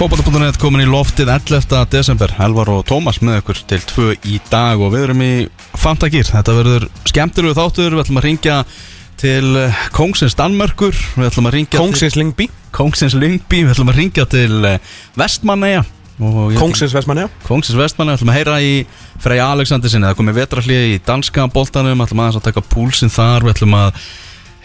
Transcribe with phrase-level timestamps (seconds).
[0.00, 1.74] Fótbolta.net komin í loftið 11.
[1.92, 2.30] desember.
[2.40, 5.32] Elvar og Tómas með ykkur til 2 í dag og við erum í
[5.76, 7.92] Fantagýr Þetta verður skemmtilegu þáttur.
[7.92, 8.54] Við ætlum að ringja
[9.20, 9.50] til
[9.92, 10.96] Kongsins Danmörkur.
[11.76, 13.60] Kongsins Lingby til Kongsins Lyngby.
[13.66, 14.72] Við ætlum að ringja til
[16.48, 18.72] ég- Kongsins Vestmann, já Kongsins Vestmanneja Við ætlum að heyra í
[19.20, 22.00] Freyja Alexander sinni Það komið vetraflið í danska boltanum.
[22.00, 23.44] Við ætlum að taka púlsinn þar.
[23.44, 23.92] Við ætlum að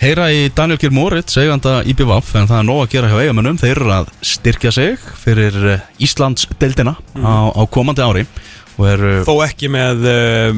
[0.02, 3.60] heyra í Daniel Geir Moritz seganda IBVF en það er nóg að gera hjá eigamönnum
[3.62, 8.26] þeir eru að styrkja sig fyrir eh, Íslands deildina á, á komandi ári
[8.84, 10.58] eru Þó ekki með uh,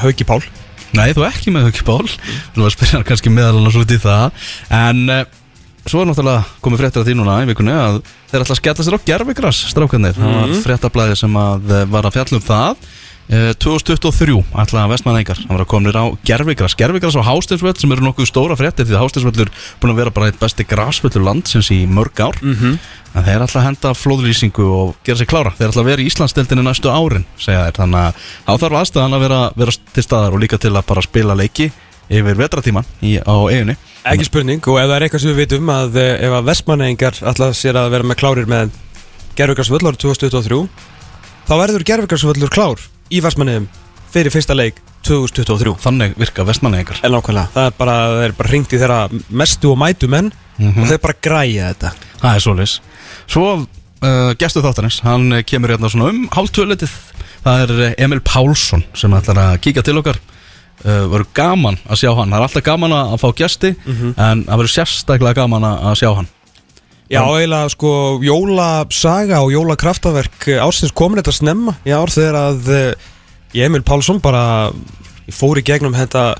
[0.00, 0.40] Hauki Pál.
[0.96, 2.06] Nei, þú ekki með Hauki Pál.
[2.08, 4.46] Þú var að spyrja hann kannski meðal annars út í það.
[4.72, 5.18] En uh,
[5.84, 8.86] svo er náttúrulega komið fréttir að því núna í vikunni að þeir ætla að skella
[8.86, 12.88] sér á gerfigras strákanir Það var fréttablaði sem að var að fjalla um það
[13.28, 18.06] 2023 ætla að vestmanningar Það var að komnir á gerfigras Gerfigras á Hásteinsvöld sem eru
[18.06, 19.50] nokkuð stóra fréttir Því að Hásteinsvöllur
[19.82, 22.38] búin að vera bara eitt besti grasvöllur landsins í mörg ár.
[22.40, 22.78] Mm -hmm.
[23.14, 25.52] En þeir ætla að henda flóðlýsingu og gera sér klára.
[25.58, 27.76] Þeir ætla að vera í Íslandsdeildinni næstu árin segja þeir.
[27.80, 28.14] Þannig að
[28.46, 31.72] þá þarf aðstæðan að vera, vera til staðar og líka til að bara spila leiki
[32.08, 33.76] yfir vetratíman í, á eiginni
[34.08, 36.46] Ekki spurning og ef það er eitthvað sem við vitum að uh, ef að
[40.00, 40.60] 2023
[41.48, 42.80] þá verður Gervigarsvöllur klár
[43.10, 43.68] í Vestmannegum
[44.12, 48.52] fyrir fyrsta leik 2023 Þannig virka vestmanningar En nákvæmlega, það er bara, það er bara
[48.52, 49.00] ringt í þeirra
[49.42, 51.90] mestu og mætu menn og þeir bara græja þetta.
[52.18, 52.72] Það er svoleiðis.
[53.30, 56.96] Svo uh, gestu þáttanins, hann eh, kemur hérna svona um hálftvöletið
[57.44, 60.18] Það er eh, Emil Pálsson sem ætlar að kíka til okkar.
[60.82, 62.32] Uh, Verður gaman að sjá hann.
[62.32, 63.70] Það er alltaf gaman að fá gesti
[64.14, 66.28] En það verður sérstaklega gaman að sjá hann
[67.08, 73.08] Já, eiginlega sko jólasaga og jólakraftaverk ásins komin þetta snemma í ár þegar að eh,
[73.64, 74.68] Emil Pálsson bara
[75.32, 76.34] fór í gegnum þetta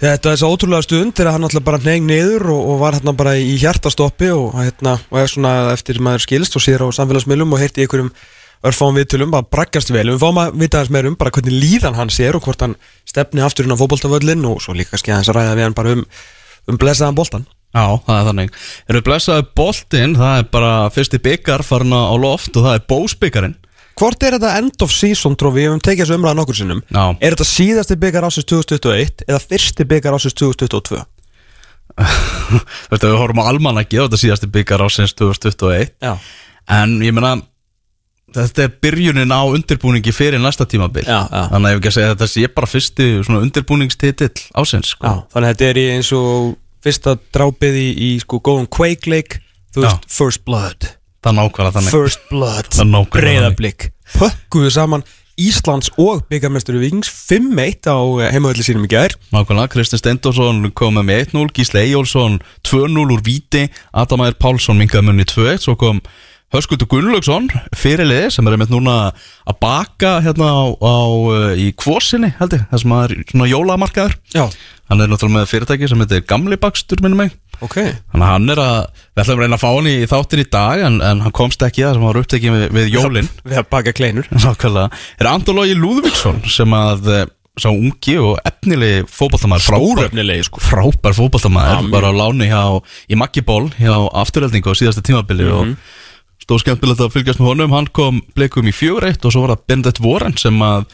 [0.00, 3.14] þetta þess að ótrúlega stund þegar hann alltaf bara neyng niður og, og var hérna
[3.16, 7.52] bara í hjartastoppi og hérna og er svona eftir maður skilst og sér á samfélagsmiðlum
[7.52, 8.12] og heyrti einhverjum
[8.66, 10.06] örfáum viðtölum bara braggast vel.
[10.14, 12.76] Við fáum að vita þess meir um bara hvernig líðan hann sér og hvort hann
[13.04, 15.96] stefni aftur inn á fótboltavöllin og svo líka skæða þess að ræða við hann bara
[15.98, 16.06] um,
[16.70, 18.56] um blessaðan boltan Já, það er þannig
[18.92, 23.54] Eru blessaði boltinn, það er bara fyrsti byggar farin á loft og það er bósbyggarinn
[23.98, 27.04] Hvort er þetta end of season trófi, við hefum tekið þessu umræða nokkur sinnum Já.
[27.20, 31.02] Er þetta síðasti byggar ásins 2021 eða fyrsti byggar ásins 2022?
[31.92, 36.14] Þú veist, ef við horfum á almanaki og þetta síðasti byggar ásins 2021 Já,
[36.72, 37.34] En ég meina
[38.32, 41.42] Þetta er byrjunin á undirbúningi fyrir næsta tímabil Já, já.
[41.52, 45.04] Þannig að ég hef ekki að segja þetta sé bara fyrsti undirbúningstitill ásins sko.
[45.04, 45.14] Já.
[45.34, 49.40] þannig að þetta er í eins og fyrsta drápið í, í sko góðum Quake Lake
[49.72, 49.88] Þú Já.
[49.88, 50.88] veist, First Blood.
[51.22, 51.92] Það nákvæmlega þannig.
[51.94, 52.68] First Blood,
[53.14, 55.04] breyðablík Pökkuðu saman
[55.40, 57.96] Íslands og byggarmesturu Vings 5-1 á
[58.34, 59.14] heimavöldi sínum í gær.
[59.32, 62.36] Nákvæmlega, Kristinn Steindorsson kom með með 1-0 Gísle Eyjólfsson
[62.68, 63.64] 2-0 úr Víti
[63.96, 66.02] Adamæður Pálsson mingaði munni 2-1 Svo kom
[66.52, 68.96] Höskuldur Gunnlaugsson fyrirliði sem er með núna
[69.48, 74.18] að baka hérna á, á uh, í kvorsinni held ég, það sem er svona jólamarkaður.
[74.34, 74.44] Já,
[74.92, 77.36] Hann er náttúrulega með fyrirtæki sem heitir Gamli Bakstur minnum mig.
[77.64, 77.78] Ok.
[78.12, 80.48] Þannig að hann er að, við ætlum að reyna að fá hann í þáttin í
[80.52, 83.30] dag en, en hann komst ekki að sem var upptekið við, við jólin.
[83.48, 84.28] Við að baka kleinur.
[84.44, 85.00] Nákvæmlega.
[85.16, 87.24] Er Andológi Lúðvíksson sem að eh,
[87.62, 90.60] sá ungi og efnilegi fótballtamaður frábær, Stórefnilegi sko.
[90.66, 91.16] frábær
[91.86, 91.90] mjög.
[91.96, 92.62] var á láni hjá,
[93.08, 95.72] í Maggiból hjá afturheldingu á síðasta tímabili og
[96.42, 97.74] stóð skemmtilegt að fylgjast með honum.
[97.76, 100.86] Hann kom blikum í fjögur eitt og svo var það Bendit Voren sem að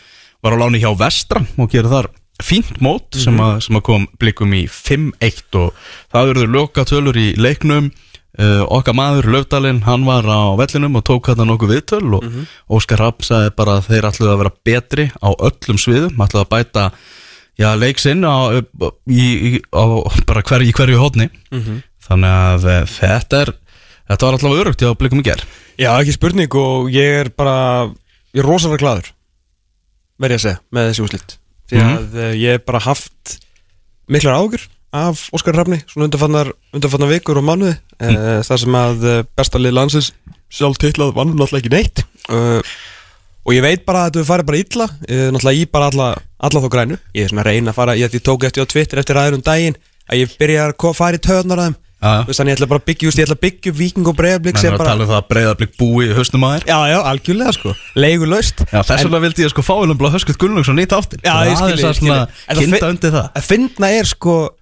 [0.45, 4.05] var á láni hjá Vestra og gera þar fínt mót sem, að, sem að kom
[4.21, 5.73] blikum í 5-1 og
[6.13, 7.91] það verður loka tölur í leiknum.
[8.39, 12.27] Uh, okkar maður Löfdalinn, hann var á vellinum og tók þetta nokkuð viðtöl og
[12.77, 16.51] Óskar Rapp sagði bara að þeir ætluðu að vera betri á öllum sviðum, ætluðu að
[16.53, 16.85] bæta
[17.59, 18.63] já, leiksinn á,
[19.11, 19.83] í, í, á
[20.29, 21.31] bara hver, í hverju hótni
[22.07, 23.53] þannig að eh, þetta er
[24.09, 25.45] þetta var allavega örugt hjá blikum í ger
[25.79, 27.91] Já, ekki spurning og ég er bara
[28.35, 29.13] ég er rosalega gladur
[30.19, 31.37] verð ég að segja, með þessi úslit
[31.69, 31.95] því Mhm.
[31.95, 33.39] að mm ég hef bara haft
[34.09, 38.09] miklar águr af Óskar Rafni svona undarfannar, undarfannar vikur og mánuði mm.
[38.09, 40.13] uh, þar sem að eh, besta lið landsins
[40.49, 42.01] sjálf titlað vann náttúrulega ekki neitt
[42.33, 42.63] uh,
[43.45, 46.09] og ég veit bara að þetta við farið bara illa uh, náttúrulega í bara alla,
[46.41, 48.73] alla þá grænu ég er svona að reyna að fara, ég, ég tók eftir á
[48.73, 49.77] Twitter eftir aðeins um daginn
[50.09, 51.77] að ég byrja að fara í töðunar að þeim.
[51.99, 54.17] Þú veist, þannig ég ætla bara að byggja, ég ætla að byggja upp Víking og
[54.19, 56.53] Breiðablík menn sem er að bara tala um það að breyðablik búi í hausnum að
[56.55, 56.67] þér.
[56.69, 57.73] Já, já, algjörlega sko.
[57.99, 58.63] Leigulaust.
[58.71, 61.59] Já, þess vegna vildi ég sko fá einhvern blá Höskut Gunnlaugsson í þáttin Já, ég
[61.59, 62.13] skil, ég skil.
[62.15, 63.27] En það Kinda undir það.
[63.35, 64.58] Að finna er sko að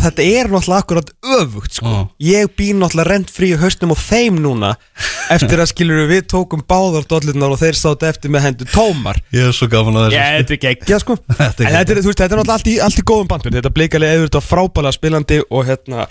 [0.00, 1.90] Þetta er náttúrulega akkurat öfugt sko.
[1.90, 2.04] Já.
[2.24, 4.70] Ég býr náttúrulega rent frí í haustum og þeim núna
[5.34, 9.20] Eftir að skilur við tókum báðar dollunar og þeir sátt eftir með hendur tómar.
[9.34, 11.18] Ég er svo gaman að þessu þetta er geggja sko.
[11.26, 13.56] Þetta er þetta er, þú veist, þetta er náttúrulega allt í, allt í góðum bandum.
[13.58, 16.08] Þetta bleikalið eður þetta frábælega spilandi og hérna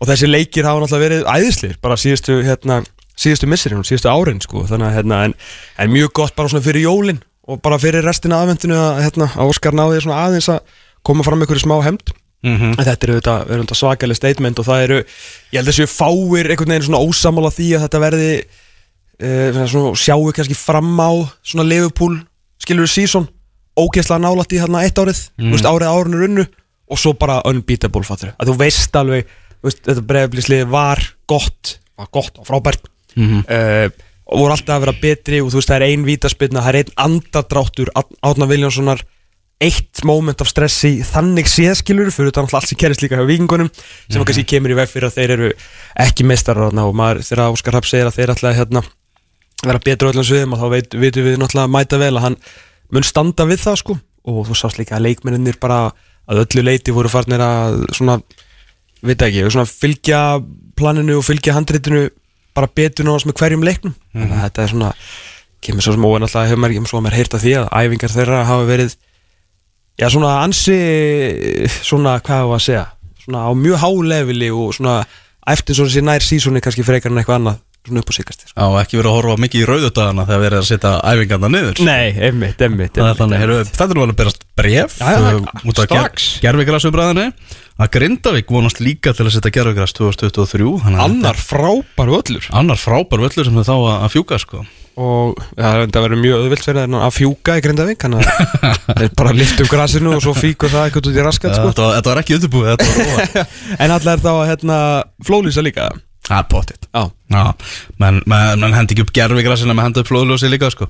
[0.00, 2.82] Og þessi leikir hafa náttúrulega verið æðislir Bara síðustu, hérna,
[3.14, 4.66] síðustu missirinn og síðustu árin sko.
[4.68, 5.36] Þannig að hérna en,
[5.80, 9.50] en mjög gott bara svona fyrir jólin og bara fyrir restina aðvendinu að hérna að
[9.50, 10.60] Óskar náði svona aðeins að
[11.06, 12.12] koma fram með einhverju smá hemd
[12.42, 12.70] Mhm.
[12.78, 14.98] en þetta eru auðvitað, auðvitað svakaleg statement og það eru,
[15.52, 18.30] ég held að þessu fáir einhvern veginn svona ósamála því að þetta verði
[19.20, 21.10] uh, svona, sjáu kannski fram á
[21.44, 22.16] svona Liverpool
[22.60, 23.28] skilur við sísón,
[23.76, 25.52] ógeðslega nálætt í hérna eitt árið, mm.
[25.52, 26.46] veist, árið árinu runnu
[26.90, 29.28] og svo bara unbeatable fattur að þú veist alveg,
[29.64, 31.00] veist, þetta breyflislið var
[31.30, 33.40] gott, var gott og frábært Mhm.
[33.50, 33.88] uh,
[34.30, 36.76] og voru alltaf að vera betri og þú veist það er ein vítaspilna, það er
[36.78, 37.88] ein andadráttur
[38.22, 39.00] Átna Viljánssonar
[39.60, 43.68] eitt moment af stressi þannig séðskilur fyrir utan alltaf allt sem kerist líka hjá vikingunum
[43.76, 45.50] sem kannski kemur í veg fyrir að þeir eru
[46.00, 48.82] ekki meistarar og maður þegar Óskar Rapp segir að þeir að hérna,
[49.60, 52.38] vera betur öllum sviðum og þá veit, veitum við náttúrulega mæta vel að hann
[52.90, 53.96] mun standa við það sko.
[54.30, 55.90] Og þú sást líka að leikmenninir bara
[56.30, 58.16] að öllu leiti voru farnir að svona,
[59.04, 60.22] veit ekki, svona fylgja
[60.78, 62.06] planinu og fylgja handritinu
[62.56, 63.94] bara betur náttúrulega með hverjum leiknum.
[64.16, 64.90] Þannig að þetta er svona
[65.60, 68.68] kemur svo sem óen alltaf hefur maður, maður heyrt að því að æfingar þeirra hafa
[68.68, 68.96] verið
[70.00, 70.78] já svona ansi
[71.84, 72.84] svona hvað var að segja
[73.24, 75.00] svona á mjög hálefili og svona
[75.50, 78.54] eftir svo þessi nær sísoni kannski frekar en eitthvað annað svona upp á síkast sko.
[78.56, 81.80] Já, og ekki verið að horfa mikið í rauðudagana þegar verið að setja æfingarna niður
[81.86, 85.80] Nei, einmitt, einmitt, Það er þannig, heyrðu, þetta er alveg að berast bref uh, út
[85.80, 86.26] af strax.
[86.44, 87.26] gerfigrasumræðinni
[87.80, 92.80] að Grindavík vonast líka til að setja gerfigras 2023 þannig að Annar frábær völlur annar
[92.80, 94.64] frábær völlur sem þau þá að fjúka sko.
[95.00, 98.60] Og það verður mjög auðvilt fyrir þeirna að fjúka í Grindavík þannig að
[99.00, 101.70] þeir bara lift upp grasinu og svo fíkur það eitthvað út í raskat sko.
[101.70, 102.70] þetta, þetta var ekki undirbúið
[103.82, 104.78] en allar er þá að hérna,
[105.26, 105.90] flólýsa líka.
[106.30, 110.70] Það er pottitt menn men, men hendi ekki upp gerfigrasina með henda upp flóðljósi líka
[110.70, 110.86] sko.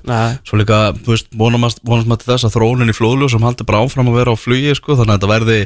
[0.47, 4.11] Svo líka, þú veist, vonumast maður til þess að þróunin í flóðljósum haldi bara áfram
[4.11, 5.59] að vera á flugi sko, þannig að þetta verði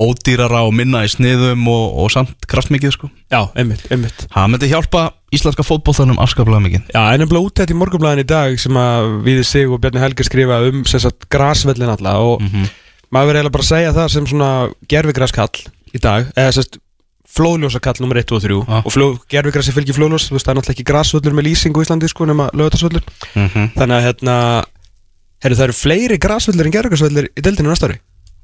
[0.00, 3.10] ódýrara og minna í sniðum og, og samt kraftmikið sko.
[3.30, 4.26] já, einmitt, einmitt.
[4.32, 5.06] Það myndi hjálpa
[5.36, 6.86] íslenska fótboltanum afskaplega mikið.
[6.94, 10.02] Já, en nefnilega út þetta í morgunblæðin í dag sem að við sig og Bjarni
[10.02, 12.40] Helgi skrifa um sem sagt grasvellin alla og
[13.10, 14.50] maður verður eiginlega bara að segja það sem svona
[14.90, 16.80] gerfigraskall í dag eða sagt
[17.30, 18.76] flóðljósakall nummer 1 og 3 Já.
[18.82, 21.82] og fló, gerfigrasi fylgir flóðljós þú veist það er náttúrulega ekki grasvöllur með lýsing á
[21.84, 23.04] Íslandi sko nema lögutarsvöllur
[23.36, 24.36] mm þannig að hérna
[25.44, 28.00] herru það eru fleiri grasvöllur en gerfigrasvöllur í deildinu næsta ári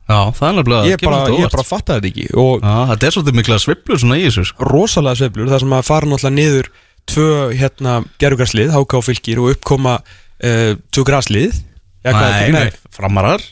[0.07, 3.15] Já, það er nefnilega ég bara, ég bara fatta þetta ekki og Já, þetta er
[3.17, 4.69] svolítið mikla sviplu svona í þessu sko.
[4.71, 6.69] rosalega sveiflur þar sem að fara náttúrulega niður
[7.07, 7.27] tvö
[7.59, 11.53] hérna gerfugarslið, háká fylgir og uppkoma uh, tvö graslið
[12.07, 13.43] Já, hvað- Nei, nei, framarar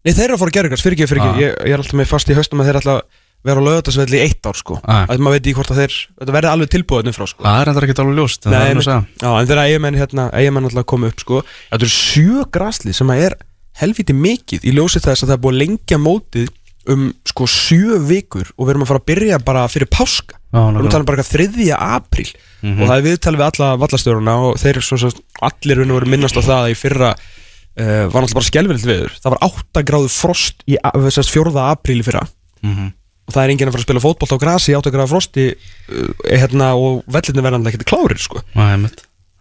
[0.00, 1.40] Nei, þeir eru að fara gerðugars, fyrir ekki, fyrir ekki Ah.
[1.44, 3.02] ég, ég er alltaf með fast í haustum að þeir að
[3.44, 5.04] vera á lögatarsvelli í eitt ár, sko Ah.
[5.06, 7.68] að maður veit ekki hvort að þeir, þetta verði alveg tilbúið frá, sko Það er
[7.70, 9.04] enda ekki alveg ljóst en það er nú að segja.
[9.22, 13.12] Já, en þegar eigamenn, hérna, eigamenn alltaf koma upp, sko Þetta eru sjö graslið sem
[13.12, 13.36] að er
[13.80, 16.48] helviti mikið í ljósið þess að það er búið að lengja mótið
[16.90, 20.58] um, sko, sjö vikur og við erum að fara að byrja bara fyrir páska Já,
[20.66, 21.66] Við erum að tala bara 3.
[21.86, 22.30] apríl
[22.60, 25.10] og það er viðtalið við alla vallastjóruna og þeir svo, svo,
[25.46, 29.14] allir og veru minnast á það að í fyrra uh, var náttúrulega bara skelvilegt viður
[29.22, 31.54] það var 8 gráðu frost í a- sérst, 4.
[31.70, 32.26] apríl í fyrra
[32.60, 32.90] Mhm.
[33.24, 35.44] og það er enginn að fara að spila fótbolt á grasi í 8 gráðu frosti
[35.54, 38.42] uh, hérna, og vellinni verðanlega ekki klárir sko.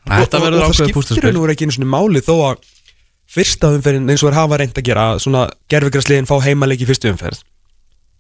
[0.10, 2.62] Þetta og, og, og það skiptir og veru ekki einu svona máli þó að
[3.30, 7.12] fyrsta umferðin eins og er hafa reynd að gera svona gerfigrasliðin fá heimaleiki í fyrstu
[7.14, 7.42] umferð.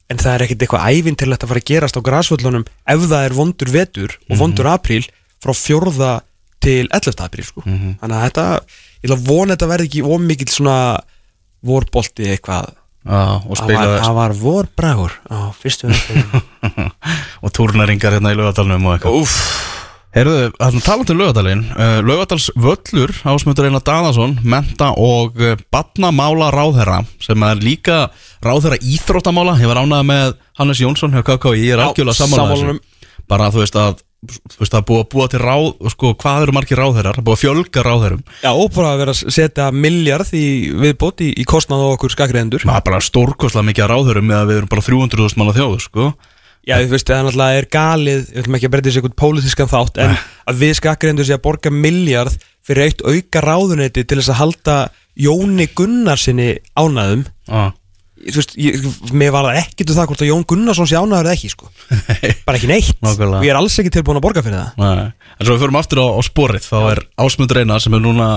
[0.09, 3.37] En það er ekkit eitthvað ævintilegt að fara að gerast á grasvöllunum ef það er
[3.37, 5.03] vondur vetur og vondur apríl
[5.41, 6.13] frá fjórða
[6.59, 7.21] til 11.
[7.23, 7.63] apríl sko.
[7.63, 8.45] þannig að þetta,
[8.99, 10.77] ég ætla að vona að þetta verði ekki ómikið svona
[11.65, 12.75] vorbolti eitthvað.
[13.09, 16.89] Og það var, vorbragur á fyrstu umferðin
[17.41, 19.21] og túrnaringar hérna í laugadalunum og eitthvað.
[19.23, 19.78] Úff
[20.09, 26.47] Heyrðu, þannig talandi um laugadalinn uh, Laugadals völlur, ásmöndur Einar Daðarsson menta og uh, batnamála
[26.55, 27.99] ráðherra sem er líka
[28.41, 32.79] ráðherra íþróttamála, ég var ánægð með Hannes Jónsson hjá KKI, ég er algjörlega þessu.
[33.29, 36.81] bara þú veist að þú veist að búa, búa til ráð, sko, hvað eru margir
[36.81, 37.21] ráðherrar?
[37.23, 38.25] Búa fjölga ráðherrum.
[38.41, 40.43] Já, og bara að vera að setja miljard í
[40.75, 44.51] viðbót í, í kostnað á okkur skakriðendur maður er bara stórkostlega mikið ráðherrum með að
[44.51, 46.09] við erum bara 300.000 manna þjóð, sko
[46.67, 49.19] Já, þú veist, það er náttúrulega er galið Við ætlum ekki að breyta þessi eitthvað
[49.23, 54.19] pólitískan þátt En að við skakriðendur sé að borga miljard Fyrir eitt auka ráðuneyti Til
[54.19, 54.77] þess að halda
[55.19, 57.71] Jóni Gunnarsinni ánæðum ah.
[58.19, 61.29] Þú veist, ég, mér var það ekkert um það Hvort að Jón Gunnarsson sé ánæður
[61.29, 61.69] eða ekki, sko.
[62.47, 62.97] Bara ekki neitt.
[62.99, 63.39] Nákvæmlega.
[63.39, 64.81] Og ég er alls ekki tilbúin að borga fyrir það.
[64.83, 65.29] Nei.
[65.37, 68.27] En svo við förum aftur á, á sporið þá er Ásmund Reyna sem er núna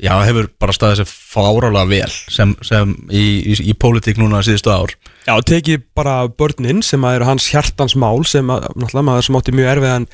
[0.00, 4.72] já, hefur bara staðið sér fárálega vel sem, sem í, í, í pólitík núna síðustu
[4.72, 4.94] ár
[5.26, 9.40] Já, tekið bara börnin sem að eru hans hjartans mál sem að, náttúrulega maður sem
[9.40, 10.06] átti mjög erfiðan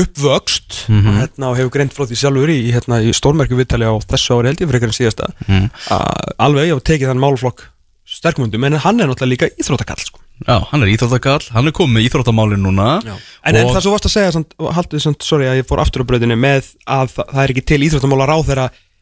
[0.00, 3.94] uppvöxt og, hérna, og hefur greint frá því sjálfur í, hérna, í stórmerku viðtali á
[4.10, 5.68] þessu ári held ég fyrir en síðasta mm.
[6.38, 7.64] alveg, hef tekið þann málflokk
[8.10, 10.18] sterkmundum, en hann er náttúrulega líka íþróttakall sko.
[10.42, 14.14] Já, hann er íþróttakall, hann er komið íþróttamálin núna En, en það svo varst að
[14.14, 14.42] segja,
[14.78, 17.80] haldið sorry að ég fór aftur á bröðinu með að það, það er ekki til
[17.86, 18.54] íþróttamála ráð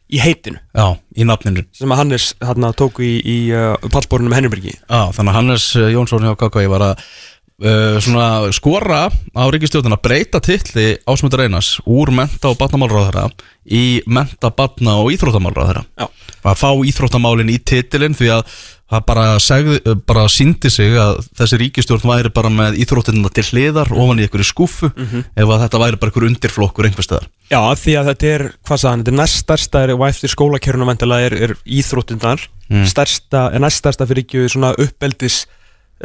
[0.09, 0.59] í heitinu.
[0.73, 1.65] Já, í nafninu.
[1.75, 4.73] Sem að Hannes hérna, tóku í, í uh, pallborunum með Henribergi.
[4.81, 9.95] Já, þannig að Hannes eh, Jónsson hjá KKI var að uh, svona skora á ríkistjóðin
[9.95, 13.27] að breyta titli ásmundar einas úr menta og batnamálráðara
[13.69, 16.09] í menta, batna og íþróttamálráðara Já.
[16.41, 21.19] að fá íþróttamálin í titilin því að það bara, segði, eh, bara síndi sig að
[21.37, 25.83] þessi ríkistjórn væri bara með íþróttinna til hliðar ofan í einhverju skúfu ef að þetta
[25.83, 29.13] væri bara einhver undirflokkur einhverstaðar Já, af því að þetta er, hvað sagði hann, þetta
[29.13, 32.49] er næst stærsta er, og eftir skólakjörnum vendilega er, er íþróttindar
[32.89, 35.39] stærsta, er næst stærsta fyrir ekki svona uppeldis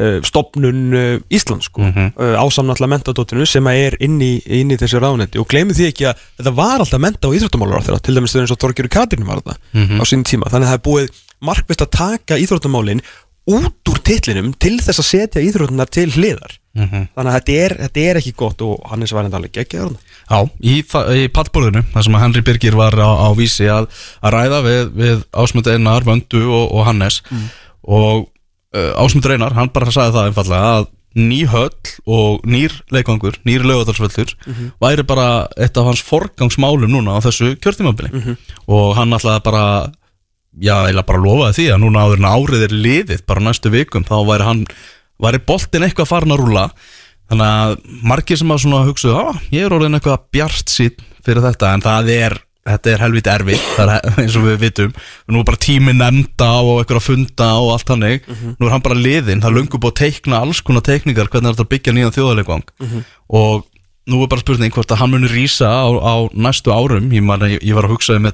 [0.00, 2.36] uh, stopnun uh, Íslands sko, mm -hmm.
[2.40, 6.24] ásamnallega mentadóttinu sem er inn í, inn í þessu ráðnetti og gleymið því ekki að
[6.38, 9.28] þetta var alltaf menta og íþróttamálar á þeirra, til dæmis þau eins og Þorgjörður Katrín
[9.28, 9.56] var þetta
[10.00, 11.08] á sín tíma, þannig að það er búið
[11.44, 13.04] markvist að taka íþróttamálin
[13.44, 16.56] út úr titlinum til þess að setja íþróttunar til hliðar.
[16.74, 20.14] Þannig að þetta er, þetta er ekki gott og Hannes var enda alveg geggjaður þarna.
[20.24, 20.76] Já, í,
[21.20, 23.90] í pallborðinu, þar sem að Henry Birgir var á, á vísi að,
[24.24, 27.20] að ræða við, við Ásmund Einar, Vöndu og, og Hannes.
[27.84, 28.24] Og
[28.74, 31.70] uh, Ásmund Einar, hann bara sagði það einfallega að ný höll
[32.10, 34.32] og nýr leikvangur, nýr lögadalsvöldur
[34.82, 38.34] væri bara eitt af hans forgangsmálum núna á þessu kjörtímabili.
[38.66, 39.92] Og hann ætlaði bara
[40.60, 44.06] já, eiginlega bara lofaði því að núna áður en árið er liðið, bara næstu vikum
[44.06, 44.64] þá væri hann,
[45.22, 46.64] væri boltinn eitthvað farin að rúla
[47.32, 51.44] þannig að margir sem að svona hugsaðu, á, ég er orðin eitthvað bjart sín fyrir
[51.46, 54.94] þetta, en það er þetta er helviti erfitt, það er eins og við vitum.
[55.28, 58.24] Nú er bara tími nefnda og eitthvað að funda og allt hannig
[58.56, 61.56] nú er hann bara liðinn, það löngu búið að teikna alls konar teikningar, hvernig er
[61.58, 62.64] þetta að byggja nýjan þjóðarleikvang.
[63.40, 63.66] Og
[64.08, 67.44] nú er bara spurning hvort að hann muni rísa á, á næstu árum, ég, man,
[67.48, 68.30] ég, ég var að hugsa um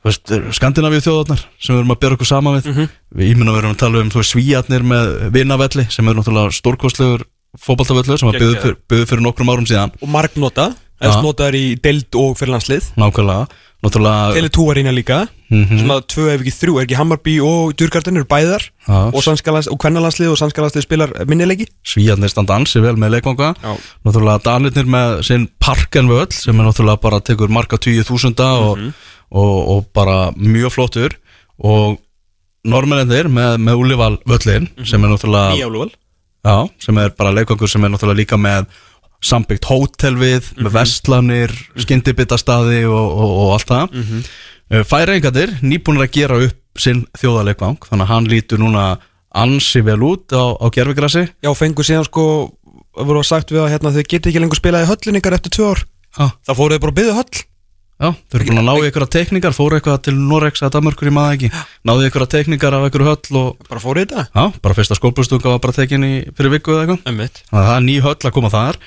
[0.00, 2.88] Skandinavíu þjóðarnar sem við erum að bera okkur saman við.
[3.20, 7.26] Við ímynda við erum að tala um svíjarnir með vinavelli sem er náttúrulega stórkostlegur
[7.60, 8.78] fótballtavöllur sem var byggður Geggjaður.
[8.88, 9.92] fyrir, fyrir nokkrum árum síðan.
[10.00, 11.08] Og margnota, Já.
[11.10, 12.88] eftir notaður í deild og fyrir landslið.
[12.96, 13.50] Nákvæmlega.
[13.80, 15.18] Náttúrulega Tele 2 arína líka
[15.50, 18.66] sem að tvö ef ekki þrjú, er ekki Hammarby og Djurgardin eru bæðar.
[18.86, 18.98] Já.
[19.08, 19.22] og,
[19.80, 23.54] kvennalandslið og sannskalandslið spilar minnileiki svíjarnir standa ansi vel með leikvanga.
[24.04, 27.48] Náttúrulega danirnir með sinn parkenvöll sem er náttúrulega bara tekur
[27.80, 28.92] tíu þúsunda og, Mhm.
[29.30, 31.16] Og, og bara mjög flottur.
[31.60, 31.98] Og
[32.66, 35.88] normennir með, með Úlival völlin sem er náttúrulega
[36.40, 38.70] Já, sem er bara leikvangur sem er náttúrulega líka með
[39.20, 43.92] sambyggt hótel við, með vestlanir, skyndibitastaði og, og, og allt það.
[43.92, 44.86] Mm -hmm.
[44.88, 48.84] Færingadir, nýbúinir að gera upp sinn þjóðarleikvang, þannig að hann lítur núna
[49.36, 51.26] ansi vel út á, á gerfigrassi.
[51.42, 52.24] Já, fengur síðan sko
[52.96, 55.70] voru sagt við að hérna, þau geti ekki lengur spilað í höllin ykkar eftir tvö
[55.74, 55.84] ár.
[56.16, 57.44] Já, Það fóruðu bara að byggja höll
[58.00, 61.10] já, þau eru búin að ná í einhverja tekningar, fóru eitthvað til Norex eða Danmörkur
[61.10, 61.50] í maður ekki,
[61.86, 64.24] náðu í einhverja tekningar af einhverju höll og, Bara fóruðu þetta?
[64.32, 67.04] Já, bara fyrsta skólbúrstunga var bara tekin í fyrir viku eða eitthvað.
[67.52, 68.80] Að það er ný höll að koma þar.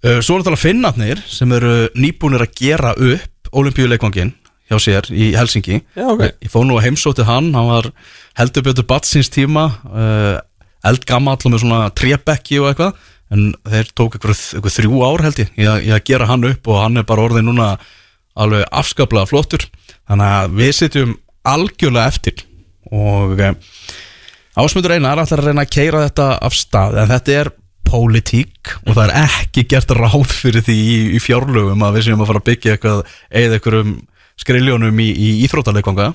[0.00, 4.34] Uh, Svo er náttúrulega finnarnir sem eru nýbúnir að gera upp olimpíuleikvangin
[4.70, 6.22] hjá sér í Helsingi Já, ok.
[6.40, 7.90] Ég fór nú að heimsóti hann, hann var
[8.38, 10.36] heldur betur batsins tíma uh,
[10.86, 13.00] eldgamall og með svona trébekki og eitthvað.
[13.30, 16.46] En þeir tók eitthvað, eitthvað þrjú ár held ég í að, í að gera hann
[16.48, 17.66] upp og hann er bara orðið núna
[18.40, 19.66] alveg afskaplega flottur.
[20.10, 21.16] Þannig að við sitjum
[21.46, 22.44] algjörlega eftir
[22.90, 23.54] og uh,
[24.60, 27.50] Ásmundur Einar ætlar að reyna að keira þetta af stað en þetta er
[27.86, 32.24] pólitík og það er ekki gert ráð fyrir því í, í fjárlögum að við séum
[32.24, 33.00] að fara að byggja eitthvað
[33.40, 33.94] eða einhverjum
[34.40, 36.10] skriljónum í, í íþrótaleikvanga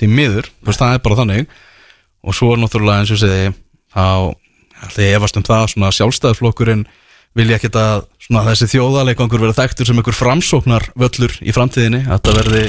[0.00, 1.56] til miður, það er bara þannig.
[2.26, 3.50] Og svo náttúrulega eins og segi
[3.94, 4.06] þá
[4.86, 6.86] ætla ég efast um það svona sjálfstæðarflokkurinn
[7.36, 12.18] vilja ekki að svona, þessi þjóðaleikvangur verða þekktur sem einhver framsóknar völlur í framtíðinni að
[12.18, 12.64] þetta verði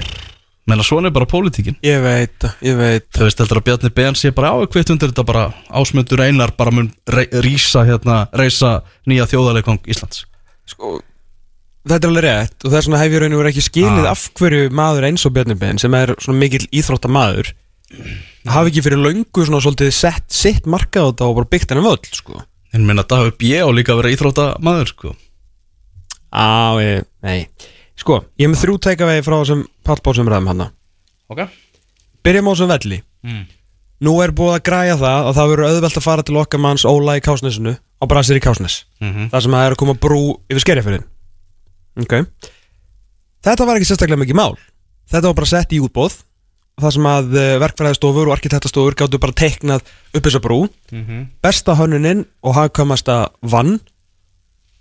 [0.68, 3.92] menna svona er bara pólitíkin Ég veit, það, ég veit Þú veist, heldur að Bjarni
[3.96, 5.44] Ben sé bara ákveðt undir þetta bara
[5.80, 10.26] ásmundur einar bara mun rey, rísa hérna, reisa nýja þjóðarleikvang Íslands
[10.68, 10.98] sko,
[11.88, 14.08] Þetta er alveg rétt og það er svona hef ég raun og verið ekki skilið
[14.10, 14.12] Ah.
[14.12, 17.54] af hverju maður eins og Bjarni Ben sem er svona mikill íþróttamaður
[18.52, 21.86] hafi ekki fyrir löngu svona svolítið sett sitt markað á þetta og bara byggt henni
[21.88, 22.42] völl sko
[22.76, 23.56] En minna Dagur B.
[23.64, 25.14] á líka að vera íþrótta maður sko.
[26.34, 27.48] Á, ég, nei.
[27.98, 30.66] Sko, ég er með þrjú teikavegi frá þessum pallbóðsum ræðum hann
[31.28, 31.42] Ok.
[32.24, 33.00] Byrjum á þessum velli.
[33.28, 33.46] Mm.
[34.06, 36.86] Nú er búið að græja það að það verður auðvelt að fara til okkar manns
[36.86, 39.96] Óla í Kásnesinu á Brasir í Kásnes mm Það sem að það er að koma
[39.98, 40.20] brú
[40.52, 41.08] yfir skerjafyrin
[41.98, 42.14] Ok.
[43.48, 44.54] Þetta var ekki sérstaklega mikið mál.
[45.10, 46.20] Þetta var bara sett í útbóð
[46.78, 50.60] Það sem að eh, verkfræðistofur og arkitektastofur gáttu bara teiknað upp þessa brú.
[51.42, 53.80] Besta hönnuninn og hagkvæmasta vann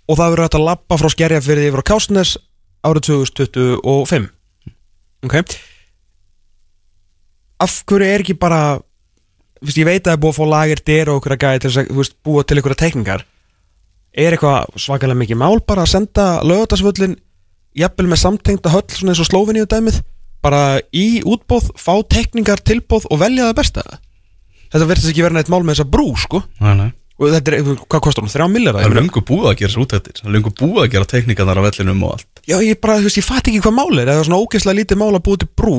[0.07, 2.33] Og það verður hægt að labba frá skerjafyrði yfir á Kásnes
[2.87, 4.29] árið 2025
[5.27, 5.39] Ok.
[7.57, 8.77] Af hverju er ekki bara
[9.63, 11.61] veist, ég veit að það er búið að fá lagir dyr og okkur að gæði
[11.63, 13.25] til þess að veist, búa til ykkur tekningar
[14.17, 17.17] er eitthvað svakalega mikið mál bara að senda lögatarsvöllin
[17.77, 19.99] jafnvel með samtengta höll svona eins og slófiníu dæmið
[20.45, 23.83] bara í útbóð, fá tekningar, tilbóð og velja það besta?
[24.71, 26.41] Þetta verðist ekki vera neitt mál með þessa brú sko.
[26.63, 26.89] Nei, nei.
[27.17, 29.83] Og þetta er, hvað kostar hún, þrjá millir Það er lungu búið að gera þessu
[29.85, 32.41] útættir Það er lungu búið að gera tekníkanar á vellinum og allt.
[32.45, 34.11] Já, ég bara, þú veist, ég fatt ekki hvað mál er.
[34.13, 35.77] Eða svona ógeðslega lítið mál að búið til brú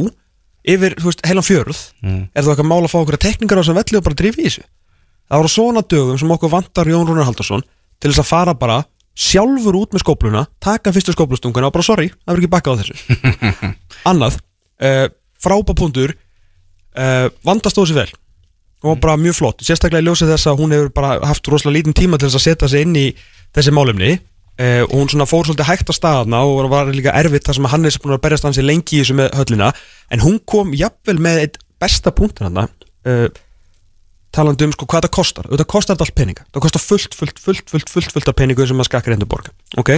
[0.68, 1.82] yfir, þú veist, heilan fjörð.
[2.02, 2.20] Mm.
[2.34, 4.48] er það eitthvað mál að fá okkur tekningar á þessum velli og bara drífi í
[4.48, 4.66] þessu?
[5.28, 7.64] Það voru svona dögum sem okkur vantar Jón Rúnar Haldarsson
[8.00, 8.78] til þess að fara bara
[9.18, 11.70] sjálfur út með skópluna taka fyrstu skóplustunguna
[18.84, 21.78] og bara það mjög flott, sérstaklega í ljósið þess að hún hefur bara haft rosalega
[21.78, 23.06] lítinn tíma til þess að setja sig inn í
[23.56, 27.48] þessi málumni uh, og hún svona fór svolítið hægt á staðna og var líka erfitt
[27.48, 29.72] þar sem hann er búin að berjast hansi lengi í þessu með höllina.
[30.14, 33.26] En hún kom jafnvel með eitt besta punktin hann uh,
[34.34, 35.50] talandi um sko hvað það kostar.
[35.50, 38.66] Þetta kostar þetta allt peninga, það kostar fullt, fullt, fullt, fullt, fullt, fullt af peningu
[38.66, 39.94] sem maður skakkar endur borga ok,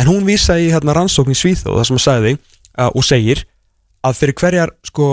[0.00, 3.44] en hún vísa í hérna rannsókn í Svíþóð það sem að sagði uh, og segir
[4.04, 5.06] að fyrir hverjar sko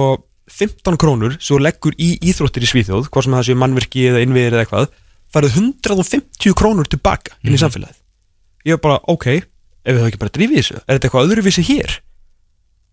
[0.57, 4.21] 15 krónur sem þú leggur í íþróttir í Svíþjóð hvort sem það sé mannvirki eða
[4.25, 4.87] innviðir eða eitthvað
[5.31, 7.99] farið 150 krónur tilbaka inn í samfélagið.
[8.67, 11.65] Ég er bara, ok, ef við höfum ekki bara drifið þessu er þetta eitthvað öðruvísi
[11.69, 11.95] hér?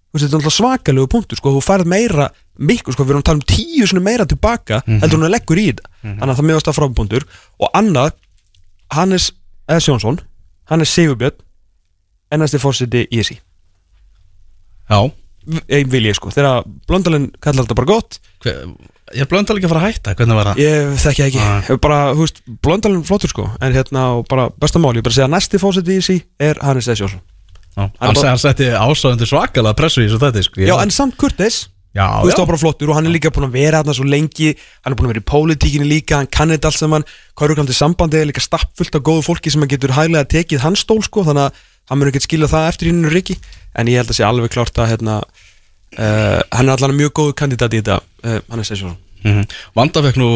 [0.08, 3.24] Þú veist, þetta er alltaf svakalegu punktur sko, þú farið meira, miklu, sko, við erum
[3.24, 5.90] að tala um tíu meira tilbaka, heldur hún að leggur í þetta.
[6.06, 7.26] Þannig að það meðast að frábundur
[7.58, 8.14] og annað,
[8.94, 9.26] Hannes
[9.68, 10.22] eða Sjónsson,
[10.70, 11.44] Hannes Sigurbjörn
[12.34, 13.38] ennasti fórseti í þessi
[14.88, 15.00] Já
[15.92, 18.18] vil ég sko, þegar Blöndalinn kallar þetta bara gott.
[18.44, 18.64] Hver,
[19.16, 20.58] Ég blöndal ekki að fara að hætta, hvernig var það?
[20.60, 21.44] ég þekki ekki.
[21.70, 25.30] Ég bara, þú veist Blöndalinn flottur sko, en hérna bara besta mál, ég bara segja
[25.32, 27.22] næsti fórseti í þessi er Hannes eða Sjónsson
[27.78, 30.60] Já, Hann hann, hann setti ásáðandi svakalega pressu í þessu þetta sko.
[30.60, 31.56] já, en samt kurteis
[31.96, 33.94] já, þú veist, það var bara flottur og hann er líka búin að vera þarna
[33.96, 34.50] svo lengi.
[34.84, 37.04] Hann er búin að vera í pólitíkinni líka, hann kann þetta allt saman.
[37.38, 41.00] Kauruglandi sambandi er líka stappfullt af góðu fólki sem að getur hæglega tekið hans stól
[41.06, 43.38] sko, þannig að hann mun ekki skilja það eftir hinn Riki,
[43.78, 45.18] en ég held að sé alveg klárt að hérna,
[45.98, 50.02] uh, hann er allan mjög góðu kandidat í þetta uh, hann er Sessjón Mm Vanda
[50.02, 50.28] fekk nú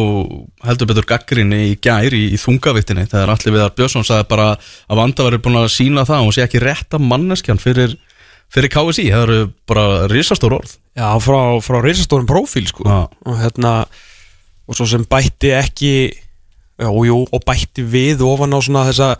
[0.66, 4.98] heldur betur gaggrinni í gær í, í þungavittinni þegar allir viðar Björnsson sagði bara að
[4.98, 7.94] Vanda verið búin að sína það og hún sé ekki rétta manneskjan fyrir,
[8.52, 9.38] fyrir KSI, það eru
[9.70, 10.74] bara risastór orð.
[10.98, 12.86] Já, frá, frá reysastórum prófíl sko.
[12.86, 13.06] Já.
[13.06, 13.74] og hérna
[14.66, 15.94] og svo sem bætti ekki
[16.82, 19.14] og jú, og bætti við ofan á svona þessa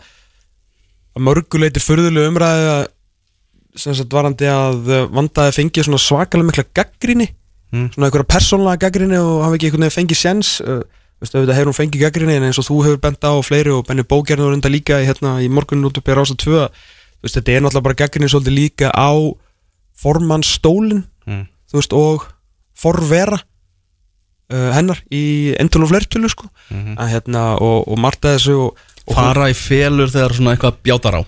[1.13, 2.83] að mörguleiti furðulegu umræði að
[3.75, 7.29] sem sagt varandi að eh, vandaði fengið svona svakalega mikla gaggrinni
[7.73, 7.87] Mm.
[7.89, 10.83] svona einhverja persónlega gaggrinni og hafa ekki einhvern veginn fengið séns uh,
[11.17, 13.71] veistu, auðvitað hefur hún fengið gaggrinni en eins og þú hefur bent á og fleiri
[13.73, 17.25] og Benny Bógerður enda líka í, hérna, í morgunin út upp í Rása 2 þú
[17.25, 19.09] veist, þetta er náttúrulega bara gaggrinni svolítið líka á
[20.03, 21.47] formannsstólin Mm.
[21.71, 22.25] þú veist, og
[22.75, 23.37] forvera
[24.53, 26.97] uh, hennar í endurlu flertölu sko Mhm.
[26.99, 31.19] að, hérna, og, og marta þessu og, og Fara í felur þegar svona eitthvað bjátar
[31.19, 31.21] á.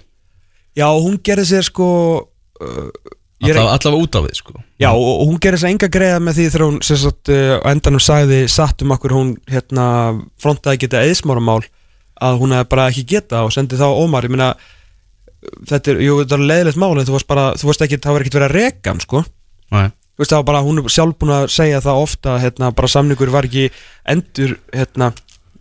[0.75, 1.87] Já, hún gerði sér sko
[2.23, 2.89] uh,
[3.43, 4.55] ég er, Allavega, út af við sko.
[4.81, 7.57] Já, og, og hún gerði sér enga greiða með því þegar hún sem sagt, uh,
[7.63, 9.87] á endanum sagði satt um okkur hún hérna,
[10.41, 11.61] frontaði geta eðsmáramál
[12.23, 14.27] að hún hefði bara ekki geta og sendi þá ómar.
[14.27, 14.53] Ég meina
[15.67, 18.15] þetta er, jú, þetta er leiðilegt mál en þú varst bara, þú varst ekki, það
[18.15, 19.23] var ekkert verið að reka hann sko.
[19.75, 19.87] Nei.
[20.15, 22.91] Þú veist það var bara, hún er sjálf búin að segja það ofta hérna, bara
[22.91, 23.65] samningur var ekki
[24.11, 25.09] endur, hérna,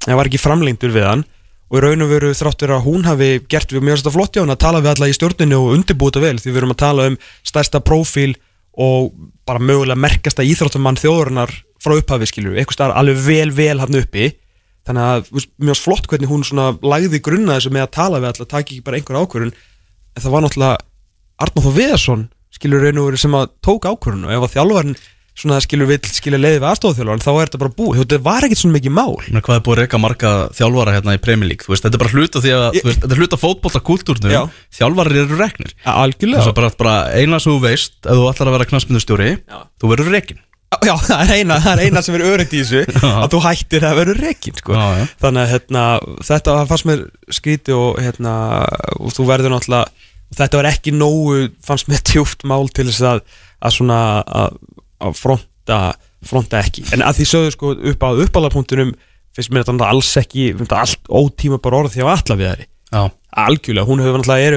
[0.04, 1.24] það var ekki framlengdur við hann
[1.74, 4.44] og í raun og veru þráttur að hún hafi gert við mjög þetta flott hjá
[4.44, 7.06] hann að tala við alla í stjórninu og undirbúta vel því við erum að tala
[7.10, 8.36] um stærsta prófíl
[8.78, 9.10] og
[9.48, 11.50] bara mögulega merkasta íþróttamann þjóðurinnar
[11.82, 14.30] frá upphafi skilur, eitthvað starf alveg vel vel hann uppi.
[14.86, 18.48] Þannig að mjög flott hvernig hún svona lagði grunna þessu með að tala við alla,
[18.54, 20.82] taki ekki bara einhver ákvörun en það var náttúrulega
[21.44, 24.98] Arnóð Viðarsson skilur raun og veru sem að tók ákvörun og ef að þjálfarinn
[25.34, 28.60] svona skilur vill skilja leiði við aðstofþjálfarinn þá er þetta bara búið, þetta var ekkert
[28.60, 31.66] svona mikið mál Men hvað er búið að reyka marga þjálfara hérna í Premier League
[31.66, 33.42] Þú veist, þetta er bara hluta því að Ég- þú veist, Þetta er hluta Já.
[33.42, 38.28] fótbollakúltúrnum Þjálfarar eru reknir algjörlega Þess að bara, bara eina sem þú veist Ef þú
[38.30, 39.30] ætlar að vera knastmyndustjóri.
[39.82, 40.42] Þú verður rekin
[40.82, 43.84] Já, það er eina, það er eina sem er örygt í þessu að þú hættir
[43.86, 44.74] að vera rekin sko.
[44.74, 45.04] Já, já.
[45.22, 45.82] þannig að hérna,
[46.30, 47.04] þetta það fannst mér
[47.38, 48.32] skríti og, hérna,
[48.98, 53.04] og þú verður náttúrulega og þetta var ekki nógu, fannst mér tjúft mál til þess
[53.06, 53.22] að,
[53.62, 54.58] að svona að,
[55.04, 55.80] að fronta,
[56.24, 56.86] fronta ekki.
[56.94, 58.94] En að því sögðu sko upp á uppálapunktunum
[59.34, 63.02] finnst mér þetta alls ekki allt ótíma bara orð því að alla við þeirri Já,
[63.44, 64.56] algjörlega, hún hefur er,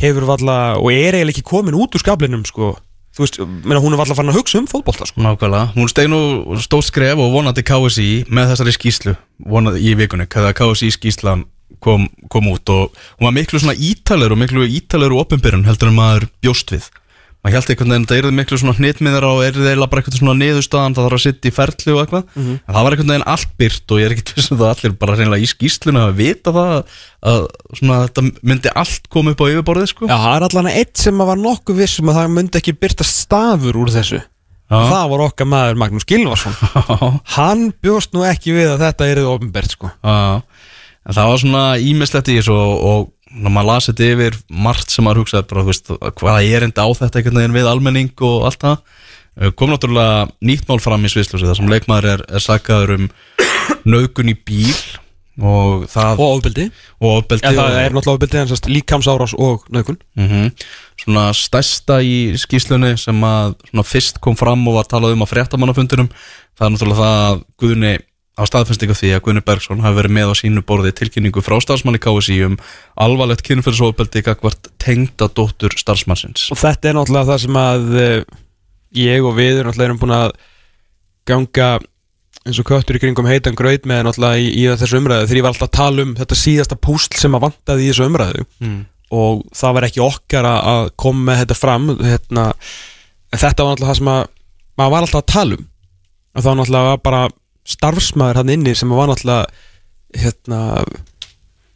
[0.00, 2.70] hefur valla, og er eiginlega ekki komin út úr skablinum sko,
[3.14, 5.20] þú veist, meina, hún er valla farin að hugsa um fótbolta sko.
[5.20, 5.74] nákvæmlega.
[5.76, 6.20] Hún steig nú
[6.64, 11.44] stóð skref og vonandi KSI með þessari skýslu vonandi í vikunni Þegar KSI skýslan
[11.84, 12.72] kom, kom út.
[12.72, 16.72] Og hún var miklu svona ítalur og miklu ítalur og opinbyrjun heldur en maður bjóst
[16.72, 16.88] við
[17.44, 20.34] maður held einhvern veginn, það eru miklu svona hnitmiðar og eru þeirra bara eitthvað svona
[20.40, 22.24] niðurstaðan það þarf að sitta í ferli og eitthvað.
[22.34, 22.54] Mhm.
[22.56, 25.16] en það var einhvern veginn allt byrt og ég er ekkert vissum það allir bara
[25.18, 26.72] reynilega í skýsluna að vita það
[27.24, 27.40] að
[27.78, 30.08] svona þetta myndi allt koma upp á yfirborðið sko.
[30.08, 33.04] Já, það er allan eitt sem að var nokkuð vissum að það myndi ekki byrta
[33.04, 34.22] stafur úr þessu.
[34.74, 36.54] Það var okkar maður Magnús Gilvarsson
[37.36, 39.90] Hann bjóst nú ekki við að þetta erið ofnbært sko.
[40.00, 40.40] Já,
[41.04, 45.06] en það var svona ímislegt í þessu og, og maður lasi þetta yfir margt sem
[45.06, 48.60] maður hugsaði bara, veist, hvaða er enda á þetta einhvern veginn við almenning og allt
[48.64, 49.00] það.
[49.34, 53.08] Eh, kom náttúrulega nýtt mál fram í Svisljósi þar sem leikmaður er, er sakaður um
[53.94, 54.76] nögun í bíl
[55.42, 56.68] og það Og ofbeldi.
[57.02, 60.50] Og ofbeldi Já, það og, er náttúrulega ofbeldi en sérst líkamsárás og nögun mm
[61.04, 65.28] svona stærsta í skýslunni sem að svona fyrst kom fram og var talað um á
[65.28, 66.10] fréttamannafundinum
[66.54, 67.92] það er náttúrulega það að Guðni
[68.34, 72.00] á staðfinnst því að Guðni Bergson hafi verið með á sínu borði tilkynningu frá starfsmanni
[72.02, 72.56] KSI um
[72.98, 76.48] alvarlegt kynferðsofbeldi gagvart tengda dóttur starfsmannsins.
[76.50, 78.24] Og þetta er náttúrulega það sem að eh,
[79.04, 80.32] ég og við erum náttúrulega erum búin að
[81.30, 81.68] ganga
[82.44, 85.46] eins og köttur í kringum heitan gröð með náttúrulega í, í þessu umræðu þegar ég
[85.46, 88.44] var alltaf að tala um þetta síðasta púsl sem að vantaði í þessu umræðu.
[88.60, 88.82] Mm.
[89.14, 92.44] og það var ekki okkar að- koma með þetta fram hérna,
[93.30, 94.22] þetta var náttúrulega það sem að
[94.80, 95.66] maður var alltaf að tala um.
[96.34, 97.20] Og var náttúrulega bara
[97.68, 99.46] starfsmæður hann inni sem var náttúrulega
[100.14, 100.58] hérna,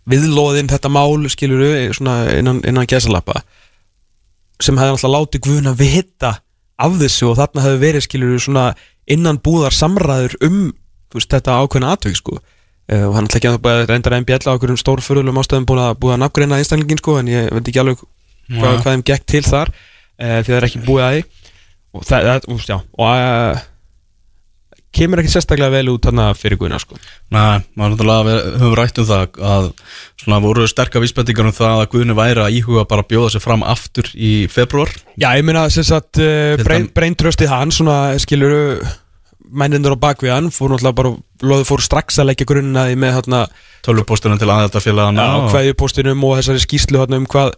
[0.09, 3.43] viðlóðin þetta mál skiluru svona innan, innan gesalappa
[4.63, 6.35] sem hefði náttúrulega látið guðuna vita
[6.79, 8.69] af þessu og þarna hefði verið skiluru svona
[9.09, 10.61] innan búðar samræður um
[11.15, 12.39] veist, þetta ákveðna atvik sko
[12.89, 15.81] Uh, og hann ætla ekki að það reyndar einn bjalla á okkur stórfurðulegum ástæðum búin
[15.83, 18.71] að búið að nafngreina einstaklingin sko en ég veit ekki alveg hvað, Ja.
[18.81, 21.21] hvað þeim gekk til þar uh, því það er ekki búið að því
[21.99, 23.61] og það, það úst, já, og uh,
[24.95, 26.97] kemur ekki sérstaklega vel út þarna fyrir guðina sko.
[27.35, 29.67] Nei, við höfum rætt um það að
[30.23, 33.45] svona voru sterkar vísbendingar um það að Guðni væri að íhuga bara að bjóða sig
[33.45, 36.57] fram aftur í februar Já, ég meina sem sagt uh,
[36.97, 38.81] breintröstið hann svona skilur
[39.49, 41.15] mænindur á bakvið hann fór náttúrulega bara
[41.49, 43.23] loðu fór strax að leggja grunnina í með
[43.87, 47.55] tölvupósturinn til aðeldafélagana á kveðjupóstinum og þessari skýslu um hvað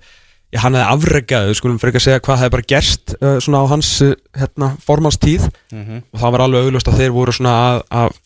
[0.53, 3.37] já, hann hefði afregað, við skulum fyrir ekki að segja hvað hefði bara gerst uh,
[3.45, 6.03] svona á hans uh, hérna, formanstíð Mhm.
[6.13, 8.19] og það var alveg augljóst að þeir voru svona að, að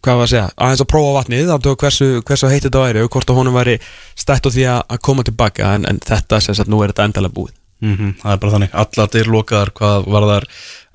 [0.00, 3.10] hvað var að segja, aðeins að prófa vatnið að hversu, hversu heitt þetta væri og
[3.10, 3.78] hvort að honum væri
[4.14, 7.34] stætt á því að, koma tilbaka en, en þetta sem sagt nú er þetta endalega
[7.34, 7.56] búið.
[7.80, 10.46] Mhm, Það er bara þannig, allar dyr lokaðar hvað var þar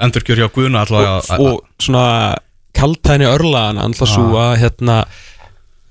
[0.06, 2.06] endurkjör hjá Guðna og, og svona
[2.78, 4.98] kaltæni örlaðan alltaf svo að hérna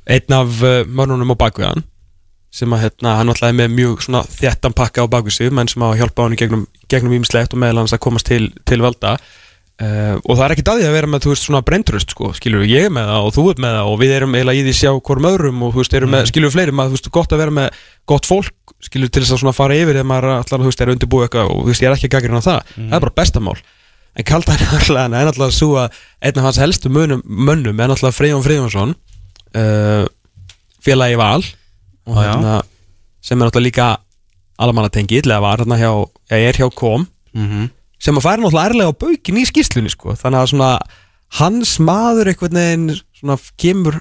[0.07, 1.85] einn af uh, mörnunum á bakvið hann
[2.55, 5.71] sem að hérna hann alltaf er með mjög svona þéttan pakka á bakvið sig menn
[5.71, 8.79] sem á að hjálpa hann gegnum, gegnum ímislegt og meðal hans að komast til, til
[8.85, 9.17] valda.
[9.75, 12.63] Uh, og það er ekki daðið að vera með þú veist svona brenntröst sko, skilur
[12.63, 14.67] við ég er með það og þú ert með það og við erum eiginlega í
[14.69, 17.09] því sjá hvorm öðrum og þú veist erum með, skilur við fleiri maður þú veist
[17.17, 17.81] gott að vera með
[18.13, 20.93] gott fólk skilur til þess að svona fara yfir þegar maður allar þú veist er
[20.95, 22.71] undirbúið eitthvað og þú veist ég er ekki að gaggrina það.
[22.77, 23.57] Það er bara bestamál
[24.15, 28.45] en örlaðan er náttúrulega svo að einn af hans helstu mönnum, mönnum er náttúrulega Freyjón
[28.47, 28.95] Freyjónsson
[29.59, 30.07] uh,
[30.85, 31.43] félagi val
[32.07, 32.63] og hérna,
[33.23, 33.87] sem er náttúrulega líka
[34.59, 35.91] alamannatengi, eða var hérna hjá
[36.31, 37.71] eða er hjá kom Mhm.
[37.99, 40.13] sem að færa náttúrulega ærlega á baukin í skýslunni sko.
[40.15, 40.79] þannig að svona
[41.41, 44.01] hans maður einhvern veginn svona kemur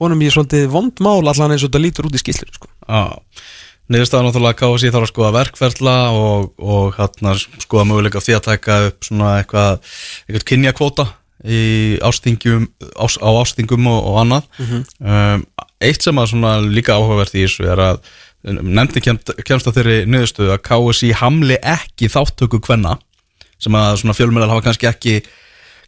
[0.00, 2.68] honum í svolítið vondmál allan eins og þetta lítur út í skýslunni sko.
[2.88, 3.18] Já,
[3.90, 8.76] niðurstaðan náttúrulega KSI þarf að skoða verkferla og, og hérna skoða möguleika því að taka
[8.90, 9.80] upp svona eitthvað,
[10.28, 11.06] eitthvað kynjakvóta
[11.44, 12.68] í ástingum,
[13.00, 14.42] ás, á ástingum og, og annað
[15.00, 15.44] um,
[15.80, 18.02] Eitt sem að líka áhugavert í þessu er að
[18.44, 22.96] nefndi kemst, að þeirri niðurstöðu að KSI hamli ekki þáttöku kvenna
[23.60, 25.14] sem að fjölmjölar hafa kannski ekki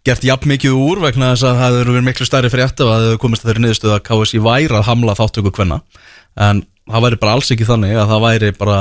[0.04, 3.06] gert jafn mikið úr vegna þess að það hefur verið miklu stærri frétt ef að
[3.06, 5.78] hefur komist að þeirri niðurstöðu að KSI væri að hamla þáttöku kvenna.
[6.36, 8.78] En það væri bara alls ekki þannig að það væri bara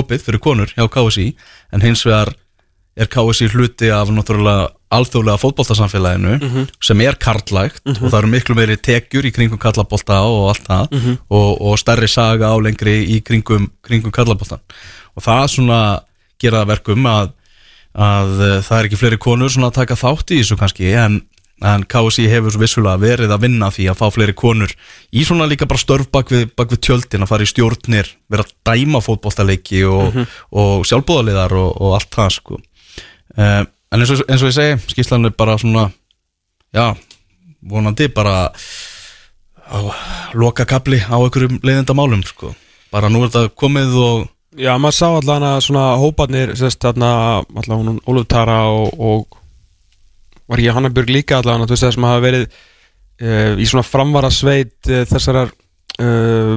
[0.00, 1.28] opið fyrir konur hjá KSI
[1.72, 2.34] en hins vegar
[2.96, 8.76] er KSI hluti af náttúrulega alþjóðlega fótboltasamfélaginu sem er karlægt og það eru miklu meiri
[8.78, 14.14] tekjur í kringum kallabolta og allt það og, og stærri saga álengri í kringum, kringum
[14.14, 14.62] kallaboltan
[15.16, 15.80] og það svona
[16.42, 17.32] gera verkum að,
[17.96, 21.20] að eh, það er ekki fleiri konur svona að taka þátt í þessu kannski en,
[21.66, 24.74] en KSI hefur vissulega verið að vinna því að fá fleiri konur
[25.10, 28.46] í svona líka bara störf bak við, bak við tjöldin að fara í stjórnir vera
[28.46, 30.20] að dæma fótboltaleiki og,
[30.52, 32.60] og sjálfbúðaliðar og, og allt það sko.
[33.36, 35.88] Uh, en eins og, eins og ég segi skýrslan er bara svona
[36.74, 36.94] já,
[37.62, 38.50] vonandi bara
[40.34, 42.54] loka kapli á einhverjum leiðindamálum sko.
[42.92, 44.24] Bara nú er þetta komið og
[44.56, 49.36] Já, maður sá allan að svona hóparnir allan hún Óluf Tara og, og
[50.48, 53.84] var ekki Hannabjörg líka allan að þú veist það sem hafa verið uh, í svona
[53.84, 55.52] framvara sveit uh, þessarar
[56.00, 56.54] uh,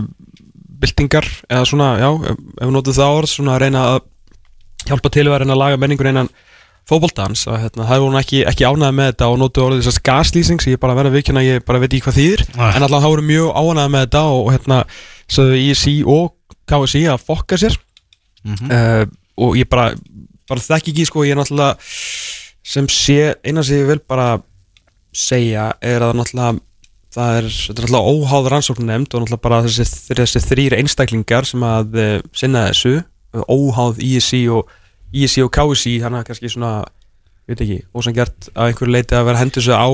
[0.80, 4.00] byltingar eða svona, já, ef við notum það orð svona að reyna að
[4.88, 6.32] hjálpa til að að laga menningur innan
[6.90, 10.02] fótboltans og hérna, það er hún ekki, ekki ánægð með þetta og notu orðið þess
[10.02, 12.46] að gaslýsing sem ég bara verða vikina, ég bara veit ekki hvað þýðir.
[12.56, 12.70] Nei.
[12.70, 14.80] en allavega það voru mjög ánægð með þetta og, hérna,
[15.30, 17.78] sagðu ISI og KSI að fokka sér.
[18.50, 19.04] Uh,
[19.40, 19.92] og ég bara
[20.50, 21.76] bara þekki ekki, sko, ég er náttúrulega
[22.66, 24.40] sem sé, eina sem ég vil bara
[25.16, 26.60] segja er að náttúrulega
[27.14, 29.86] það er, þetta er náttúrulega óháð rannsókn nefnd og náttúrulega bara þessi,
[30.18, 33.00] þessi þrýr einstaklingar sem að uh, sinna þessu
[33.50, 34.70] óháð ISI og
[35.14, 36.74] ISI og KSI, þannig að kannski svona
[37.50, 39.90] veit ekki, ósangjart að einhverju leiti að vera hendur sig á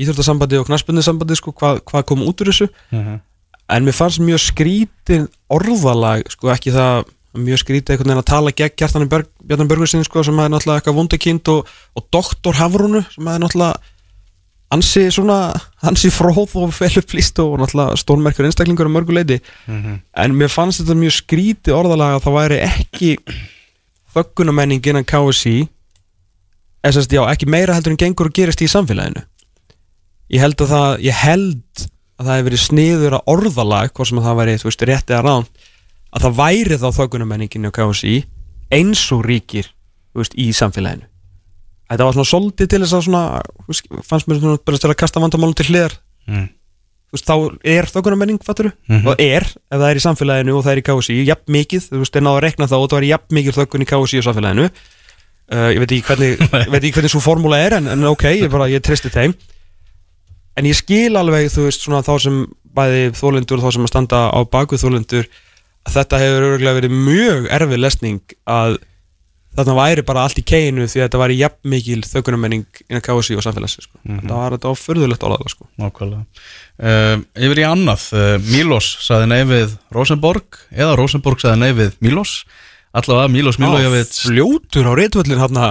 [0.00, 2.68] íþjóttasambandi og knarsbundisambandi, sko, hvað, hvað kom út úr þessu.
[3.72, 7.04] En mér fannst mjög skrítin orðalag sko ekki það
[7.36, 10.80] mjög skrítið einhvern veginn að tala gegn Gjartan Berg, Bjartan Börgursin sko sem er náttúrulega
[10.80, 13.76] eitthvað vondekind og, og doktor Hafrúnu sem er náttúrulega
[14.74, 15.52] ansi svona,
[15.86, 19.40] ansi fróð og felupplýst og náttúrulega stórmerkur einstaklingur á mörguleiti
[20.16, 23.12] en mér fannst þetta mjög skrítið orðalag að það væri ekki
[24.16, 25.66] þöggunamenning innan KSI
[26.86, 29.24] sérst já, ekki meira heldur en gengur og gerist í samfélaginu.
[30.32, 34.20] Ég held að það, ég held að það hefur verið sniður að orðalag hvort sem
[34.20, 35.66] að það væri, þú veist, rétt eða ránt
[36.16, 38.14] að það væri þá þöggunamenninginu á KSI
[38.76, 39.68] eins og ríkir
[40.16, 41.06] veist, í samfélaginu.
[41.86, 45.54] Þetta var svona soldið til þess að svona fannst mér svona bara að kasta vandamálum
[45.58, 45.98] til hliðar.
[46.26, 46.48] Mm.
[47.14, 49.06] Veist, þá er þöggunamenning, fattur Mhm.
[49.06, 52.00] og er, ef það er í samfélaginu og það er í KSI jafn mikið, þú
[52.02, 54.26] veist, er náðu að rekna það og það er jafn mikið þöggun í KSI og
[54.26, 54.70] samfélaginu.
[55.46, 56.40] Uh, ég veit ekki hvernig
[56.72, 59.34] veit ekki hvernig svo formúla er, en, en ok ég, bara, ég tristi þeim.
[60.56, 62.40] En ég skil alveg, þú veist, svona þá sem
[62.76, 65.28] bæði þólendur og þá sem að standa á baku þólendur
[65.86, 68.78] þetta hefur örgulega verið mjög erfið lesning að
[69.56, 73.38] þarna væri bara allt í keinu því að þetta væri jafn mikil þökunamenning innan KSI
[73.38, 74.00] og samfélagsins sko.
[74.04, 75.68] þetta var þetta var furðulegt orðaða sko.
[75.80, 76.44] Nákvæmlega.
[76.76, 81.96] Uh, Yfir í annað uh, Milos saði nei við Rosenborg eða Rosenborg saði nei við
[82.04, 82.38] Milos.
[82.96, 85.66] Allavega Milos Milojevic fljótur á reytvöllin hérna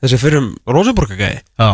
[0.00, 1.70] þessi fyrrum Rosenborgagæði Já,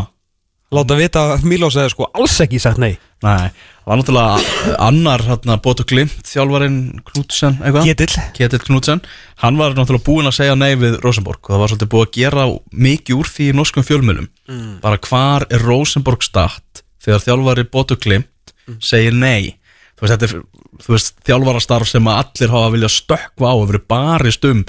[0.75, 2.97] láta vita að Mílós hefði sko alls ekki sagt nei.
[3.25, 3.51] Nei
[3.87, 7.85] Það var náttúrulega annar hérna Boto Glimt þjálfarinn Knudsen eitthvað?
[7.87, 8.25] Ketill.
[8.35, 9.03] Ketill Knudsen.
[9.45, 11.39] Hann var náttúrulega búinn að segja nei við Rosenborg.
[11.45, 12.47] Og það var svolítið búið að gera
[12.87, 14.27] mikið úr því í norskum fjölmjölum
[14.83, 19.55] bara hvar er Rosenborg statt þegar þjálfari Boto Glimt segir nei?
[19.97, 20.43] Þú veist, þetta er
[20.83, 24.65] þú veist, þjálfarastarf sem allir hafa viljað stökkva á og verið barist um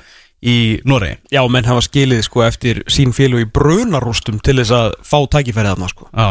[0.45, 1.17] í Noregi.
[1.33, 5.71] Já, menn hafa skilið sko eftir sín félag í brunarústum til þess að fá tækifærið
[5.73, 6.09] þarna sko.
[6.13, 6.29] Já,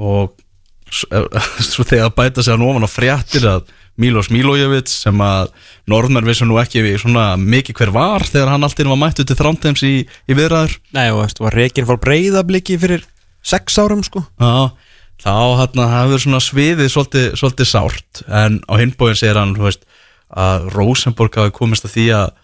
[0.00, 0.32] og
[0.88, 1.06] s-
[1.72, 5.52] svo þegar bæta sig hann ofan á fréttir að Milos Milojevic sem að
[5.88, 9.36] norðmenn vissu nú ekki við svona mikið hver var þegar hann alltaf var mættu til
[9.38, 10.74] þrámteims í, í viðræður.
[10.92, 13.06] Nei, og veist, var reikin fór breyðabliki fyrir
[13.46, 14.20] sex árum sko.
[14.40, 14.68] Já,
[15.24, 19.86] þá hann hafður svona sviðið svolítið, svolítið sárt en á hinbóin segir hann þú veist,
[20.36, 22.34] að Rosenborg hafi komist að því að að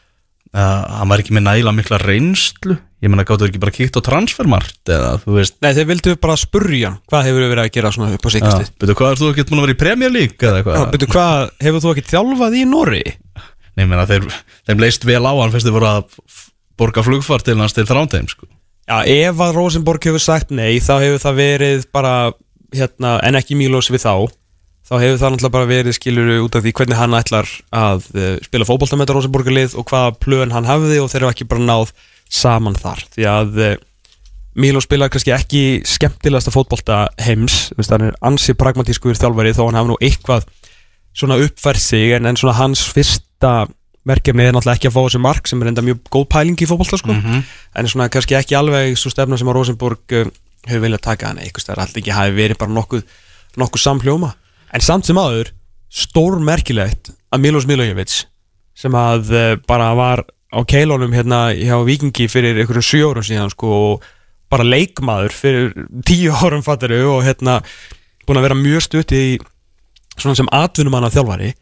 [0.52, 4.90] hann var ekki með nægilega mikla reynslu ég menna gáttu ekki bara kíkt á transfermart
[4.92, 8.28] eða þú veist Nei, þeir vildu bara spurja hvað hefur verið að gera svona upp
[8.28, 10.52] á síkastið Já, betur hvað er þú ekki búin að vera í Premier League eða
[10.52, 10.90] Já, eitthvað?
[10.92, 13.02] betur hvað, hefur þú ekki þjálfað í Nóri?
[13.72, 14.28] Nei, ég meina þeir,
[14.68, 16.20] þeim leist vel á hann fyrst þið voru að
[16.82, 18.46] borga flugfart til hans til þrándheim sko.
[18.90, 22.14] Já, ef að Rosenborg hefur sagt nei þá hefur það verið bara
[22.76, 24.14] hérna, en ekki Mílos við þá
[24.92, 28.34] þá hefur það náttúrulega bara verið skiluru út af því hvernig hann ætlar að uh,
[28.44, 31.64] spila fótbolta með þetta Rosenborgarlið og hvaða plön hann hafði og þeir eru ekki bara
[31.64, 31.92] náð
[32.32, 33.00] saman þar.
[33.14, 33.72] Því að uh,
[34.52, 39.62] Mílos spilar kannski ekki skemmtilegasta fótbolta heims, þú veist, hann er ansi pragmatískur þjálfari þó
[39.62, 40.44] hann hafi nú eitthvað
[41.16, 43.54] svona uppfært sig en, en svona hans fyrsta
[44.04, 46.68] verkefni er náttúrulega ekki að fá þessi mark sem er enda mjög góð pæling í
[46.68, 47.16] fótbolta sko.
[47.80, 50.28] En svona kannski ekki alveg svo stefna sem að Rosenborg uh,
[50.68, 53.08] hefur viljað taka hann eitthvað stær allt ekki hafi verið bara nokkuð,
[53.56, 54.34] nokkuð samhljóma
[54.72, 55.52] en samt sem aður
[55.92, 58.22] stór merkilegt að Milos Milojevic
[58.78, 63.52] sem að uh, bara var á keilunum hérna hjá Vikingi fyrir einhverjum sjö árum síðan
[63.52, 64.06] sko og
[64.52, 65.72] bara leikmaður fyrir
[66.04, 67.60] tíu árum fattaru og hérna
[68.26, 69.24] búin að vera mjög stutt í
[70.18, 71.54] svona sem atvinnumann af þjálfari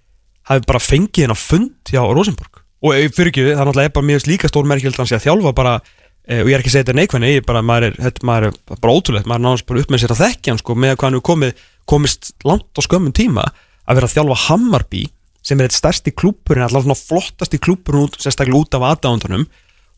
[0.50, 2.62] hafi bara fengið henn að fund hjá Rosenborg.
[2.80, 5.52] Og eh, fyrir ekki, það er náttúrulega bara mjög líka stór merkild hans að þjálfa
[5.56, 7.98] bara eh, og ég er ekki að segja þetta neikvæðni, ég er bara, maður er,
[8.06, 10.62] þetta, maður er bara ótrúlegt, maður er náttúrulega bara upp með sér að þekkja hann
[10.62, 13.46] sko, með hvað hann er komið, komist langt á skömmun tíma
[13.88, 15.06] að vera að þjálfa Hammarby
[15.42, 19.46] sem er eitt stærsti klúpurinn, allavega svona flottasti klúpurinn út, sérstaklega út af aðdándunum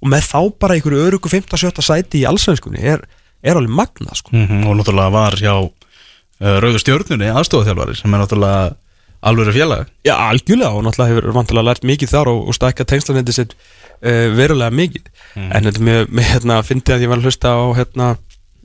[0.03, 3.03] og með þá bara einhverju örugu 15-17 sæti í allsvenskunni er,
[3.43, 4.35] er alveg magnað sko.
[4.35, 4.67] -hmm.
[4.67, 8.75] og náttúrulega var hjá uh, Rauður stjörnunni aðstofaþjálfari sem er náttúrulega
[9.23, 13.35] alvöru félag Já, algjörlega og náttúrulega hefur vantilega lært mikið þar og, og stækka tengslanetti
[13.37, 17.55] sitt uh, verulega mikið en þetta með, með hérna, fyndi að ég var að hlusta
[17.55, 18.09] á hérna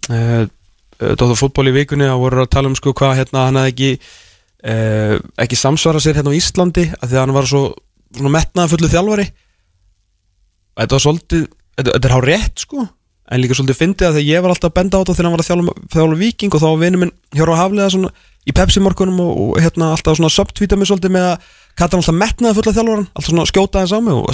[0.09, 0.43] uh,
[0.97, 3.89] Dóttar fútból í vikunni og voru að tala um sko hvað hérna hann hefði ekki
[4.65, 7.63] uh, ekki samsvara sér hérna á Íslandi af því að hann var svo
[8.15, 9.27] svona metnaða fullu þjálfari
[10.77, 12.87] þetta var svolítið þetta, þetta er hár rétt sko
[13.27, 15.35] en líka svolítið fyndið að þegar ég var alltaf að benda á þetta þegar hann
[15.35, 18.11] var að þjálfa, þjálfa viking og þá var vinur minn Hjóra Hafliða svona
[18.47, 22.01] í Pepsi morgunum og, og hérna alltaf svona subtvíta mig svolítið með að kalla hann
[22.01, 24.31] alltaf metnaði fulla þjálfaran alltaf svona skjóta þess á mig og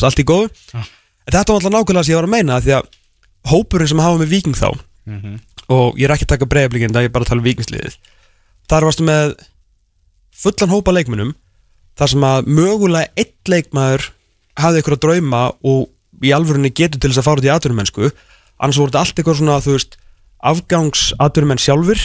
[5.72, 7.98] og ég er ekki að taka breyflingin það er bara að tala um vikingsliðið
[8.72, 9.36] þar varstu með
[10.44, 11.34] fullan hópa leikmennum
[12.00, 14.10] þar sem að mögulega eitt leikmaður
[14.60, 15.90] hafði ykkur að drauma og
[16.24, 18.10] í alvörunni getur til þess að fara út í atvinnumennsku.
[18.62, 19.98] Annars voru þetta allt eitthvað svona þú veist
[20.44, 22.02] afgangsatvinnumenn sjálfur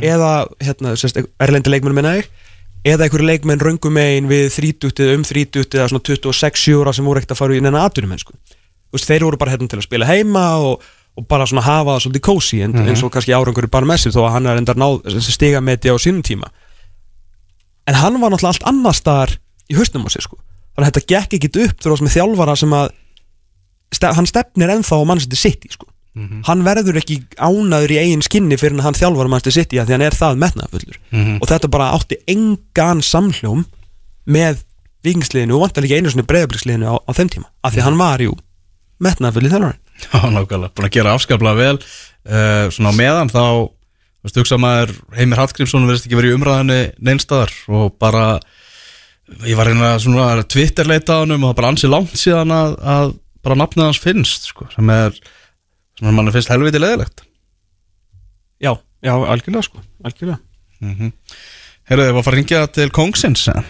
[0.00, 0.30] eða
[0.64, 0.94] hérna,
[1.42, 2.30] erlendi leikmenn minna ég
[2.88, 7.04] eða einhverju leikmenn röngum megin við 30 eða um 30 eða svona 26 ára sem
[7.04, 7.84] voru ekkert að fara í neina
[8.92, 10.82] veist, þeir voru bara hérna til að spila heima og,
[11.16, 14.14] og bara svona hafa það svolítið kósi en, eins og kannski árangur bara með sér
[14.16, 14.78] þó að hann er endar
[15.26, 16.48] stiga með þetta á sínum tíma.
[17.86, 19.36] En hann var náttúrulega allt annar staðar
[19.68, 20.38] í hausnum á sér sko.
[20.72, 22.92] Þannig að þetta gekk ekkit upp oss með þjálfara sem að
[23.92, 25.88] stef, hann stefnir ennþá á mannsætti sitt sko.
[26.44, 30.12] hann verður ekki ánaður í eigin skinni fyrir hann þjálfara mannsætti sitt því hann er
[30.12, 30.98] það metnaðfullur
[31.40, 33.62] og þetta bara átti engan samhljóm
[34.28, 34.60] með
[35.04, 37.96] vikingsliðinu og vantar líka einu svona breyðabliksliðinu á, á þeim tíma af því að hann
[38.02, 38.34] var jú
[39.00, 41.78] metnaðfullið þjálfari Já, nákvæmlega, búin að gera afskaplega vel.
[42.22, 43.44] Uh, Svona á meðan þá
[44.22, 48.38] Þú veist, hugsa maður Heimir Hallgrímsson verðist ekki verið í umræðinni neinstadar og bara
[49.48, 52.76] ég var hérna svona Twitter leita á hann og það bara ansið langt síðan að,
[52.86, 55.16] að bara nafnið hans finnst sko, sem er
[55.98, 57.24] sem er manni finnst helviti leðilegt
[58.62, 60.38] já, já, algjörlega sko algjörlega.
[60.82, 63.64] Heyrðu, þið var að fara að ringja til Kongsins eða?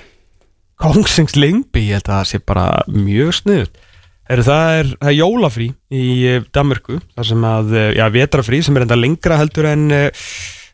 [0.82, 3.80] Kongsings Lingby, ég held að það sé bara mjög sniðut
[4.30, 8.76] Heru, það, er, er jólafrí í eh, Danmörku þar sem að, eh, já, vetrafrí sem
[8.78, 10.26] er enda lengra heldur en eh,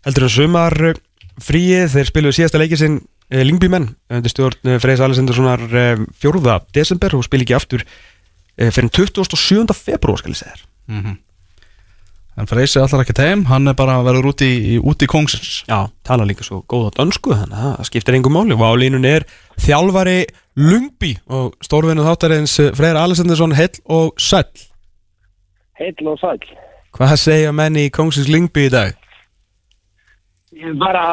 [0.05, 6.55] heldur en sumarfríið þeir spiluðu síðasta leikið sinn Lingby menn undir stjórn Freys Alessandarssonar 4.
[6.73, 7.85] desember og spil ekki aftur
[8.57, 9.67] fyrir 27.
[9.77, 11.19] februar skal ég segja þér
[12.39, 15.65] En Freysi allar ekki heim, hann er bara að vera út í, út í Kongsins
[15.67, 19.27] Já, tala líka svo góða dönsku þannig að það skiptir engum máli línunni er
[19.59, 20.21] þjálfari
[20.59, 24.69] Lungby og stórvinu þáttarins Freyr Alessandarsson hell og sæll
[25.79, 26.41] Heill og sæl.
[26.95, 28.97] Hvað segja menni í Kongsins Lungby í dag?
[30.81, 31.05] Bara,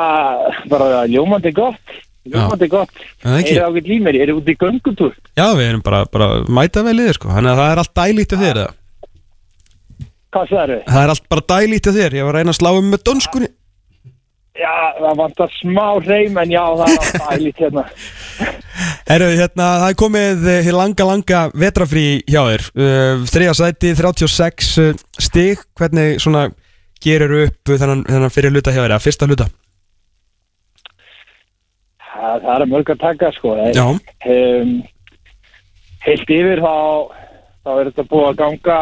[0.71, 1.93] bara ljómandi gott.
[2.25, 3.03] Ljómandi gott.
[3.21, 3.51] Það ekki?
[3.53, 4.21] Er það ákveð límeri?
[4.23, 5.13] Er það út í göngutúr?
[5.37, 7.93] Já, við erum bara, bara mæta vel í þér sko Þannig að það er allt
[7.99, 8.73] dælít af þér eða?
[10.35, 10.79] Hvað það eru?
[10.89, 13.05] Það er allt bara dælít af þér Ég var að reyna að slá um með
[13.07, 13.51] dönskunni
[14.55, 14.71] Já,
[15.01, 17.81] það vantar smá reym en já, það er alltaf ælitt hérna.
[19.09, 23.91] Herru, hérna, það er komið eh, hér langa, langa vetrafrí hjá þér uh, Þriða sæti,
[23.99, 26.45] 36 uh, stig Hvernig svona
[27.03, 29.49] gerir upp þennan, þennan fyrir hluta hjá þér, eða fyrsta hluta?
[32.15, 33.55] Það, það er mörg að taka, sko.
[33.75, 33.85] Já,
[34.25, 34.71] Um,
[36.01, 36.77] heilt yfir þá,
[37.61, 38.77] þá er þetta búið að ganga,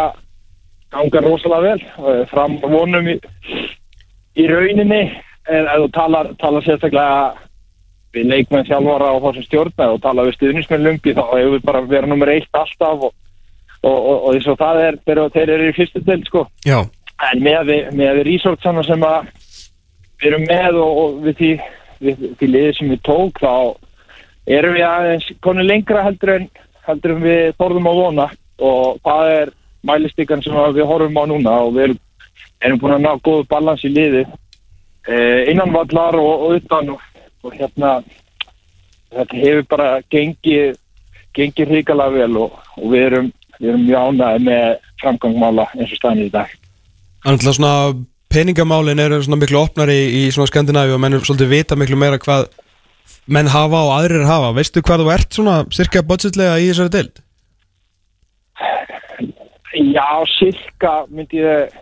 [0.93, 1.85] ganga rosalega vel.
[2.13, 3.17] eh, Fram vonum í,
[4.39, 5.03] í rauninni.
[5.51, 7.33] En þú talar, talar sérstaklega
[8.13, 11.63] við leikmenn þjálfara og þá sem stjórna og tala við stuðnismenn lungi þá hefur við
[11.65, 13.13] bara verið nummer eitt alltaf og,
[13.81, 16.77] og, og, og eins og það er þeir, þeir eru í fyrstu del sko já,
[17.31, 19.31] en með með við resortsana sem að
[20.21, 21.51] við erum með og, og við því
[22.03, 23.55] við, því liðið sem við tók þá
[24.59, 26.47] erum við aðeins konu lengra heldur en
[26.85, 28.29] heldur en við þorðum á vona
[28.61, 31.93] og það er mælistíkan sem við horfum á núna og við
[32.67, 37.05] erum, búin að ná góðu balans í liði eh, innan vallar og, og utan og,
[37.43, 37.97] og hérna
[39.13, 40.79] þetta hefur bara gengið
[41.33, 43.31] gengið hrikalega vel og, og við erum
[43.63, 44.65] erum mjög ánægði með
[45.01, 46.51] framgangmála eins og staðin í dag
[47.23, 47.73] að svona
[48.33, 52.19] peningamálin eru svona miklu opnari í, í svona Skandinavíu og menn svolítið vita miklu meira
[52.21, 52.49] hvað
[53.25, 57.21] menn hafa og aðrir hafa Veistu hvað þú ert svona cirka budgetlega í þessari deild?
[59.73, 60.07] Já,
[60.37, 61.73] sirka myndi ég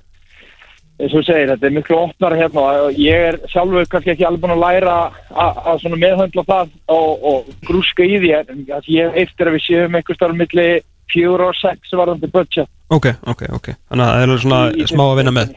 [1.01, 4.43] eins og segir, þetta er miklu opnar hérna og ég er sjálfur kannski ekki alveg
[4.43, 4.97] búin að læra
[5.33, 9.97] að svona meðhöndla það og, og grúska í því en ég eftir að við séum
[9.97, 10.67] einhver starf milli
[11.11, 12.69] fjóra og sex varðandi budget.
[12.93, 13.71] Ok, ok, ok.
[13.89, 15.51] Þannig að það er svona Í- smá að vinna með.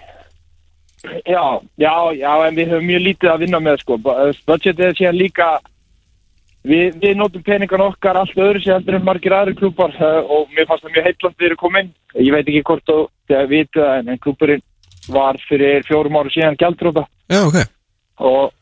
[1.29, 1.44] Já,
[1.77, 3.99] já, já, en við höfum mjög lítið að vinna með sko.
[4.01, 4.16] Bu-
[4.49, 5.49] Budgetið er síðan líka
[6.65, 10.53] við, við notum peningan okkar allt öðru sér heldur en margir aðri klúpar uh, og
[10.55, 11.93] mér fannst það mjög heitland við erum komin.
[12.19, 12.99] Ég veit ekki hvort þú
[13.29, 14.65] þegar vitið það en, en klúpurinn
[15.15, 17.59] var fyrir fjórum áru síðan gjaldróta Já, ok.
[18.25, 18.53] Og,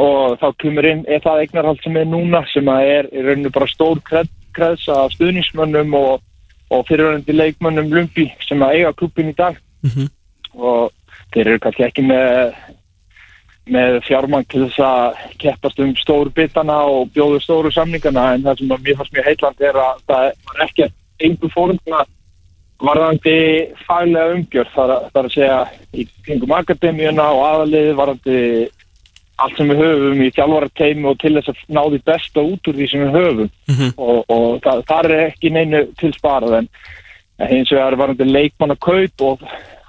[0.00, 3.70] og þá kemur inn er það eignarhald sem er núna sem er í rauninu bara
[3.70, 6.22] stór kreds af stuðnismönnum og,
[6.70, 9.58] og fyrirvændi leikmönnum Lumbi sem eiga klúpin í dag.
[9.84, 10.10] Mhm.
[10.54, 10.92] og
[11.34, 12.54] þeir eru kannski ekki með
[13.70, 18.58] með fjármann til þess að keppast um stóru bitana og bjóðu stóru samningana en það
[18.60, 20.88] sem að mér fannst mjög heitland er að það var ekki
[21.24, 22.02] einhver fórundna
[22.84, 23.34] varðandi
[23.86, 25.58] faglega umgjörð þar, að- að segja
[25.94, 28.40] í kringum akademíuna og aðaliði varðandi
[29.38, 32.74] allt sem við höfum í þjálfarateimi og til þess að ná því besta út úr
[32.78, 33.48] því sem við höfum.
[33.98, 36.68] Og, og það, það er ekki neinu til sparað en
[37.42, 39.40] en hins vegar varðandi leikmanna kaup og,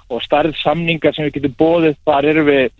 [0.09, 2.71] og stærð samningar sem við getum bóðið þar eru við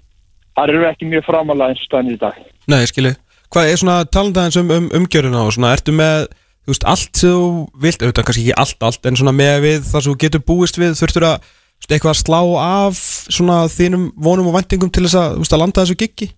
[0.56, 2.40] þar eru ekki mjög framalega eins og staðin í dag.
[2.72, 3.14] Nei, ég skilji.
[3.54, 6.26] Hvað er svona talandaðins um, um umgjöruna og svona, ertu með
[6.66, 7.44] þú veist, allt sem þú
[7.84, 10.80] vilt, auðvitað kannski ekki allt, allt en svona með við það sem þú getur búist
[10.82, 13.04] við þurftur að, veist, eitthvað að slá af
[13.38, 16.32] svona þínum vonum og væntingum til þess að, veist, að landa þessu giggi?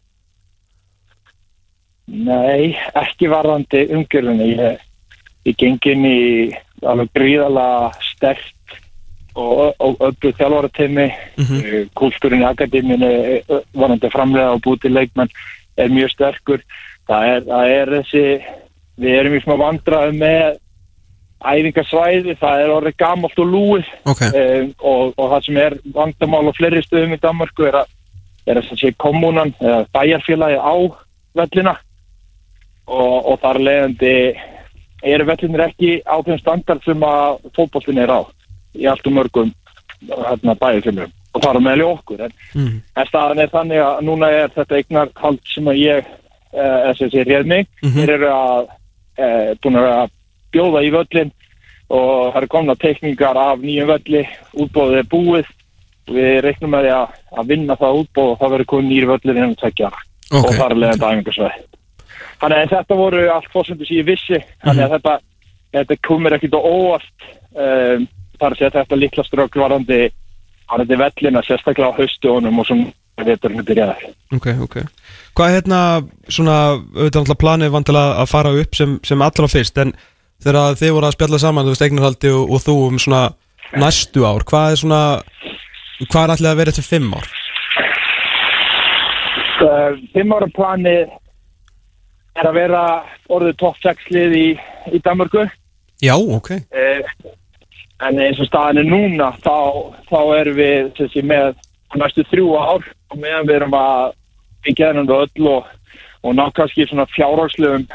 [2.07, 4.51] Nei, ekki varðandi umgjörðinni.
[4.55, 4.83] Ég,
[5.47, 6.19] ég geng inn í
[6.87, 7.67] alveg gríðala
[8.13, 8.56] sterkt
[9.37, 11.07] og, öllu þjálfarateimi.
[11.37, 15.33] Mm Kúltúrin í akademíunni eh, varðandi framlega og búið til leikmenn
[15.77, 16.63] er mjög sterkur.
[17.07, 18.23] Það er, það er þessi,
[18.97, 20.57] við erum í smá vandraði með
[21.37, 26.47] æfingarsvæði, það er orðið gamalt og lúið Ok, um, og, og það sem er vandamál
[26.49, 27.91] á fleiri stöðum í Danmarku er að,
[28.49, 30.75] er að sé kommunan eða bæjarfélagi á
[31.37, 31.75] vellina
[32.87, 34.15] og, og þar leiðandi
[35.05, 38.19] eru vellinir ekki á þeim standard sem að fótbollin er á
[38.77, 39.53] í allt um mörgum
[40.07, 42.21] hérna, bæjarfélagum og það er meðal okkur.
[42.25, 42.77] En, mm.
[42.97, 47.51] en staðan er þannig að núna er þetta eignarhald sem að ég eh, þessi réð
[47.51, 47.67] mig.
[47.83, 47.99] Mhm.
[47.99, 48.71] þeir eru að
[49.17, 50.15] eh, að
[50.55, 51.31] bjóða í völlin
[51.87, 54.25] og það eru komna teikningar af nýjum völli
[54.55, 55.53] útbóðið er búið.
[56.07, 59.41] Við reiknum með því að, að vinna það útbóð og það verður komið nýjum völlin
[59.41, 60.05] innan tvekja ára.
[60.27, 60.43] Ok.
[60.43, 61.65] og það er leiðan dæfingarsveið
[62.41, 64.39] þannig að þetta voru allt fórsendur sem ég vissi.
[64.63, 65.15] Þannig að þetta,
[65.77, 68.07] þetta komir ekkit á óvart um,
[68.39, 69.99] þar að segja þetta litla strökk varandi
[70.67, 74.77] varandi vellina sérstaklega á haustuðunum og svona veturinn byrjaði Ok, ok.
[75.37, 75.81] Hvað er hérna
[76.27, 79.93] svona, auðvitað náttúrulega planið vantilega að fara upp sem, sem allra fyrst en
[80.43, 83.23] þegar þið voru að spjalla saman, þú veist, eignarhaldi og, og þú um svona
[83.77, 85.01] næstu ár, hvað er svona
[86.05, 87.31] hvað er allir að vera eftir fimm ár?
[89.57, 91.15] Uh, Fimm ára planið
[92.37, 92.81] er að vera
[93.33, 94.47] orðið topp 6 lið í,
[94.93, 95.47] í Danmarku
[96.03, 96.51] Já, ok.
[96.69, 97.31] Uh,
[98.05, 99.55] en eins og staðan er núna þá,
[100.09, 101.55] þá erum við sé, með
[101.97, 104.11] næstu þrjú ár og meðan við erum að
[104.67, 105.71] byggja þennan öll og,
[106.23, 107.87] og ná kannski svona fjárhagslegum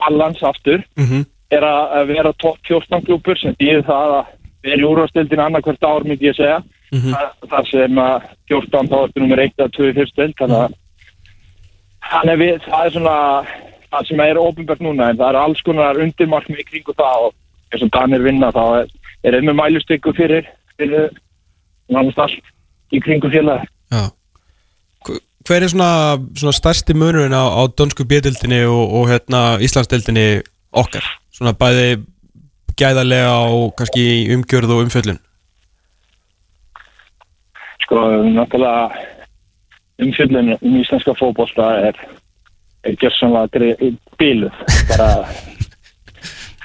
[0.00, 4.28] balans aftur mm er að, vera topp 14 klúpur sem býður það að
[4.62, 6.60] við erum úrvastildin annarkvært ár myndi ég segja.
[6.92, 7.10] Mhm.
[7.10, 10.76] Þa- þar sem að 14 þá ertu nummer 1 að 2 í fyrstild þannig að
[12.10, 13.16] þannig að við, það er svona
[13.90, 17.34] það sem er ofinbært núna en það er alls konar undirmarkmið í kringu það og
[17.74, 18.86] eins og Danir vinna þá er,
[19.24, 20.48] er einnig mælustykku fyrir
[20.78, 21.10] fyrir
[21.92, 22.54] nánast allt
[22.94, 23.30] í kringu
[23.92, 24.10] Já.
[25.48, 30.42] Hver- er svona, svona stærsti munurinn á, á dönsku bjöldildinni og, og hérna Íslandsdildinni
[30.72, 31.04] okkar?
[31.32, 32.04] Svona bæði
[32.76, 35.20] gæðarlega og kannski í umgjörð og umfjöllun?
[37.84, 37.96] Sko,
[38.36, 38.90] náttúrulega
[40.00, 41.96] umfjöldun um íslenska fótbolta er,
[42.84, 43.90] er gjörsamlega
[44.20, 44.54] bíluð
[44.88, 45.10] bara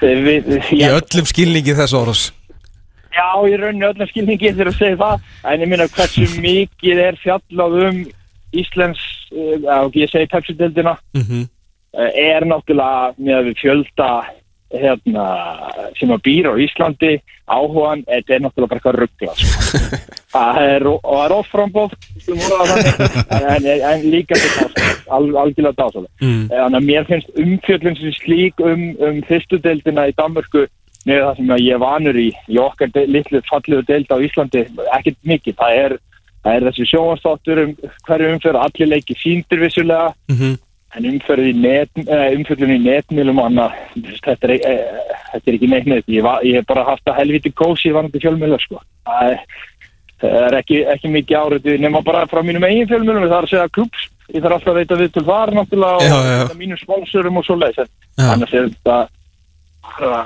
[0.00, 2.28] við, Í ég, öllum skilningi þess orðs
[3.16, 7.20] já, í rauninni öllum skilningi þegar að segja það, en ég minna hversu mikið er
[7.24, 8.00] fjallað um
[8.56, 9.04] Íslands,
[9.34, 11.46] uh, ég segi Pepsi-dildina, mm -hmm.
[11.98, 14.10] uh, er náttúrulega með fjölda
[14.74, 15.24] hérna,
[15.98, 19.98] sem að býra á Íslandi áhugan, þetta er náttúrulega bara eitthvað ruggla sko.
[20.34, 21.92] það er, og það er offrambóð
[23.36, 26.42] en, en, líka dásalega al, algjörlega dásalega mm.
[26.50, 30.66] þannig að mér finnst umfjöllun sem slík um, um fyrstu deildina í Danmörku
[31.06, 34.66] með það sem ég er vanur í í okkar litlu falliðu deild á Íslandi
[34.98, 35.96] ekkert mikið, það er
[36.46, 37.74] það er þessi sjónastáttur um
[38.06, 40.14] hverju umfjörð allir leiki síndir vissulega.
[40.30, 40.56] Mm
[40.96, 41.54] en umfjörð í
[42.06, 43.74] eh, netmilum og annað
[44.24, 47.52] þetta er, eh, þetta er ekki neitt ég, var, ég hef bara haft að helviti
[47.52, 48.80] kósi vanandi fjölmjölu sko.
[49.06, 49.42] Það er,
[50.22, 53.52] það er ekki, ekki mikið áriði nema bara frá mínum eigin fjölmjölum það er að
[53.52, 56.80] segja klubs, ég þarf alltaf að veita við til þar náttúrulega Já, og já, mínum
[56.80, 60.16] sponsorum og svo leiðis annars er þetta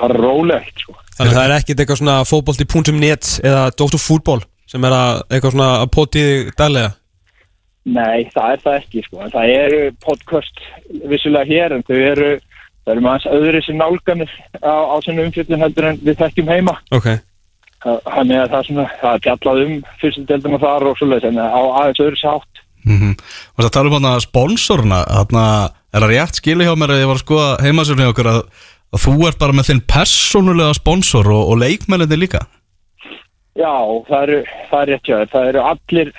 [0.00, 0.96] bara, rólegt sko.
[1.16, 4.00] Þannig að það er ekkit eitthvað svona fótbolti.net eða Dr.
[4.02, 6.94] Fútból sem er að eitthvað svona að potið daglega
[7.86, 9.28] Nei, það er það ekki sko.
[9.30, 10.64] það eru podcast
[11.06, 15.62] vissulega hér en þau eru það eru maður öðru sem nálganir á, á sinni umfjöldin
[15.62, 17.08] heldur en við þekkjum heima Ok
[17.86, 21.60] þannig að það er svona það er fjallað um fyrstudeldina þar og svoleiðis en á
[21.62, 23.12] aðeins öðru sátt mm -hmm.
[23.54, 25.44] Og það tala um hann að sponsorna þarna,
[25.92, 28.40] er það rétt skili hjá mér að ég var að skoða heimasörni okkur að,
[28.94, 32.44] að þú ert bara með þinn persónulega sponsor og, og leikmenninni líka?
[33.56, 33.74] Já,
[34.08, 35.30] það eru, það er rétt þér.
[35.32, 36.10] Það eru allir,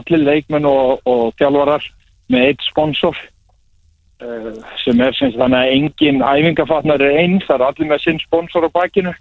[0.00, 1.88] allir leikmenn og, og þjálfarar
[2.32, 3.18] með eitt sponsor
[4.24, 4.52] uh,
[4.84, 8.68] sem er sem þannig að engin æfingafatnar er eins, það eru allir með sinn sponsor
[8.68, 9.12] á bakinu.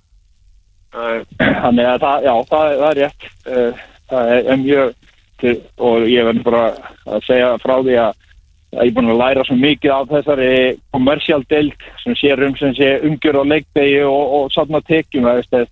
[0.95, 1.19] Uh,
[1.65, 3.29] Þannig að það, já, það, það er rétt.
[3.45, 4.95] Uh, það er, mjög
[5.79, 6.63] og ég verður bara
[7.07, 8.25] að segja frá því að
[8.75, 10.53] að ég er búin að læra svo mikið af þessari
[10.93, 15.43] kommersial deild sem sér um sem sé umgjör á leikdegi og, og sátna tekjum það,
[15.57, 15.67] að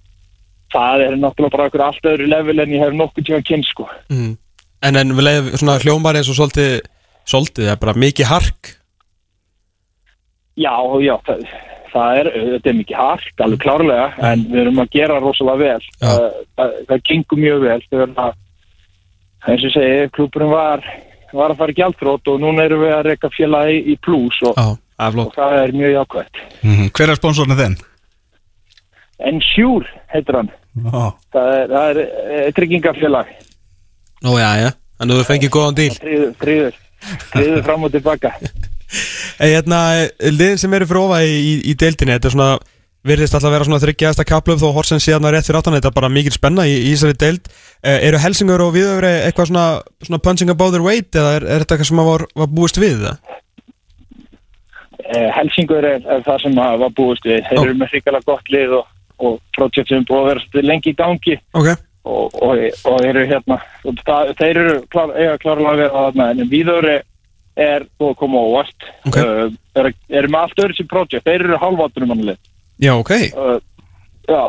[0.73, 3.89] það er náttúrulega bara okkur allt öðru level en ég hef nokkuð tíma kynnt sko
[4.09, 4.35] mm.
[4.85, 6.79] En en við leiðum svona hljómar eins og svolítið
[7.27, 8.69] Svolítið, það er bara mikið hark
[10.57, 10.73] Já,
[11.05, 11.41] já, það,
[11.93, 15.89] það er, þetta er mikið hark, alveg klárlega, en við erum að gera rosalega vel.
[16.01, 16.13] Já.
[16.57, 17.77] Það, það, gengur mjög vel.
[17.91, 18.39] Það,
[19.51, 20.87] eins og segi, klúburinn var,
[21.33, 24.57] var að fara í gjaldrót og núna erum við að reyka félagi í plus og,
[24.57, 26.41] er og flott það er mjög jákvæmt.
[26.61, 26.89] Mhm.
[26.97, 27.77] Hver er sponsorinn þinn?
[29.27, 30.51] Ensure heitir hann.
[30.77, 31.03] Já.
[31.33, 33.29] Það er, það er e, tryggingafélag.
[34.25, 36.79] Nú, já, já, þannig að þú fengið góðan díl Tríður, tríður,
[37.33, 38.33] tríður fram og tilbaka.
[39.41, 39.79] Ei, hérna,
[40.33, 42.51] lið sem eru fyrir ofa í, í, í deildinni, þetta er svona
[43.07, 45.91] virðist alltaf að vera svona þryggjaðasta kaplöf þó Horsen sé hérna rétt fyrir áttan, þetta
[45.91, 47.49] er bara mikil spenna í, í þessari deild
[47.83, 49.65] eh, Eru Helsingur og Viðöfri eitthvað svona,
[50.03, 53.03] svona punching above their weight eða er, er þetta eitthvað sem var, var búist við
[53.05, 53.33] það?
[55.07, 57.43] Eh, Helsingur er, er það sem var búist við.
[57.47, 60.91] Þeir eru með hrikalega gott lið og, og projekt sem er búið að vera lengi
[60.91, 61.37] í gangi.
[61.55, 61.69] Ok,
[62.07, 66.51] og, og, og eru hérna það, þeir eru klár, eiga klárlega að vera þarna en
[66.51, 66.97] viðöri
[67.57, 69.17] er búið að koma óvart Ok.
[69.17, 69.47] uh,
[69.81, 72.39] eru, eru með allt öðru sem projekt þeir eru halváttunum mannlið
[72.79, 73.11] já, ok.
[73.33, 73.59] Uh,
[74.27, 74.43] já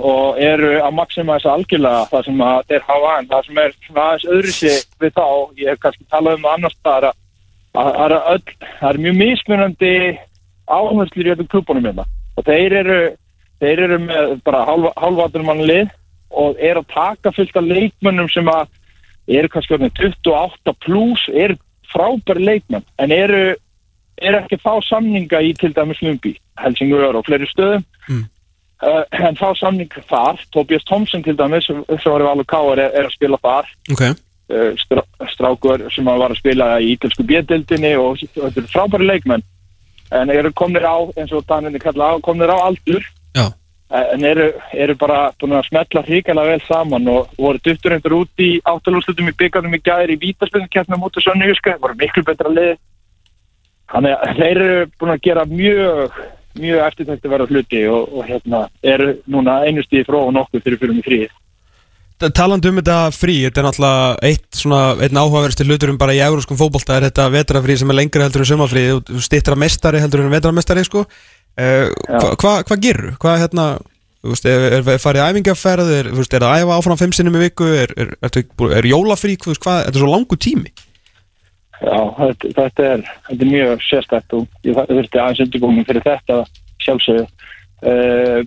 [0.00, 4.04] og eru að maximæsa algjörlega það sem að þeir hafa en það sem er svona
[4.06, 5.26] aðeins öðru sig við þá
[5.60, 9.92] ég hef kannski talað um annars að að það er öll, það er mjög mismunandi
[10.70, 12.06] áherslur í öllum klubunum hérna.
[12.38, 13.00] Og þeir eru
[13.60, 15.90] þeir eru með bara halváttunum mannlið
[16.30, 18.70] og eru að taka fullt af leikmönnum sem að
[19.30, 21.58] eru kannski orðin 28 pluss eru
[21.90, 23.42] frábæri leikmenn en eru,
[24.22, 27.84] eru ekki að fá samninga í til dæmis Lumbi, Helsingur og fleiri stöðum.
[28.08, 28.24] Mm.
[28.86, 30.40] uh, en fá samning þar.
[30.54, 33.70] Tobias Thompson til dæmis sem var í Valur Káar er, er að spila þar.
[33.92, 35.04] Ok, uh, strá,
[35.34, 39.46] strákur sem var að spila í ítölsku bjöldildinni og þetta eru frábæri leikmenn.
[40.10, 43.04] En eru komnir á, eins og Daninni kalla á komnir á aldur.
[43.36, 43.46] Já,
[43.90, 48.42] en eru, eru bara búin að smetla hrikalega vel saman og voru duttur einhver út
[48.42, 52.76] í áttalúslutum í byggarnum í gæri í vítaspilnkeppnum út af Sönniuska, voru miklu betra lið
[53.90, 56.20] þannig að þeir eru búin að gera mjög
[56.58, 60.80] mjög eftirtækti verða hluti og, og hérna eru núna einu stíði frá og nokkuð fyrir
[60.82, 61.28] fyrir mig fríð
[62.20, 66.12] Ta- Talandi um þetta frí, þetta er náttúrulega eitt svona, einn áhugaverðstir hlutur um bara
[66.12, 70.02] í euróskum fótbolta er þetta vetrafrí sem er lengra heldur en sumafrí, þú stittra mestari
[70.02, 71.06] heldur en vetramestari, sko.
[71.56, 73.14] Uh, Hvað hva, hva gerur?
[73.22, 73.64] Hvað hérna,
[74.20, 77.42] þú veist, er, er, er farið æfingaferð, er, er það æfa áfram fimm sinnum í
[77.46, 80.74] viku, er, er, er, er, er jólafrí, hvað, þetta er svo langu tími
[81.80, 86.40] Já, þetta, þetta, er, þetta er mjög sérstætt og ég þurfti aðeins undirbúning fyrir þetta
[86.84, 87.28] sjálfsögðu.
[87.80, 88.40] Uh,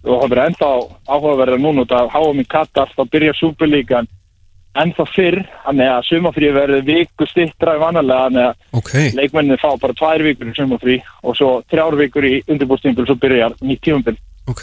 [0.00, 0.70] og það verður ennþá
[1.12, 4.08] áhugaverða núna út af háum í Katar þá byrjar Superlíkan
[4.80, 9.68] ennþá fyrr þannig að sumafrí verður viku stittra í vanalega þannig að Ok, leikmenninni fá
[9.82, 14.16] bara tvær vikur í sumafrí og svo þrjár vikur í undirbúrstímpil svo byrjar nýtt tímumbil
[14.50, 14.62] ok,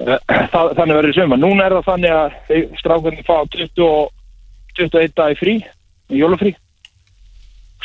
[0.00, 1.40] Þa- þannig verður í sumar.
[1.42, 4.14] Núna er það þannig að strákunni fá 20 og
[4.78, 6.54] 21 dag í frí í jólufrí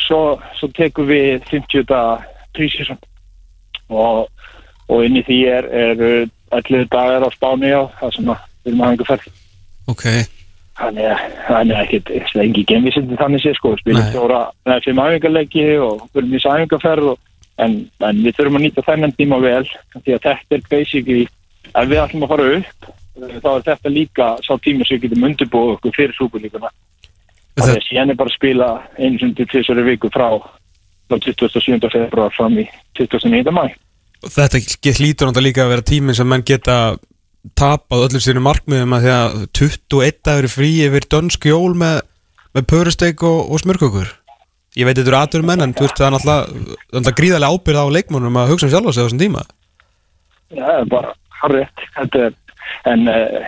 [0.02, 0.20] svo,
[0.58, 2.24] svo tekum við 50 dag
[2.56, 2.98] prísísum
[3.88, 4.26] og,
[4.88, 6.06] og inn í því er, er
[6.56, 9.28] allir dagar á spáni og það sem að við erum aðeins ferð.
[9.92, 10.04] Ok.
[10.76, 13.72] Þannig að það er ekkit það er engi gemvísindi þannig sé sko.
[13.72, 17.22] Við spilum fjóra, neða fimm æfingarleiki og við erum í þessu æfingarferð og,
[17.64, 19.64] en, en við þurfum að nýta þennan tíma vel
[19.96, 21.24] því að þetta er basically
[21.72, 25.24] ef við ætlum að fara upp þá er þetta líka sá tíma sem við getum
[25.30, 26.70] undirbúið okkur fyrir súperlíkuna
[27.56, 30.28] Það- að síðan er bara að spila einu sem til tvisari viku frá
[31.06, 31.90] frá 27.
[31.92, 32.66] februar fram í
[32.98, 33.52] 29.
[33.54, 33.66] mæ
[34.26, 34.58] Þetta
[34.96, 36.96] hlýtur náttúrulega líka að vera tíminn sem menn geta
[37.54, 42.00] tapað öllum sínum markmiðum að því að 21 dagur er frí yfir dönsk jól með,
[42.56, 44.08] með pörusteik og, og smörkökur
[44.76, 47.94] Ég veit þetta eru aðurum menn en þú veist það er náttúrulega gríðarlega ábyrð á
[47.96, 49.44] leikmónum að hugsa um sjálfa sig á þessum tíma
[50.52, 52.34] Já, það er bara harrið þetta er
[52.90, 53.46] en uh,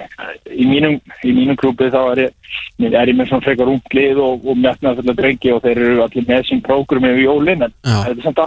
[0.51, 4.47] í mínum í mínum klúpi þá er ég er ég með svona frekar unglið og,
[4.47, 7.66] og metnað fyrir drengi og þeir eru allir með sín prógrum yfir jólin.
[7.66, 7.99] En Já.
[8.07, 8.41] þetta er samt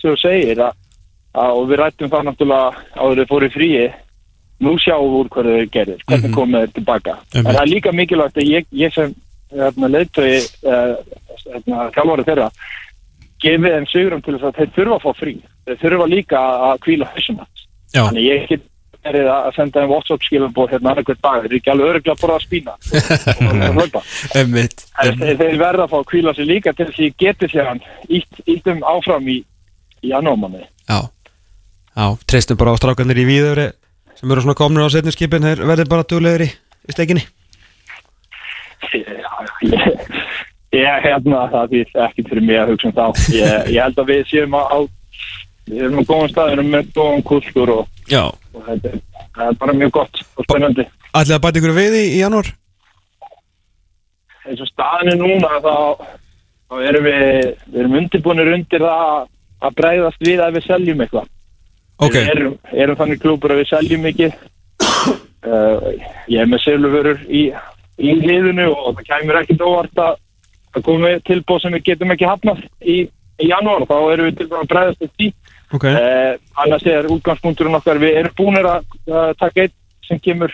[0.00, 0.82] sem þú segir að,
[1.34, 3.86] að, og við rættum það náttúrulega áður fóru í fríi.
[4.58, 7.36] Nú sjáum við úr hverju þau gerir hvernig mm komið þeir tilbaka Einmitt.
[7.38, 9.12] en það er líka mikilvægt að ég, ég sem
[9.54, 10.96] hérna, leiðtögi uh,
[11.44, 12.48] hérna, þjálfari þeirra
[13.38, 15.34] gefið þeim sigurum til þess að þeir þurfa að fá frí.
[15.68, 17.38] Þeir þurfa líka að kvíla hausum
[17.94, 18.66] Þannig ég get
[19.06, 22.22] verið að senda þeim WhatsApp skilabóð hérna annarkvært dag, þeir eru ekki alveg öruglega að
[22.22, 22.74] borða að spína.
[23.48, 24.02] Og og hlaupa.
[24.42, 27.16] emmitt En þeir, þeir verða að fá að kvíla sig líka til þess að ég
[27.24, 29.38] geti sér hann ítt, íttum áfram í,
[30.02, 30.66] í janúarmanni.
[30.88, 31.00] Já,
[31.94, 33.70] já, treystum bara á strákanir í víðöfri
[34.18, 35.46] sem eru svona komnir á setni skipin.
[35.46, 36.52] Þeir verði bara duglegir í,
[36.90, 37.28] í stekinni
[39.62, 39.98] ég,
[40.74, 43.06] ég hérna það er ekki fyrir mig að hugsa um þá.
[43.34, 44.78] Ég, ég held að við séum á, á
[45.68, 47.88] við erum á góðan stað, við erum með góðan kultúr og,
[48.54, 49.02] og þetta er-
[49.38, 50.86] það er bara mjög gott og spennandi.
[51.14, 52.48] Ætlið að bæta ykkur við í, í janúar?
[54.48, 55.74] eins og staðinu núna þá,
[56.70, 57.24] þá erum við
[57.68, 59.26] við erum undirbúinir undir það
[59.68, 61.26] að bregðast við að við seljum eitthvað.
[61.98, 64.38] Ok, við erum, erum þannig klúpur að við seljum mikið.
[65.44, 65.90] Uh,
[66.32, 67.42] ég er með seluvörur í,
[67.98, 70.16] í liðinu og það kæmur ekkit óvart að
[70.76, 72.96] að koma með tilbúð sem við getum ekki hafnað í,
[73.40, 75.28] í janúar, þá erum við tilbúin að bregðast við því
[75.74, 75.84] ok.
[75.84, 79.74] Uh, annars er útgangspunkturinn okkar við erum búinir að uh, taka einn
[80.08, 80.52] sem kemur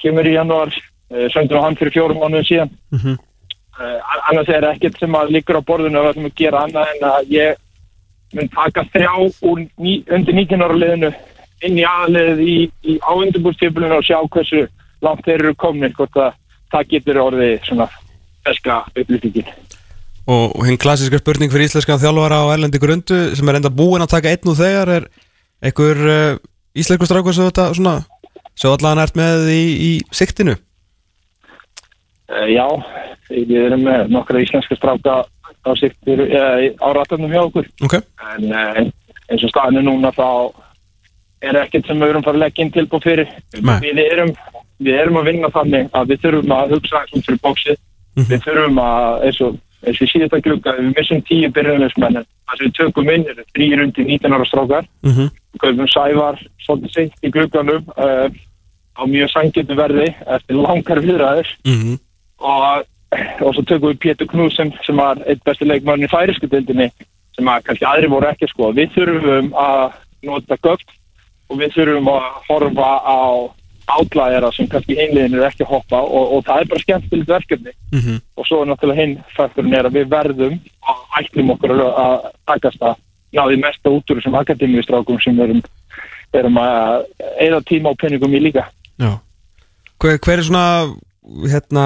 [0.00, 2.76] kemur í janúar uh, söndur á hann fyrir fjórum mánuðin síðan.
[2.96, 3.18] Mhm.
[3.80, 7.08] uh, annars er ekkert sem að liggur á borðinu við ætlum að gera annað en
[7.10, 7.66] að ég
[8.34, 11.10] mun taka þrjá úr ní, undir 19 ára liðinu
[11.66, 14.66] inn í aðlið í, í á undirbúrstíflinu og sjá hversu
[15.04, 16.38] langt þeir eru komnir hvort að
[16.70, 17.88] það getur orðið svona
[18.46, 19.50] feska upplýstingin
[20.30, 24.12] Og hinn klassiska spurning fyrir íslenskan þjálfara á Erlendi Grundu sem er enda búinn að
[24.14, 25.08] taka einn úr þegar er
[25.64, 26.38] einhver uh,
[26.78, 27.96] íslensku strákur sem þetta svona
[28.54, 32.66] sem allan ert með í, í siktinu uh, Já,
[33.32, 35.22] við erum með nokkra íslenska stráka
[35.60, 37.66] á siktir uh, á ratarnum hjá okkur.
[37.84, 37.98] Ok.
[38.34, 38.80] En uh,
[39.30, 40.28] eins og staðinu núna þá
[41.40, 43.34] er ekkert sem við erum fara að leggja inn tilbúð fyrir.
[43.56, 44.32] Við erum,
[44.80, 47.80] við erum að vinna þannig að við þurfum að hugsa eins og fyrir bóksið
[48.28, 49.58] við þurfum að eins og,
[49.88, 54.36] í síðasta glugga við missum tíu byrjunleismenn þar sem við tökum inn þrýr undir 19
[54.36, 55.32] ára strákar mm -hmm.
[55.62, 58.28] kaupum Sævar svolítið seint í glugganum uh,
[58.96, 61.98] á mjög sangjötu verði eftir langar viðræður Mm
[62.40, 62.84] og,
[63.44, 66.90] og svo tökum við Pétur Knúsem sem var eitt besti leikmann í færisku dildinni
[67.36, 68.76] sem að kannski aðri voru ekki að skoða.
[68.78, 69.82] Við þurfum að
[70.28, 70.94] nota gögn
[71.50, 73.20] og við þurfum að horfa á
[73.96, 77.72] átlæðara sem kannski einliðin er ekki að hoppa og, og það er bara skemmtilegt verkefni
[77.92, 78.16] Mhm.
[78.36, 82.30] og svo er náttúrulega hinn faktorinn er að við verðum og ætlum okkur að- að
[82.46, 82.94] takast að
[83.34, 85.62] ná því mesta út úr þessum akademíustrákum sem erum,
[86.34, 87.04] erum að
[87.40, 88.66] eða tíma og penningum í líka.
[88.98, 89.18] Já
[90.00, 90.94] Hver, hver er svona
[91.46, 91.84] hérna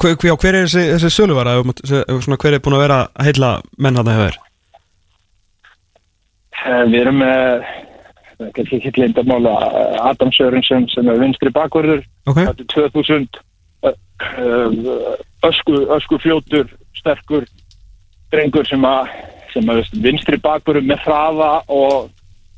[0.00, 3.96] hver, hver, hver er þessi, þessi söluvara hver er búinn að vera að heilla menn
[3.96, 4.38] hann að hefur
[6.66, 7.64] Eh, Við erum með það
[8.56, 9.54] kannski ekki lindamála
[10.10, 12.38] Adam Sörensen sem er vinstri bakverður Ok.
[12.40, 13.40] Þetta er 2000
[13.84, 13.96] eh,
[14.38, 14.78] eh,
[15.50, 16.70] ösku, ösku fljótur
[17.00, 17.46] sterkur
[18.32, 19.10] drengur sem að,
[19.54, 22.10] sem að vinstri bakverður með hraða og,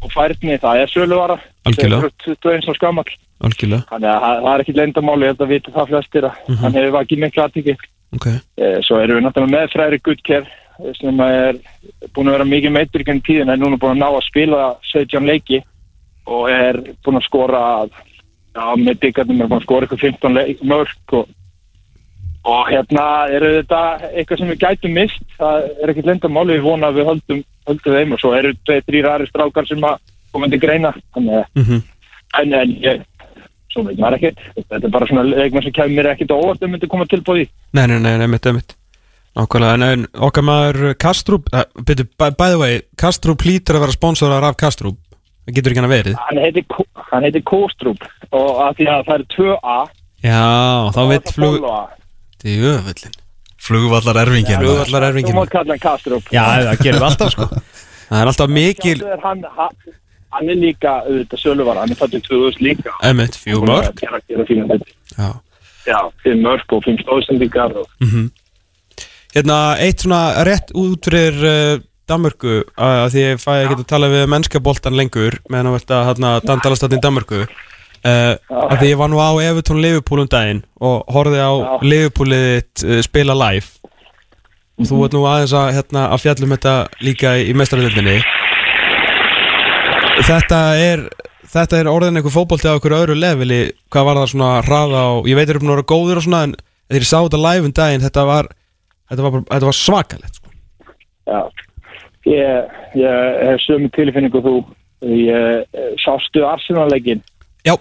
[0.02, 1.38] og færni, það er söluvara.
[1.64, 2.10] Algjörlega.
[2.24, 3.12] Þeir eru 21 og skamall
[3.42, 3.86] Algjörlega.
[3.90, 6.60] Þannig að það er ekki lindamáli ég held að vita það flestir að Mhm.
[6.62, 7.76] hann hefur vakið miklu aðtíki
[8.12, 8.26] Ok.
[8.84, 10.48] Svo erum við náttúrulega með Fræri Gutker
[10.98, 11.58] sem er
[12.12, 15.26] búin að vera mikið meittur í tíðin en núna búin að ná að spila 17
[15.26, 15.62] leiki
[16.30, 20.66] og er búin að skora já, með byggarnum er búin að skora eitthvað 15 leik,
[20.72, 21.30] mörg og,
[22.52, 26.90] og hérna eru þetta eitthvað sem við gætum mist það er ekkert lendamáli, við vona
[26.90, 29.98] að við höldum, höldum þeim og svo eru tveið, þrýr aðri strákar sem að
[30.32, 30.94] koma til greina.
[31.12, 31.82] Þannig að mm
[32.40, 33.02] en, en ég,
[33.72, 34.44] svo veit maður ekkert.
[34.58, 37.98] Þetta er bara svona leikmann sem kemur ekkert á að myndi koma tilbúið Nei, nei,
[38.02, 38.76] nei, nei, mitt, mitt
[39.38, 44.48] Nákvæmlega, en, okkar maður Kastrup, uh, byrju, by, the way Kastrup lítur að vera sponsorar
[44.48, 45.00] af Kastrup
[45.42, 46.18] Það getur ekki hann að verið.
[46.22, 49.78] Hann heitir, Ko- hann heitir Kostrup og að því að það eru 2A
[50.22, 50.42] Já,
[50.94, 51.66] þá veit flug.
[52.38, 53.18] Þetta er öfullin
[53.62, 57.48] Flugvallar erfingin Flugvallar þú erfingin mátt kalla hann Kastrup Já, það gerum við alltaf sko.
[58.12, 59.76] Það er alltaf mikil er hann, hann,
[60.36, 62.92] hann er líka auðvitað söluvara, hann er fættið 2000 líka.
[63.08, 64.02] Emmett, fjú mörg.
[65.16, 65.30] Já.
[65.86, 67.72] Já, fimm mörg og fimm stóðsendingar
[68.02, 68.28] mm
[69.32, 71.78] Hérna, eitt svona rétt út fyrir uh,
[72.12, 76.32] Danmörku að því ég fæ ekki að tala við mennskaboltan lengur meðan að verða hérna
[76.44, 77.46] dandalastatinn Danmörku.
[78.02, 81.74] Uh, að því ég var nú á Evertón Liverpool um daginn og horfði á Já.
[81.86, 83.68] Liverpoolið þitt uh, spila live.
[84.80, 86.72] Og þú ert nú aðeins að, hérna, að fjallum þetta
[87.04, 88.16] líka í, mestaröldinni
[90.26, 91.04] Þetta er
[91.52, 93.60] Þetta er orðin einhver fótbolti á einhverju öðru leveli
[93.92, 96.54] hvað var það svona hraða og ég veit búin að vera góðir og svona en
[96.88, 98.48] þegar ég sá þetta live um daginn þetta var,
[99.12, 100.54] þetta var, þetta var svakalegt sko.
[101.28, 101.40] já
[102.28, 104.54] ég, ég hef sömu tilfinningu þú.
[105.02, 107.22] Ég eh, sástu Arsenal-leikin
[107.66, 107.74] Já,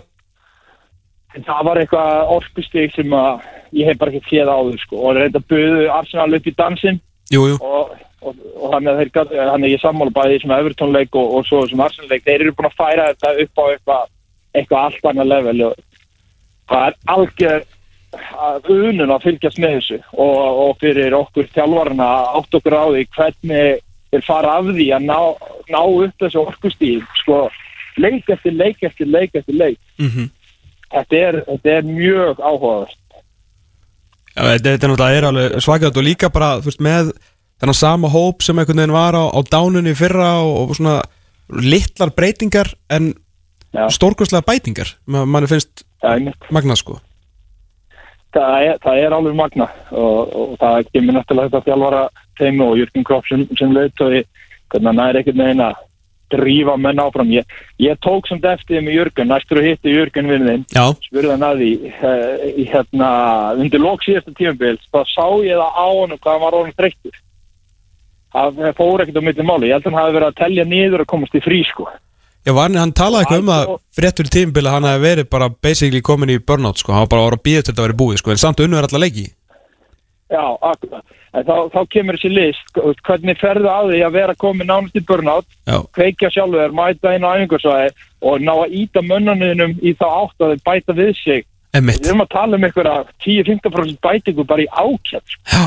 [1.35, 3.43] En það var eitthvað orkustig sem að
[3.77, 4.97] ég hef bara ekki séð áður sko.
[5.05, 6.97] Og reynda buðu Arsenal upp í dansinn.
[7.31, 7.59] Jú, jú.
[7.61, 7.93] Og,
[8.25, 11.37] og, og hann er þeir gat- hann er ég sammála bæði sem Everton leik og,
[11.37, 14.09] og svo sem Arsenal leik, þeir eru búin að færa þetta upp á eitthvað,
[14.57, 15.77] eitthvað allt annað level og
[16.73, 17.63] það er algjör
[18.49, 20.01] að unun að fylgjast með þessu.
[20.17, 20.35] Og,
[20.65, 22.09] og fyrir okkur þjálfarna
[22.41, 23.79] átt okkur á því hvernig
[24.11, 25.19] þeir fara af því að ná,
[25.71, 27.41] ná upp þessu orkustíð sko,
[28.01, 30.29] leik eftir leik eftir leik eftir leik mm
[30.91, 32.97] þetta er, þetta er mjög áhugavert
[34.31, 37.11] Já, þetta, þetta er náttúrulega er alveg svakað og líka bara, veist, með
[37.61, 41.01] þennan sama hóp sem einhvern veginn var á, á dánunni í fyrra og, og svona
[41.51, 43.13] litlar breytingar en
[43.71, 43.85] Já.
[43.91, 45.85] stórkostlega bætingar Ma, manni finnst
[46.19, 46.51] mitt.
[46.51, 46.97] magnað sko
[48.35, 52.01] það er, það er alveg magna og, og það kemur náttúrulega þetta þjálfara
[52.41, 54.25] teimi og Jörgjum Kropp sem, sem leiðtói
[54.71, 55.71] hvernig hann er ekkert neina
[56.31, 57.31] drífa menn áfram.
[57.33, 57.47] Ég,
[57.81, 61.47] ég tók samt eftir því með Jörgjum næstur að hitti Jörgjum vinnin Já, spurði hann
[61.47, 63.09] að því uh, í hérna,
[63.59, 67.19] undir lók síðasta tíumbil þá sá ég það á hann hvað hann var orðin þreyttur.
[68.31, 69.67] Það fór ekkert á milli máli.
[69.67, 71.89] Ég held að hann hafi verið að telja niður og komast í frí sko.
[72.41, 76.01] Já, var, hann talaði eitthvað um að fréttur í tímabili hann hefði verið bara basically
[76.01, 78.21] komin í burnout sko, hann var bara að að býða til þetta að vera búið
[78.21, 79.27] sko, en samt unnur allar leiki.
[80.31, 81.03] Já, akkurat.
[81.31, 85.03] En þá, þá kemur þessi list, hvernig ferðu að því að vera komin nánast í
[85.07, 87.91] burnout, Já, kveikja sjálfur, mæta á æfingarsvæði
[88.27, 91.45] og ná að íta mönnunum í þá átt að þeir bæta við sig.
[91.71, 95.35] emmitt Við erum að tala um einhverja 10-15% bætingu bara í ákjætt.
[95.37, 95.43] Sko.
[95.47, 95.63] Já,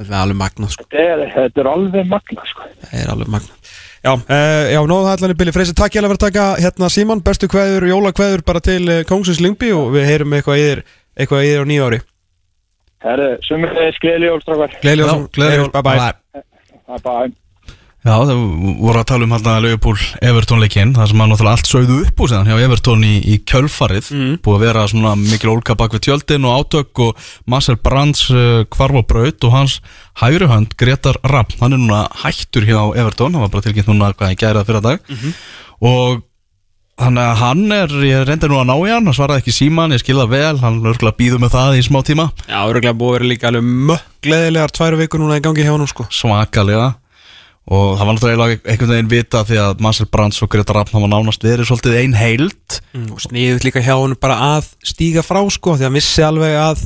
[0.00, 2.46] þetta er alveg magnað sko Þetta, er, þetta er alveg magna.
[2.48, 2.70] Sko.
[2.86, 6.02] Það er alveg magnað Já, uh, já, nóðu það allan í byrju Freysi, takk ég
[6.02, 9.92] alveg fyrir að taka hérna Síman, bestu kveður, jólakveður bara til uh, Kongsins Lyngby og
[9.94, 10.64] við heyrum eitthvað
[11.20, 12.00] þér á nýja
[13.02, 14.74] ári Herru, sumir skreili jólstrákar.
[14.82, 15.70] Gleðileg Já, jól, gleðileg jól.
[15.74, 16.42] bye bye
[16.86, 17.30] Það er bara
[18.02, 18.38] Já, það
[18.82, 22.22] voru að tala um hérna Leopold Everton leikinn Það sem að náttúrulega allt sögðu upp
[22.24, 24.08] úr síðan hjá Everton í, í kjölfarið.
[24.10, 24.32] Mm.
[24.42, 28.64] Búið að vera svona mikil ólka bak við tjöldin og átök og Marcel Brands uh,
[28.74, 29.76] kvarf á braut og hans
[30.18, 34.10] hægri hönd Gretar Rapp Hann er núna hættur hjá Everton Hann var bara tilkynnt núna
[34.18, 35.14] hvað ég gærað fyrir dag
[35.78, 36.26] Og
[37.02, 39.94] Þannig að hann er, ég reyndi nú að ná í hann, hann svaraði ekki síman,
[39.96, 43.30] ég skilða vel, hann örgulega býður með það í smá tíma, Já, örgulega búið vera
[43.32, 46.06] líka alveg mökk gleðilegar tvær vikur núna í gangi hjá hann sko.
[46.14, 46.92] Svakalega.
[47.72, 51.10] Og það var náttúrulega einhvern veginn vita því að Marcel Brands og Greta Rapp hafa
[51.10, 52.78] nánast verið svolítið ein heild.
[52.94, 56.26] Mm, og sniðut líka hjá hann bara að stíga frá sko því að hann vissi
[56.26, 56.82] alveg að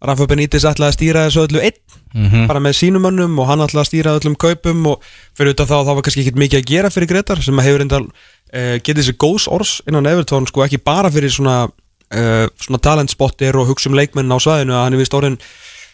[0.00, 1.80] Rafa Benítez ætlaði að stýra þessu öllu einn
[2.10, 5.04] mm bara með sínum mönnum og hann ætlaði að stýra öllum kaupum og
[5.36, 8.00] fyrir utan þá þá var kannski ekkit mikið að gera fyrir Gretar sem hefur enda
[8.02, 13.58] uh, getið sér góðs orðs innan Evertón sko ekki bara fyrir svona, uh, svona talentspottir
[13.60, 15.38] og hugsa um leikmenn á svæðinu að hann er vist orðin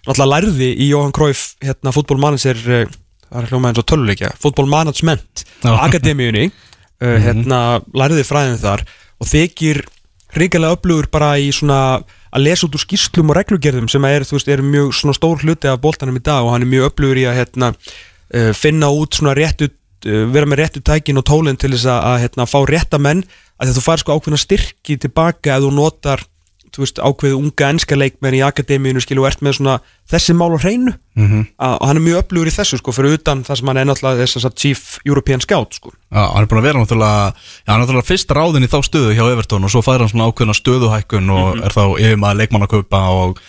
[0.07, 2.95] náttúrulega lærði í Johan Cruyff hérna fútbolmanager uh,
[3.27, 5.73] það er hljóma eins og töluleikja fútbolmanagement Já.
[5.83, 8.87] akademíunni uh, hérna lærði fræðin þar
[9.21, 9.83] og þykir
[10.37, 11.99] ríkilega upplugur bara í svona
[12.37, 15.80] að lesa út úr skýrslum og reglugerðum sem er, veist, er mjög stór hluti af
[15.80, 19.70] boltanum í dag og hann er mjög upplugur í að hérna, uh, finna út réttu
[19.70, 23.24] uh, vera með réttu tækin og tólinn til þess að, að hérna, fá rétta menn.
[23.57, 26.26] Að þú fær sko ákveðna styrki tilbaka ef þú notar
[26.76, 29.78] veist, ákveðu unga enska leikmenn í akademíunu skilu og ert með svona
[30.12, 31.47] þessi mál á hreinu -hmm.
[31.57, 33.87] að, og hann er mjög upplugur í þessu sko fyrir utan það sem hann er
[33.89, 35.93] náttúrulega þess að Chief European Scout sko.
[36.12, 38.79] Já, hann er búin að vera náttúrulega, já, hann er náttúrulega fyrst ráðin í þá
[38.87, 42.41] stöðu hjá Everton og svo fær hann svona ákveðna stöðuhækkun og er þá yfir maður
[42.43, 43.41] leikmannakaupa og,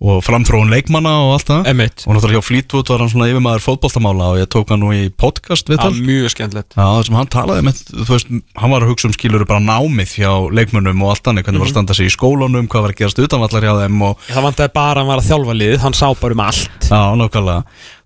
[0.00, 1.68] og framþróun leikmanna og allt það.
[1.72, 4.80] Emitt og náttúrulega hjá Fleetwood var hann svona yfir maður fótboltamála og ég tók hann
[4.80, 6.72] nú í podcast við Já, mjög skemmtilegt.
[6.72, 9.64] Já, það sem hann talaði með, þú veist, hann var að hugsa um skilur bara
[9.64, 12.96] námið hjá leikmönnum og allt annað, hvernig var að standa sig í skólanum, hvað var
[12.96, 15.96] að gerast utanvallar hjá þeim og, Það bara að hann var að þjálfa liðið, hann
[15.96, 16.76] sá bara um allt.
[16.86, 17.62] Já, nákvæmlega,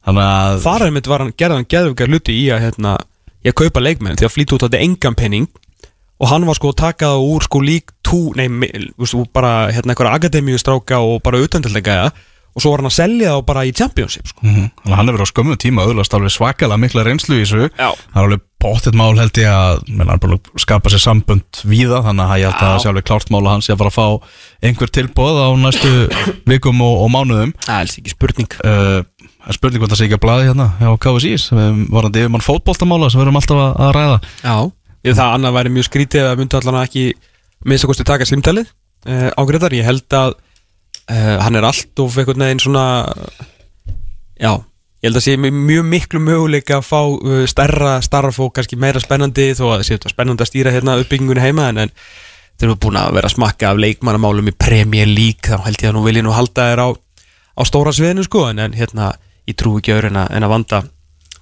[0.07, 2.95] þannig að, Þar einmitt var hann, gerði hann geðvika hluti í að hérna,
[3.45, 5.49] ég kaupa leikmenn því að flýta út þetta engan penning
[6.21, 9.33] og hann var sko að taka það úr sko lík tú, nei, me- þú veist,
[9.33, 12.11] bara hérna einhverja akademíu stráka og bara utandilega
[12.51, 14.43] og svo var hann að selja þá bara í championship sko.
[14.45, 17.69] mm þannig að hann hefur á skömmu tíma auðvast alveg svakalega mikla reynslu í þessu,
[17.79, 17.91] Já.
[17.95, 21.01] það er alveg bóttið mál held ég að, menn hann er bara að skapa sér
[21.01, 23.73] sambönd víða, þannig að ég held að það sé alveg klárt mál að hann sé
[23.73, 25.93] að fara að fá einhver tilbóð á næstu
[26.51, 28.59] vikum og, og mánuðum, Það er alls ekki spurning.
[28.61, 29.01] Uh,
[29.41, 32.45] Það er spurning hvort það sé ekki að blaði hérna hjá KSI sem varandi yfirmann
[32.45, 34.19] fótboltamála sem við erum alltaf að, að ræða.
[34.45, 34.57] Já.
[35.09, 37.05] Ég það annað væri mjög skrítið að myndu allan ekki
[37.65, 38.69] minnst að kosti taka símtalið
[39.09, 40.37] uh, á Gretar, ég held að
[41.11, 42.85] hann er allt og einhvern veginn svona
[44.41, 44.53] já,
[45.01, 49.51] ég held að sé mjög miklu möguleika að fá uh, stærra starfólk, kannski meira spennandi
[49.59, 51.95] þó að það sé þetta spennandi að stýra hérna uppbyggingunni heima en, en
[52.61, 55.91] þeir eru búin að vera að smakka af leikmannamálum í Premier League þá held ég
[55.91, 59.15] að nú vilja nú halda þér á, á stóra sviðinu sko en, en hérna,
[59.49, 60.83] ég trú ekki öðru en að, en að vanda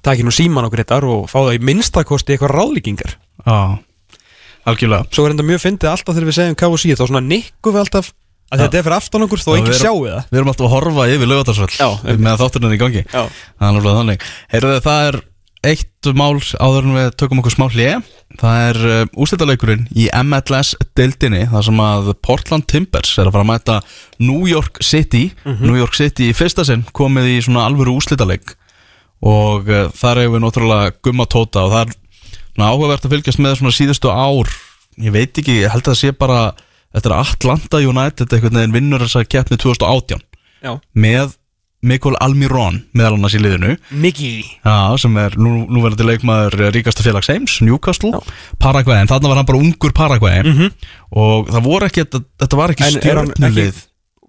[0.07, 3.79] taki nú síman á Gretar og fá það í minnstakosti eitthvað ráðlíkingar Já,
[4.69, 5.07] algjörlega.
[5.15, 8.11] Svo er enda mjög fyndið alltaf þegar við segjum KFC þá svona nikku við alltaf
[8.49, 10.21] að þetta er fyrir aftan okkur þó erum- sjáu það.
[10.31, 13.03] Við erum alltaf að horfa yfir lögatarsvöld með þátturinn í gangi.
[13.13, 14.29] Er náttúrulega þannig.
[14.55, 15.21] Heyrðu það er
[15.69, 18.07] eitt mál áður en við tökum okkur smá hlið
[18.39, 23.51] Það er uh, úrslitaleikurinn í MLS-deildinni þar sem að Portland Timbers er að fara að
[23.51, 23.77] mæta
[24.21, 25.31] New York City.
[25.47, 28.53] New York City í fyrsta sinn komið í svona alvöru úrslitaleik.
[29.25, 33.57] Og uh, þar hefur við náttúrulega gumma tóta og það er áhugavert að fylgjast með
[33.63, 34.53] svona síðustu ár.
[35.01, 36.41] Ég veit ekki, ég held að það sé bara
[36.95, 40.25] Þetta er Atlanta United einhvern veginn vinnur þess að keppni 2018
[40.65, 40.73] Já.
[40.99, 41.37] Með
[41.87, 43.77] Mikkel Almirón meðal annars í liðinu.
[44.03, 48.19] Miki Já, sem er nú, nú verður leikmaður ríkasta félags heims, Newcastle
[48.59, 50.43] Paraguay, en þarna var hann bara ungur Paraguay
[51.15, 53.79] og það voru ekki, þetta, var ekki stjórnulið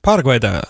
[0.06, 0.62] Paraguay dag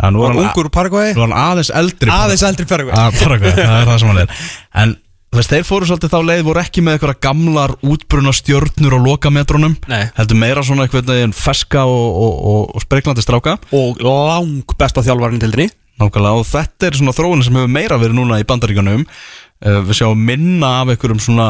[0.00, 1.12] hann, Ungur Paraguay?
[1.12, 2.96] Nú var hann aðeins eldri Aðeins eldri Paraguay.
[2.96, 4.44] Að Paraguay, það er það sem hann er.
[4.82, 4.96] En
[5.38, 9.76] veist, þeir fóru svolítið þá leið voru ekki með eitthvað gamlar útbruna stjörnur á lokametrunum
[9.88, 10.02] Nei.
[10.18, 13.56] heldur meira svona eitthvað feska og, og, og, og spreglandi stráka.
[13.76, 15.70] Og lang besta þjálfarinn til dæni
[16.00, 19.98] Nákvæmlega, og þetta er svona þróunin sem hefur meira verið núna í bandaríkanum uh, Við
[20.00, 21.48] sjáum minna af einhverjum svona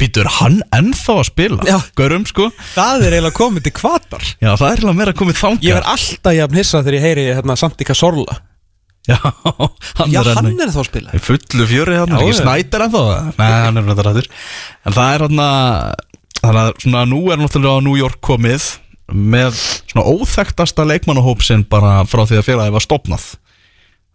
[0.00, 1.66] Býtur hann ennþá að spila?
[1.68, 1.76] Já.
[1.98, 2.48] Gaurum, sko.
[2.74, 5.66] Það er eiginlega komið til kvatar Já, það er eiginlega meira komið þangað.
[5.66, 8.38] Ég verð alltaf jafn hissað þegar ég heyri hérna, Santi Cazorla
[9.04, 9.18] Já,
[9.98, 11.12] hann Já, er hann enn er þá að spila.
[11.12, 12.40] Í fullu fjöri hann, Já, ekki já.
[12.40, 13.02] snætir ennþá
[13.36, 14.28] Nei, hann er þetta rættur.
[14.88, 15.42] En það er hann
[16.44, 18.64] Þannig að svona nú er náttúrulega New York komið
[19.12, 19.56] með
[19.90, 23.26] svona óþekktasta leikmannahópsinn bara frá því að félagi var stopnað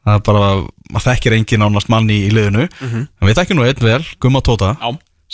[0.06, 0.48] það er bara,
[0.90, 4.72] maður þekkir engin ánast manni í liðinu, en við þekkjum nú einn vel Gumma Tóta,
[4.80, 4.90] Já.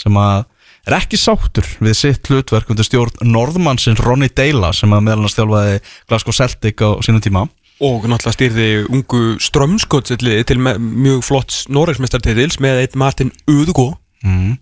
[0.06, 0.43] sem að
[0.86, 5.38] er ekki sáttur við sitt hlutverk undir stjórn norðmannsins Ronny Deila sem að meðal hans
[5.38, 5.80] þjálfaði
[6.10, 7.45] Glasgow Celtic á sínum tíma
[7.86, 13.91] Og náttúrulega stýrði ungu strömskottsliði til mjög flott Norregsmestartitils með eitt Martin Udugo
[14.25, 14.55] mm.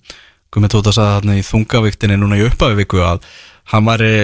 [0.54, 3.24] Gummi Tóta sagði þarna í þungaviktinni núna í upphafi viku að
[3.72, 4.16] hann væri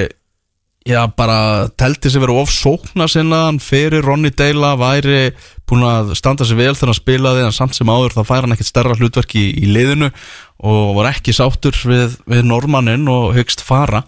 [0.89, 5.33] já bara telti sig verið of sókna sinnaðan fyrir Ronny Deila væri
[5.69, 8.55] búin að standa sig vel þegar hann spilaði en samt sem áður þá fær hann
[8.55, 10.09] ekkert stærra hlutverk í, í liðinu
[10.65, 14.03] og var ekki sáttur við, við normannin og högst fara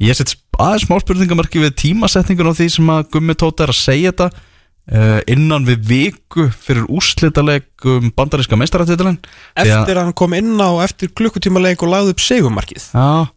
[0.00, 3.80] ég set aðeins smá spurningamarki við tímasetningun á því sem að Gummi Tóta er að
[3.80, 9.20] segja þetta uh, innan við viku fyrir úrslitaleg um bandaríska meistaratítilin
[9.54, 13.28] Eftir að hann kom inn á eftir klukkutíma leik og lagði upp segumarkið Já,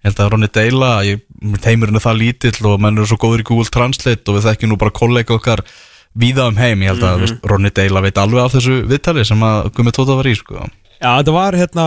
[0.00, 0.96] ég held að Ronny Deila
[1.66, 4.74] heimurinn er það lítill og menn eru svo góður í Google Translate og við þekkjum
[4.74, 5.64] nú bara kollega okkar
[6.18, 6.80] víða um heim.
[6.82, 10.16] Ég held að mm Ronny Deila veit alveg af þessu viðtali sem að Gummi Tóta
[10.18, 10.64] var í sko.
[11.00, 11.84] Já, þetta var hérna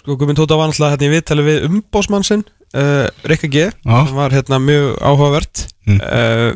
[0.00, 2.26] sko, Guðmund Tóta var náttúrulega hérna í viðtali við umbósmann
[2.74, 4.06] uh, Rikka G Já.
[4.06, 5.96] sem var hérna mjög áhugavert Mm.
[6.04, 6.52] uh,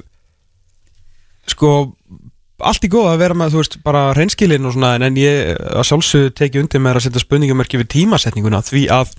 [1.51, 1.71] sko
[2.65, 5.85] allt í góð að vera með, þú veist, bara reynskilin og svona, en- ég að
[5.89, 9.11] sjálfsög teki undir með að setja spurningamerki við tímasetninguna því að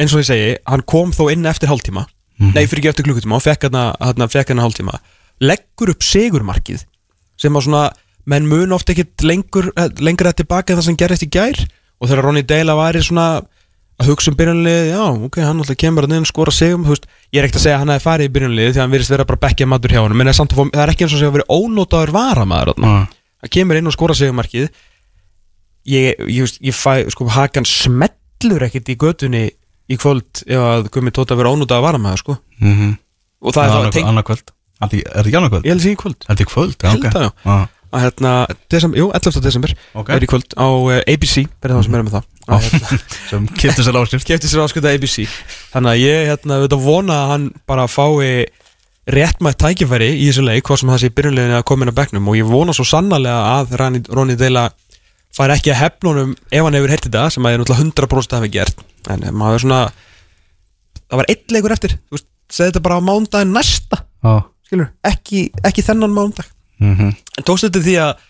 [0.00, 2.06] eins og ég segi, hann kom þó inn eftir hálftíma
[2.38, 3.68] nei, fyrir ekki eftir klukkutíma, hann fekk
[4.32, 4.98] fekk hérna hálftíma
[5.40, 6.84] leggur upp segurmarkið
[7.36, 7.84] sem að svona,
[8.26, 11.56] menn mun oft ekkit lengur, eh, lengra tilbaka en það sem gerist í gær
[12.00, 13.42] og þegar Ronny Deila væri svona
[13.96, 17.06] að hugsa um byrjunlið, já, ok, hann alltaf kemur að niður skora sigum, þú veist,
[17.32, 19.12] ég er ekkert að segja að hann hefði farið í byrjunlið því að hann virðist
[19.14, 21.22] vera bara bekkja matur hjá hann, menn er að fá, það er ekki eins og
[21.22, 22.90] sé að vera ónótaður varamaður þarna.
[22.92, 23.22] Já.
[23.40, 28.92] hann kemur inn og skora sigumarkið ég, ég, ég, ég fæ, sko, hakan smellur ekkert
[28.92, 29.44] í götunni
[29.88, 32.92] í kvöld ef að Gummi Tóta vera ónótaður varamaður, sko, mm -hmm.
[33.48, 35.64] og það er þá tengt, annarkvöld Er þetta ekki annarkvöld?
[35.64, 36.36] ég held í kvöld Er
[37.00, 37.36] í kvöld?
[37.96, 38.32] Að hérna,
[38.72, 39.40] desember, jú, 11.
[39.46, 40.10] desember Ok.
[40.16, 43.48] er í kvöld á uh, ABC, verður það sem er með það að, hérna, Sem
[43.56, 44.26] kipti sér áskrift.
[44.28, 45.16] kefti sér áskölda ABC
[45.72, 48.46] þannig að ég hérna, veit að vona að hann bara fái
[49.06, 51.98] réttmætt tækifæri í þessu leik hvað sem það sé í byrjunleginu að koma inn á
[52.00, 52.26] bekknum.
[52.32, 54.64] Og ég vona svo sannarlega að Ronny, Ronny Deila
[55.36, 58.50] fær ekki að hefnunum ef hann hefur heyrtið það sem að ég náttúrulega 100% hafi
[58.56, 58.82] gert.
[59.14, 59.80] En eh, maður svona
[61.06, 64.34] það var einn leikur eftir þú veist, segði þetta bara á mándaginn næsta Já.
[64.66, 66.50] skilur, ekki, ekki þennan mándag
[66.82, 67.14] Mhm.
[67.38, 68.24] En tókst þetta því að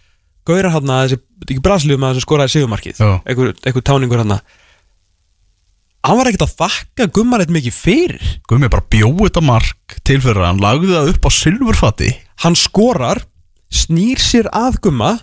[0.46, 1.18] Gaurar hann að þessi,
[1.48, 4.36] ekki braslíum að þessi skoraði sigumarkið einhver, einhver táningur hann
[6.06, 8.26] Hann var ekkert að þakka Gumma reitt mikið fyrir.
[8.46, 12.10] Gummi bara bjóði þetta mark til fyrir hann lagði það upp á silfurfati.
[12.44, 13.24] Hann skorar,
[13.74, 15.16] snýr sér að Gumma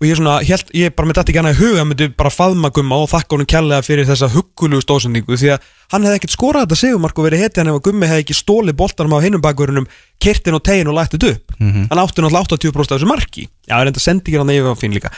[0.00, 2.70] og ég svona, held, ég bara með þetta ekki hann að huga myndi bara faðma
[2.72, 6.64] Gumma og þakka honum kærlega fyrir þessa huggulegu stóðsendingu því að hann hefði ekkert skorað
[6.64, 9.88] þetta sigumark og verið hetjan ef að Gummi hefði ekki stólið boltanum á hinum bakverunum
[10.24, 11.52] kirtin og tegin og lægt þetta upp.
[11.92, 13.44] Hann átti náttúrulega 80% af þessu marki.
[13.68, 15.12] Já, það er enda sendingir hann yfir á fín líka.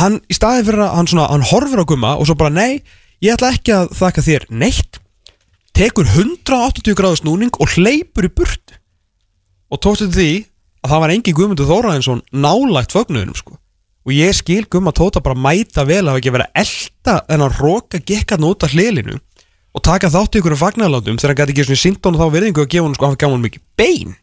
[0.00, 2.80] Hann, í staði fyrir að hann svona, hann horfir á Gumma og svo bara nei,
[3.20, 5.00] ég ætla ekki að þakka þér neitt.
[5.76, 8.78] Tekur 180 gráðu snúning og hleypur í burt
[9.68, 10.30] og tókstu því
[10.86, 13.56] að það var engin Guðmundur Þóraðinsson nálægt fögnuðinum sko.
[14.06, 17.56] Og ég skil Gumma tóta bara mæta vel að ekki vera að elta en að
[17.60, 19.16] roka gekkarn út af hlilinu
[19.76, 22.62] og taka þátt í ykkur fagnarlátum þegar hann gæti ekki svona sínt honum þá virðingu
[22.62, 24.14] að gefa honum sko, hann gaf honum mikið bein.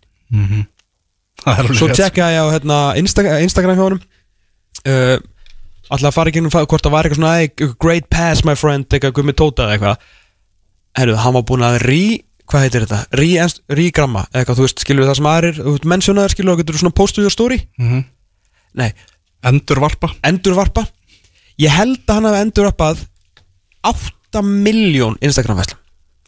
[1.44, 2.00] Er alveg Svo rétt.
[2.00, 4.02] tjekkaði ég á hérna, Insta Instagram hjá honum.
[4.88, 5.18] Uh,
[5.94, 8.88] Alltaf að fara ekki um hvort það var eitthvað svona "Hey, Great pass my friend,
[8.90, 9.98] eitthvað gummi tóta eitthvað.
[10.98, 13.00] Herru, hann var búinn að rí Hvað heitir þetta?
[13.20, 13.30] Rí,
[13.78, 16.80] rí gramma Eitthvað, þú veist, skilur það sem aðrir Þú veist, mennsjónaðar skilur og getur
[16.82, 17.60] svona postuð your story?
[17.80, 18.04] Mhm.
[18.80, 18.90] Nei,
[19.44, 20.88] Endurvarpa endurvarpa
[21.62, 23.06] Ég held að hann hafi endurvarpað
[23.84, 25.78] 8 miljón Instagram-vesla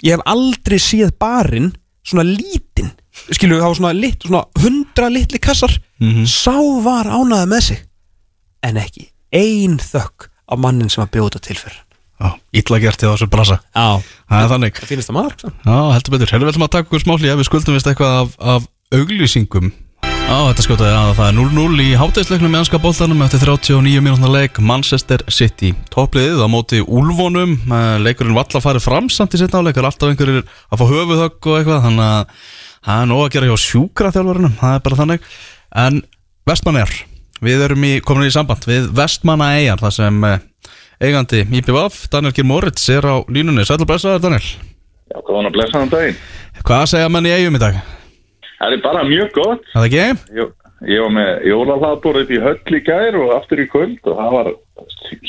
[0.05, 1.71] Ég hef aldrei séð barinn
[2.05, 2.91] svona lítinn.
[3.33, 5.73] Skilur, það var svona lit, svona 100 litli kassar.
[6.29, 6.55] Sá
[6.85, 7.81] var ánaði með sig.
[8.65, 11.81] En ekki ein þökk á mannin sem að bjóta til fyrir
[12.55, 13.57] Illa gert í þessu brasa.
[13.75, 13.87] Já.
[14.31, 14.77] Það er þannig.
[14.79, 15.41] Það finnst það marg.
[15.45, 16.31] Já, heldur betur.
[16.35, 19.73] Herðu vel sem að taka okkur smáli ef við skuldum vist eitthvað af, af auglýsingum.
[20.25, 24.29] Já, þetta skjótaði að það er 0-0 í hátæðisleiknum í anska bóltanum eftir 39 mínútna
[24.33, 25.69] leik Manchester City.
[25.93, 29.75] Toppliðið á móti Úlfonum Eh, Leikurinn valla farið fram samt í setna áleik.
[29.77, 32.49] Það er alltaf einhverjir að fá höfuðhögg og eitthvað Þannig að
[32.87, 35.29] það er nóg að gera hjá sjúkra þjálfarunum Það er bara þannig.
[35.85, 36.01] En
[36.49, 36.95] Vestmann er
[37.45, 40.39] Við erum í, komin í samband við Vestmanna Eyjar þar sem eh,
[41.01, 44.45] eigandi IPVF, Daniel Gir Moritz er á línunni, sætla blessaður Daniel
[45.05, 46.21] Já, góðan að blessa hann daginn.
[46.65, 47.75] Hvað segja menn í eigum í dag?
[48.57, 49.67] Það er bara mjög gott.
[49.75, 50.05] Það ekki?
[50.39, 50.53] Ég,
[50.89, 54.49] ég var með jólahlaðborðið í höll í gær og aftur í kvöld og það var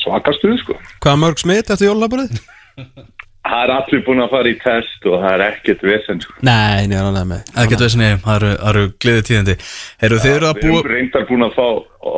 [0.00, 0.78] svakastuð, sko.
[1.04, 2.40] Hvað mörg smitt eftir jólaborðið?
[3.47, 6.34] Það er allir búin að fara í test og það er ekkert vesen, sko.
[6.47, 9.57] Nei, neina, neina með Það getur veist nefn, það eru, það eru gleði tíðindi
[10.03, 11.66] Heyrðu þið eru að Við búa erum reyndar búin að fá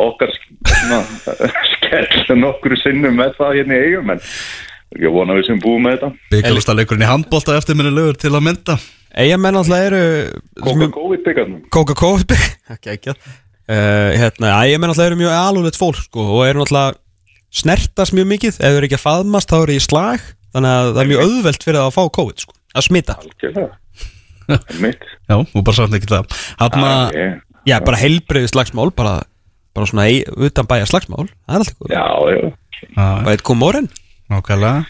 [0.08, 0.34] okkar
[0.72, 1.00] svona,
[1.74, 4.22] skell nokkru sinnum með það hérna í eigum, en
[5.04, 6.12] ég vona við sem búum með þetta.
[6.32, 8.78] byggalasta leikurinn í handbólta eftir minni lögur til að mynda
[9.18, 10.00] Eyjamenn alltaf eru
[10.62, 11.60] Coca-Cola-byggarnum.
[11.72, 12.40] Coca-Cola
[12.74, 16.98] Ekki ekki uh, hérna, Eyjamenn alltaf eru mjög alúleitt fólk sko, og eru alltaf
[17.48, 20.24] snertast mjög mikið ef þau eru ekki að faðmast þá eru í slag
[20.54, 23.16] þannig að það er mjög auðvelt fyrir það að fá COVID sko, að smita.
[24.48, 26.36] Já, og bara sagt ekki það.
[26.60, 29.18] Hanna, Já, ég- Já, bara heilbreyði slagsmál bara,
[29.76, 32.52] bara svona ei, utan bæja slagsmál það er alltaf góð, Já, já.
[32.96, 33.90] bara eitt kom morinn
[34.30, 34.86] nákvæmlega.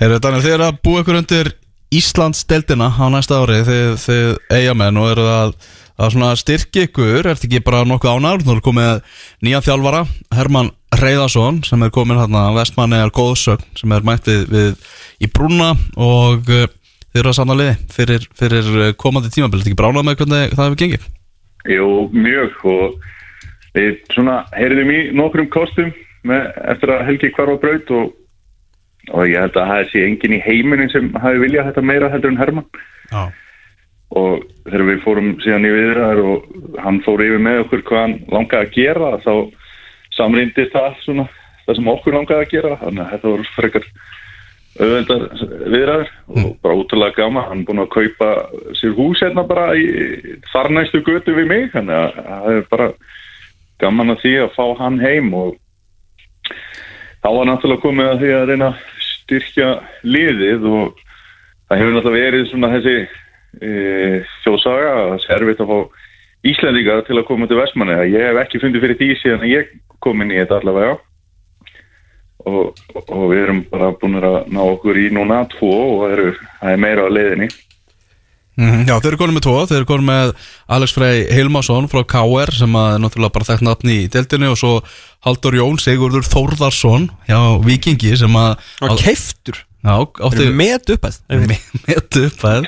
[0.00, 1.52] Heyrðu Daniel, þið eru að búa ykkur undir
[1.92, 3.58] Íslands deildina á næsta ári.
[3.66, 4.26] Þið, þið
[4.56, 5.54] eigamenn og eru að,
[6.00, 9.02] að svona styrki ykkur, er þetta ekki bara nokkuð ánár þú eru komið
[9.44, 10.04] nýja þjálfara
[10.38, 14.74] Herman Reyðarsson sem er komin hérna vestmanni er góðsögn sem er mætt við,
[15.22, 16.66] í brúna og uh,
[17.10, 20.54] þið eru að sanna liði fyrir, fyrir uh, komandi tímabil, þetta ekki bránað með hvernig
[20.56, 21.08] það hefur gengið?
[21.70, 22.96] Jú, mjög og
[23.76, 25.92] við svona heyrðum í nokkrum kostum
[26.26, 28.10] með, eftir að Helgi hvar á braut og,
[29.14, 32.34] og ég held að það sé engin í heiminin sem hafi viljað þetta meira heldur
[32.34, 32.66] en Herman
[33.10, 33.30] Já,
[34.18, 38.16] og þegar við fórum síðan í viðræður og hann fór yfir með okkur hvað hann
[38.34, 39.34] langaði að gera þá
[40.20, 41.28] samrýndist það svona
[41.66, 43.86] það sem okkur langaði að gera þannig að þetta voru frekar
[44.80, 45.24] auðvendar
[45.74, 48.28] viðræður og bara útrúlega gama hann er búin að kaupa
[48.78, 49.86] sér hús hérna bara í
[50.52, 52.88] þarnæstu götu við mig þannig að það er bara
[53.82, 55.56] gaman að því að fá hann heim og
[57.20, 59.70] þá var náttúrulega komið að því að reyna að styrkja
[60.06, 61.02] liðið og
[61.68, 63.72] það hefur náttúrulega verið svona þessi e,
[64.44, 66.06] þjóðsaga að það er erfitt að fá
[66.46, 69.72] Íslandíka til að koma til Vestmanni ég hef ekki fundið fyrir því síðan að ég
[70.00, 70.98] kom inn í þetta allavega.
[72.48, 76.30] Og, og við erum bara búin að ná okkur í núna tvo og það eru,
[76.62, 77.50] það er meira á leiðinni.
[78.60, 80.32] Mhm, Já, þeir eru konum með tvo, þeir eru konum með
[80.76, 84.58] Alex Frey Hilmarsson frá KR sem að er náttúrulega bara þekkt nafni í deildinu og
[84.60, 84.72] svo
[85.24, 89.94] Haldur Jón Sigurður Þórðarsson hjá Vikingi sem að og keiftur, Já,
[90.26, 92.66] átti met upp að með upp að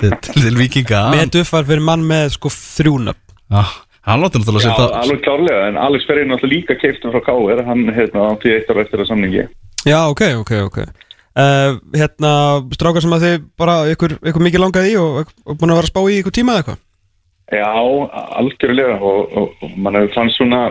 [0.00, 3.62] til, til Vikinga met upp var fyrir mann með sko þrjúnöp Já,
[4.08, 7.22] hann láti náttúrulega Já, setja alveg klárlega, en Alex Ferri er náttúrulega líka keiftum frá
[7.28, 7.62] K.R.
[7.68, 9.46] hann hérna átti eitt ára eftir að samningi.
[9.86, 10.80] Já, ok, ok, ok.
[11.38, 12.32] Uh, Hérna,
[12.74, 15.86] strákar sem að þið bara ykkur, ykkur mikið langaði í og, og búin að vera
[15.86, 16.84] að spá í ykkur tíma eða eitthvað?
[17.48, 17.70] Já,
[18.42, 20.64] algjörlega og, og, og mann hefur fannst svona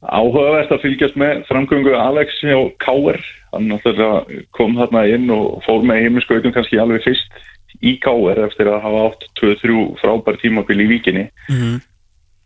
[0.00, 3.20] áhugavert að fylgjast með framgöngu Alex hjá K.R.
[3.52, 7.42] hann náttúrulega kom þarna inn og fór með heiminskautum kannski alveg fyrst
[7.84, 8.40] í K.R.
[8.46, 11.80] eftir að hafa átt 2-3 frábær tímabil í víkinni Mhm.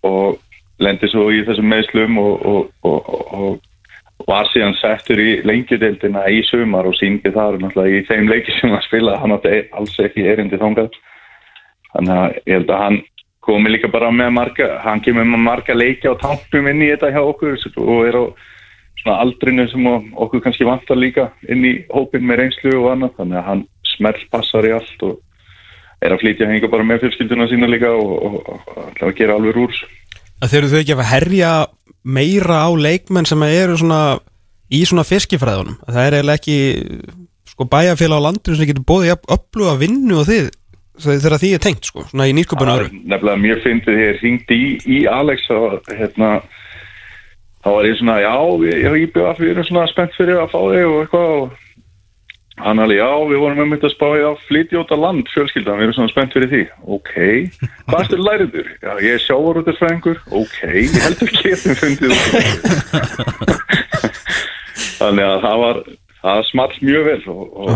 [0.05, 0.39] og
[0.83, 6.43] lendi svo í þessum meðslum og, og, og, og var síðan settur í lengjudeildina í
[6.49, 10.27] sumar og síndi þar náttúrulega í þeim leiki sem hann spilaði hann átti alls ekki
[10.31, 10.91] erindi þangað
[11.95, 12.99] þannig að ég held að hann
[13.45, 17.13] komi líka bara með marga hann kemur með marga leiki á tanknum inn í þetta
[17.15, 18.25] hjá okkur og er á
[19.03, 23.17] svona aldrinu sem okkur kannski vantar líka inn í hópin með reynslu og annað.
[23.19, 25.21] Þannig að hann smell passar í allt og
[26.05, 29.21] er að flytja henga bara með fjölskylduna sína líka og, og, og, og ætla að
[29.21, 29.77] gera alveg úr
[30.43, 31.51] að þeir eru þau ekki að herja
[32.05, 34.01] meira á leikmenn sem eru svona
[34.73, 35.79] í svona fiskifræðunum?
[35.87, 36.59] Að það er eiginlega ekki
[37.55, 40.51] sko bæjarfélag á landinu sem getur bóðið að uppluga vinnu og þið
[41.03, 44.07] þegar því er tengt sko, svona í nýsköpun Það áru er nefnilega mjög fyndið þegar
[44.07, 46.31] ég ringdi í, í Alex og hérna
[47.65, 50.61] þá var ég svona, já, við, já, IBF við erum svona spennt fyrir að fá
[50.61, 51.61] þig og eitthvað og
[52.63, 55.31] hann alveg, já, við vorum með mitt að spá ég að flytja út á land
[55.33, 56.63] fjölskyldan, við erum svona spennt fyrir því.
[56.97, 57.13] Ok,
[57.89, 58.69] hvað erstu læriður?
[58.85, 60.59] Já, ég er sjávarútisfræðingur, ok.
[60.79, 62.13] Ég heldur ekki að þeim fundið
[65.01, 65.81] þannig að það var
[66.21, 67.71] það small mjög vel og, og,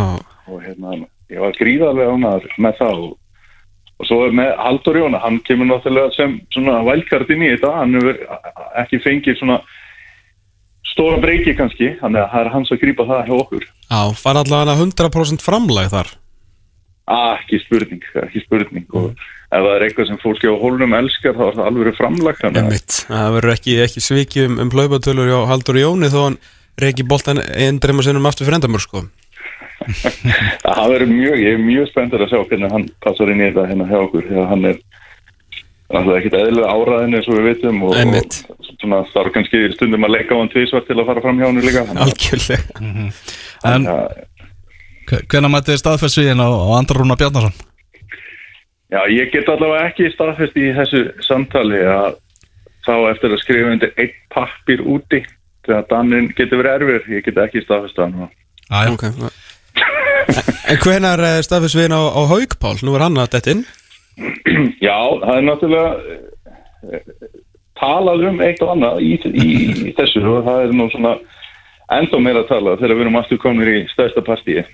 [0.49, 0.99] og hérna,
[1.33, 3.17] ég var gríðarlega ánæður með það og,
[3.99, 7.75] og svo er með Haldur Jóna, hann kemur náttúrulega sem svona vælkart inn í þetta,
[7.81, 8.23] hann hefur
[8.85, 9.59] ekki fengið svona
[10.89, 13.67] stóra breyki kannski, þannig að það er hans að grípa það hjá okkur.
[13.89, 16.15] Já, fann allavega 100% framlag þar.
[17.09, 18.89] Ah, ekki spurning, ekki spurning.
[18.93, 22.41] Og ef það er eitthvað sem fólki á hólnum elskar þá er það alveg framlag
[22.43, 22.83] þannig.
[22.99, 26.41] Það verður ekki, ekki svikið um, um hlaupatölur hjá Haldur Jóni þó hann
[26.79, 29.07] reyki boltan einn dreima sinnum aftur fyrir endamur sko
[30.65, 33.67] það verður mjög, ég er mjög spenntur að sjá hvernig hann passar inn í þetta
[33.71, 34.81] hérna hjá okkur því að hann er
[35.89, 40.17] náttúrulega ekkit eðlilega áraðin eins og við vitum og, og svona þarf kannski stundum að
[40.19, 43.07] leika á hann tvísvart til að fara fram hjá hann líka þannig Algjörlega
[43.69, 44.27] En að
[45.09, 47.55] hvenær mætið staðfessviðin á, á Andra Rúna Bjarnason?
[48.89, 52.19] Já, ég get allavega ekki staðfest í þessu samtali að
[52.87, 55.21] þá eftir að skrifa undir einn pappir úti
[55.67, 58.31] þegar dannin getur verið erfir, ég get ekki staðfest það núna.
[58.69, 59.13] Aja, okay.
[60.69, 62.77] En hvenar staðfess við á, á Haugpál?
[62.85, 63.65] Nú er hann að detta inn
[64.87, 66.19] Já, það er náttúrulega
[66.93, 67.03] eh,
[67.79, 69.49] talað um eitt og annað í, í,
[69.89, 71.15] í þessu og það er nú svona
[71.95, 74.65] enda meira að tala þegar við erum aftur komnir í stærsta partíi.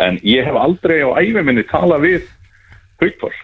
[0.00, 2.28] En ég hef aldrei á æfi minni talað við
[3.02, 3.34] haugpál.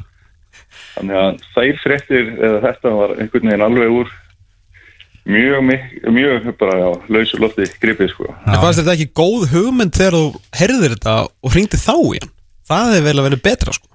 [0.94, 4.12] Þannig að þær fréttir eða þetta var einhvern veginn alveg úr
[5.28, 5.70] mjög,
[6.08, 8.28] mjög, bara já, lausu lofti gripið sko.
[8.46, 10.26] En fannst þetta ekki góð hugmynd þegar þú
[10.60, 12.34] herðir þetta og hringdi þá í hann?
[12.70, 13.88] Það hefði vel að vera betra sko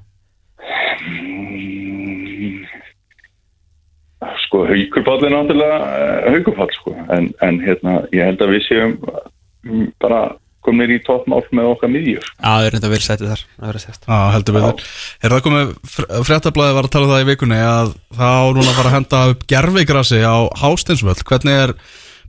[4.45, 8.95] Sko haugupall er náttúrulega uh, haugupall sko en, en hérna ég held að við séum
[9.65, 10.21] mm, bara
[10.66, 12.26] komnir í toppmál með okkar miðjur.
[12.26, 13.43] Já, það er reynda vel settið þar
[14.05, 14.88] Já, heldur við þér.
[15.22, 15.76] Er það komið,
[16.30, 18.97] fréttablaði var að tala um það í vikunni að það á núna að fara að
[18.97, 21.24] henda upp gerfigrasi á Hásteinsvöld.
[21.30, 21.76] Hvernig er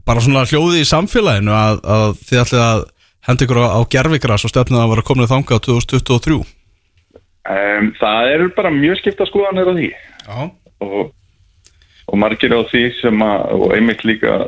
[0.06, 2.84] bara svona hljóði í samfélaginu að, að þið ætlið að
[3.26, 6.38] henda ykkur á, á gerfigras og stefnið að vera komin þangað á 2023?
[7.46, 10.38] Um, það er bara mjög skipta skoðanir á því Já.
[10.82, 11.12] og,
[12.10, 14.38] og margir á því sem að, og einmitt líka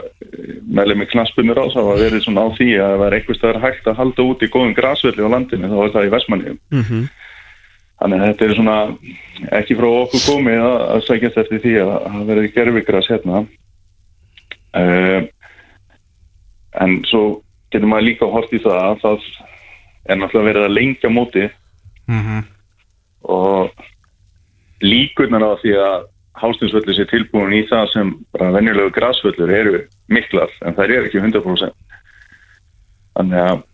[0.69, 3.51] meðlega með knaspunir á það var verið svona á því að það var einhvers það
[3.51, 6.61] er hægt að halda út í góðum grasvelli á landinu þá er það í Vestmanniðum.
[6.71, 7.09] mm -hmm.
[7.99, 8.77] Þannig að þetta er svona
[9.59, 13.41] ekki frá okkur komið að, að sækjast eftir því að það verði gerfigras hérna.
[14.79, 15.25] Um,
[16.79, 17.23] en svo
[17.73, 19.27] getur maður líka hort í það að það
[20.09, 21.51] er náttúrulega verið að lengja mótið
[22.09, 22.45] Mm
[23.29, 23.73] og
[24.81, 26.05] líkurnar á því að
[26.39, 29.81] hástinsvöldur sé tilbúin í það sem bara venjulegu grasvöldur eru
[30.13, 31.75] miklar en það er ekki 100%
[33.19, 33.65] þannig að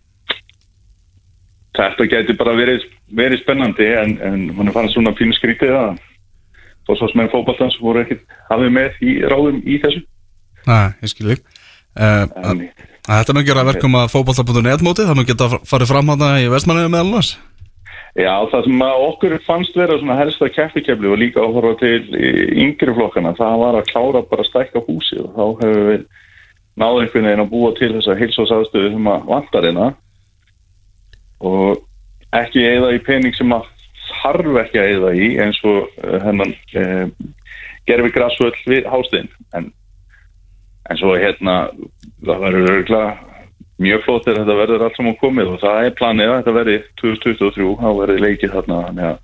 [1.75, 6.03] þetta getur bara verið, verið spennandi en, en hún er fann svona pínu skrítið að
[6.85, 10.03] og svo sem enn fókbaltans voru ekkert hafið með í ráðum í þessu
[10.65, 11.43] Nei, ég skil lík.
[11.95, 12.63] Uh, en,
[13.07, 16.91] þetta mun gera verkum að fótbolta.net mótið, það mun geta farið fram hana í vestmanniðu
[16.91, 17.35] meðal annars.
[18.15, 21.99] Já, það sem okkur fannst vera svona helsta keppikefli og líka horfa til
[22.63, 26.05] yngri flokkana, það var að klára bara að stækka húsi og þá hefur við
[26.79, 29.87] náðu einhvern veginn að búa til þessa heilsásaðstöðu sem að vantar hérna.
[31.45, 31.83] Og
[32.35, 33.69] ekki eða í pening sem að
[34.09, 35.89] þarf ekki að eða í eins og
[36.25, 37.07] hennan uh,
[37.89, 39.71] gerfi græsvöld við hástegin en,
[40.89, 41.65] en svo hérna
[42.25, 43.35] það verður örgulega
[43.81, 46.77] mjög flott er þetta verður allt saman komið og það er planið að þetta verði
[47.01, 49.17] 2023 þá verði leikið þarna þannig að,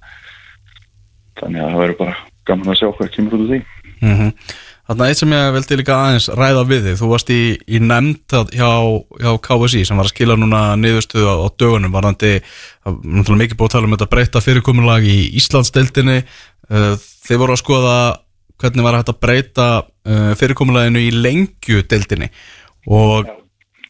[1.42, 2.18] þannig að það verður bara
[2.50, 3.62] gaman að sjá hvað kemur út úr því.
[4.02, 4.34] Mm -hmm.
[4.92, 7.80] Þannig að eitt sem ég veldi líka aðeins ræða við þig, þú varst í, í
[7.80, 8.72] nefnd hjá,
[9.24, 12.32] hjá KSI sem var að skila núna niðurstuðu á, dögunum varðandi,
[12.84, 16.18] mikið búið að tala um þetta breyta fyrirkomulag í Íslandsdeildinni.
[16.68, 17.96] Uh, þeir voru að skoða
[18.60, 22.28] hvernig var að breyta uh, fyrirkomulaginu í lengjudeildinni.
[22.92, 23.32] Og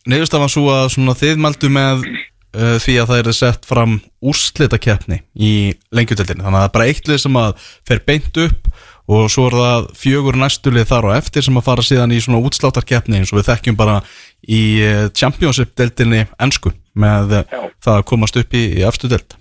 [0.05, 5.23] niðurstað var svo að þið mældu með uh, því að það er sett fram úrslitakeppni
[5.33, 5.53] í
[5.89, 6.45] lengjudeildinni.
[6.45, 8.70] Þannig að það er bara eitt lið sem að fer beint upp
[9.11, 12.41] og svo er það fjögur næstulið þar og eftir sem að fara síðan í svona
[12.47, 13.99] útsláttarkeppni eins og við þekkjum bara
[14.47, 17.61] í eh, Championship-deldinni ennsku með Já.
[17.83, 19.37] það að komast upp í, í efstu deld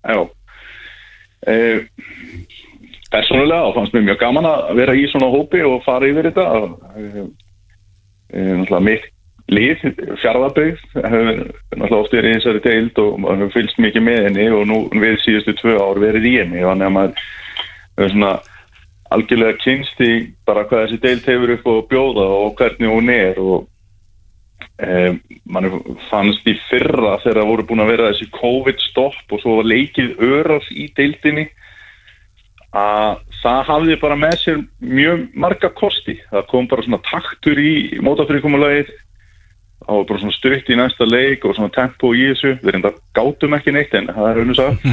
[0.00, 0.20] Já.
[1.46, 1.86] Eh,
[3.10, 6.44] Persónulega þá fannst mér mjög gaman að vera í svona hópi og fara yfir þetta.
[6.94, 7.16] Eh,
[8.34, 9.08] eh, náttúrulega mitt
[9.50, 9.80] lið,
[10.22, 11.40] fjárðabögg hefur
[11.74, 15.18] náttúrulega oft verið í þessari deild og maður fylgst mikið með henni og nú við
[15.24, 16.62] síðustu tvö ár verið í henni.
[16.62, 18.32] Þannig að maður svona
[19.14, 20.12] algjörlega kynst í
[20.46, 23.66] bara hvað þessi deild hefur upp og bjóða og hvernig hún er og
[24.78, 25.70] eh, mann
[26.10, 30.22] fannst í fyrra þegar það voru búin að vera þessi COVID-stopp og svo var leikið
[30.30, 31.48] öras í deildinni
[32.70, 36.20] að það hafði bara með sér mjög marga kosti.
[36.30, 38.92] Það kom bara svona taktur í mótafyrirkomulagið
[39.80, 42.92] það var bara svona stutt í næsta leik og svona tempo í þessu, við reynda
[43.16, 44.90] gátum ekki neitt en það er unnus að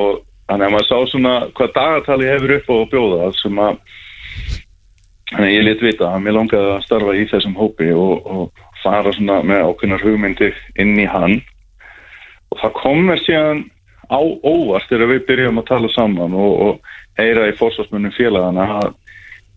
[0.00, 0.20] og
[0.50, 3.76] þannig að maður sá svona hvað dagartali hefur upp á að bjóða sem að
[5.46, 9.40] ég lit vita að mér langaði að starfa í þessum hópi og, og fara svona
[9.46, 11.36] með ákveðnar hugmyndir inn í hann.
[12.50, 13.62] Og það kom mér síðan
[14.10, 18.90] á óvart þegar við byrjum að tala saman og, og heyra í fórsvarsmunum félagana að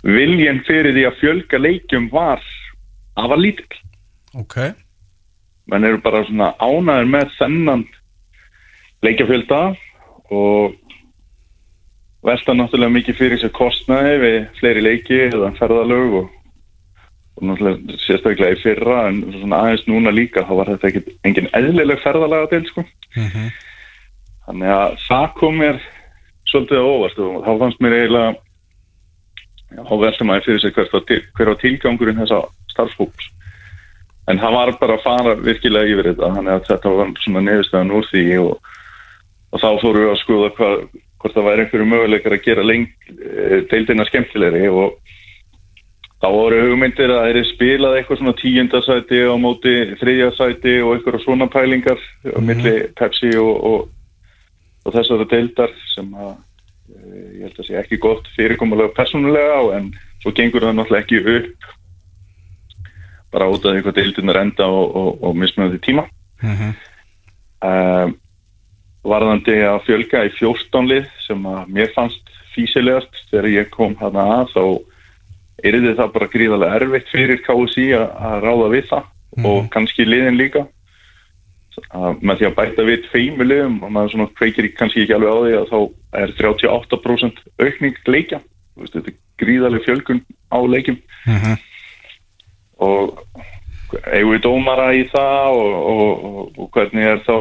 [0.04, 2.44] viljen fyrir því að fjölga leikjum var
[3.18, 3.82] að var lítill.
[4.38, 4.60] Ok.
[5.72, 7.86] Menn eru bara svona ánæður með þennan
[9.04, 9.62] leikjafjölda
[10.34, 10.78] og
[12.24, 16.30] velta náttúrulega mikið fyrir sér kostnaði við fleiri leiki eða ferðalög og,
[17.38, 21.52] og náttúrulega sérstaklega í fyrra en svona aðeins núna líka þá var þetta ekki engin
[21.60, 22.86] eðlileg ferðalaga til sko
[24.48, 25.84] þannig að það kom mér
[26.50, 28.34] svolítið á óvart og þá fannst mér eiginlega
[29.74, 32.44] þá velta maður fyrir sér hver, hver á tilgangurinn þessa
[32.74, 33.32] starfsfólks
[34.32, 37.96] en það var bara að fara virkilega yfir þetta þannig að þetta var svona nefnstæðan
[37.98, 38.70] úr því og,
[39.52, 40.86] og þá fórum við að skoða hvað,
[41.24, 42.90] hvort það væri einhverju möguleikar að gera leng,
[43.72, 44.98] deildina skemmtilegri og
[46.24, 51.48] þá voru hugmyndir að þeirri spilað eitthvað svona tíundasæti á móti þriðjasæti og eitthvað svona
[51.52, 53.90] pælingar á milli Pepsi og, og,
[54.88, 59.64] og þessari deildar sem að eh, ég held að sé ekki gott fyrirkomulega persónulega á
[59.80, 59.92] en
[60.24, 61.70] svo gengur það náttúrulega ekki upp
[63.34, 66.06] bara út af því hvað deildunar enda og, og, og mismunandi tíma.
[67.64, 68.14] Um,
[69.04, 74.26] varðandi að fjölga í 14 lið sem að mér fannst físilegast þegar ég kom hana
[74.40, 74.64] að þá
[75.64, 80.66] er það bara gríðarlega erfitt fyrir KSI að, ráða við það og kannski liðin líka.
[81.90, 85.32] Að með því að bæta við tveimu liðum og maður svona kveikir kannski ekki alveg
[85.34, 85.80] á því að þá
[86.20, 88.42] er 38% aukning leikja.
[88.78, 90.22] Veist, þetta er gríðarlega fjölgun
[90.54, 91.00] á leikjum.
[92.84, 93.24] Og
[94.12, 97.36] eigum við dómara í það og, og, og, og hvernig er þá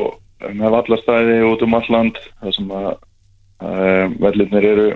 [0.50, 4.86] með vallastæði út um alland það sem að um, vellirnir eru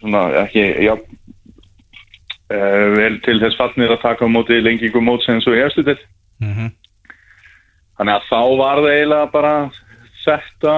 [0.00, 5.58] svona ekki já, uh, vel til þess fallnir að taka á móti lengingum mótsins og
[5.58, 5.98] í eftir til
[7.98, 9.54] þannig að þá var það eiginlega bara
[10.24, 10.74] þetta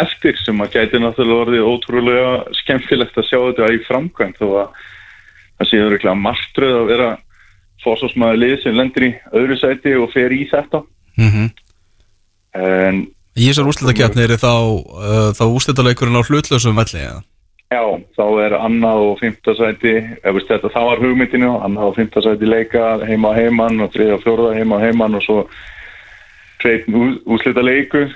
[0.00, 2.30] eftir sem að gæti náttúrulega orðið ótrúlega
[2.62, 4.68] skemmtilegt að sjá þetta í framkvæmt þó að
[5.58, 7.08] það séður ekki að martröð að vera
[7.84, 10.82] fórsvarsmaður lið sem lendir í öðru sæti og fer í þetta
[12.56, 13.06] en
[13.38, 17.20] Í þessar úrslitakeppni er þá, uh, þá úrslitaleikurinn á hlutlausum velli eða?
[17.68, 17.82] já,
[18.16, 22.48] þá er annað og fymta sæti ef þetta, þá var hugmyndinu annað og fymta sæti
[22.48, 25.42] leika heima á heimann og þriða og fjóruða heima á heimann og svo
[26.62, 26.88] tveit
[27.28, 28.08] úrslita leikur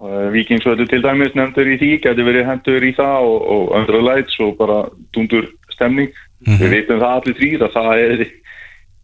[0.00, 4.38] Víkingsvöldu til dæmis nefndur í því, gæti verið hendur í það og, og öndra læts
[4.40, 4.78] og bara
[5.12, 5.44] dundur
[5.74, 6.14] stemning.
[6.46, 8.22] Við veitum það allir þrýr að það er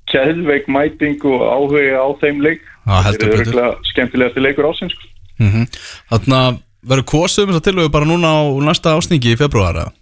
[0.08, 2.64] keðveik mæting og áhuga á þeim leik.
[2.86, 3.40] Það er betur.
[3.42, 4.94] örgulega skemmtilegasti leikur ásins.
[4.94, 5.12] sko.
[5.42, 5.66] Mm
[6.10, 9.80] Þannig að verður kosið um þess að tilögu bara núna á næsta ásningi í februar
[9.80, 9.92] eða?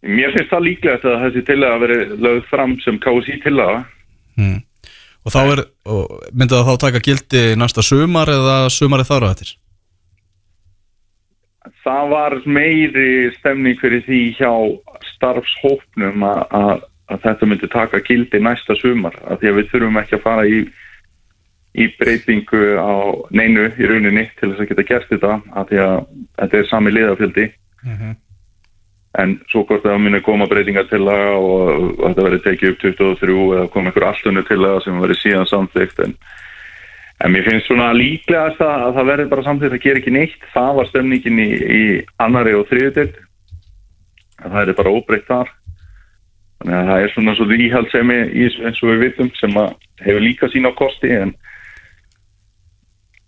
[0.00, 3.82] Mér finnst það líklegt að þessi tillaga að veri lögð fram sem KSI tillaga.
[4.40, 4.60] Mm.
[5.20, 9.32] Og þá er, og myndi það þá taka gildi næsta sumar eða sumari þar á
[9.34, 9.50] eftir?
[11.84, 14.52] Það var meiri stemning fyrir því hjá
[15.10, 20.00] starfshópnum að, að, að þetta myndi taka gildi næsta sumar af því að við þurfum
[20.00, 20.62] ekki að fara í,
[21.78, 22.92] í breytingu á
[23.30, 25.94] neinu í rauninni til þess að geta gert þetta af því að
[26.40, 27.46] þetta er sami liðafjöldi
[29.20, 32.82] en svo hvort það muni koma breytingar til það og, og þetta verði tekið upp
[32.84, 36.16] 23 eða koma einhver alltunni til það sem verði síðan samþygt en
[37.20, 40.44] En mér finnst svona líklegast að, að það verði bara samþýtt að gera ekki neitt.
[40.54, 41.82] Það var stemningin í, í
[42.24, 43.18] annari og þriðutild.
[44.40, 45.50] Það er bara óbreytt þar.
[46.60, 50.48] Þannig að það er svona svo íhaldsemi eins og við vitum sem að hefur líka
[50.52, 51.12] sína kosti.
[51.12, 51.34] En,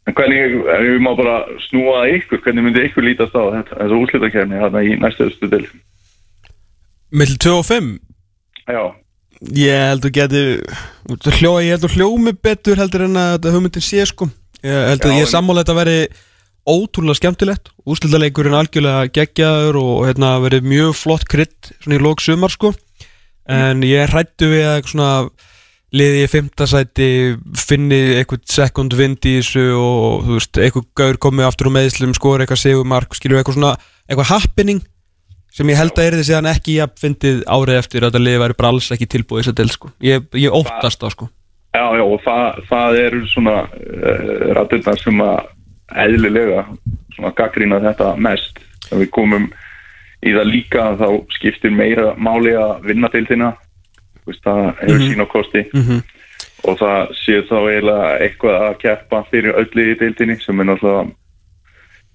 [0.07, 1.37] en hvernig, ef við má bara
[1.69, 5.63] snúa að ykkur, hvernig myndi ykkur lítast á þetta, þessu úrslitakerni hérna í næstuðustu til?
[7.13, 7.93] Mill 2 og 5
[8.73, 8.83] Já,
[9.51, 10.43] Ég held að geti
[11.41, 14.29] hljó, Ég held að hljómi betur heldur en að þetta hugmyndin sé sko.
[14.63, 15.97] Ég held að Já, ég sammála þetta veri
[16.63, 17.73] ótrúlega skemmtilegt.
[17.83, 22.71] Úrslitaleikurinn algjörlega geggjaður og hérna verið mjög flott krydd svona í lók sumar sko.
[23.51, 25.11] En ég hrættu við að svona
[25.93, 27.09] liði í fimmtasæti
[27.59, 32.17] finni eitthvað second wind í þessu og þú veist, eitthvað gaur komið aftur á meðslum
[32.17, 33.75] skor eitthvað segumark, skilur eitthvað svona
[34.09, 34.81] eitthvað happening
[35.53, 38.43] sem ég held að er þið síðan ekki jafn fyndið árið eftir að þetta liði
[38.47, 39.93] væri bara alls ekki tilbúið þess að del sko.
[40.01, 41.29] ég, ég óttast það sko
[41.73, 45.47] Já, já, og það, það eru svona uh, rættirnar sem að
[46.03, 46.65] eðlilega
[47.15, 48.61] svona gaggrína þetta mest.
[48.85, 49.47] Þegar við komum
[50.21, 53.55] í það líka þá skiptir meira máli að vinna til þína.
[54.29, 55.65] Veist, það hefur sína kosti.
[56.63, 61.11] og það sé þá eiginlega eitthvað að keppa fyrir öllu í deildinni sem er náttúrulega